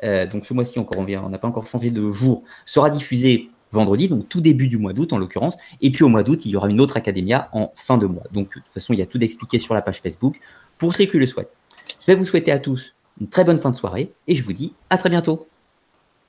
[0.02, 4.08] euh, donc ce mois-ci encore, on n'a pas encore changé de jour, sera diffusé vendredi,
[4.08, 5.56] donc tout début du mois d'août en l'occurrence.
[5.80, 8.24] Et puis au mois d'août, il y aura une autre Academia en fin de mois.
[8.32, 10.38] Donc de toute façon, il y a tout d'expliqué sur la page Facebook
[10.78, 11.52] pour ceux qui le souhaitent.
[12.00, 14.52] Je vais vous souhaiter à tous une très bonne fin de soirée et je vous
[14.52, 15.46] dis à très bientôt.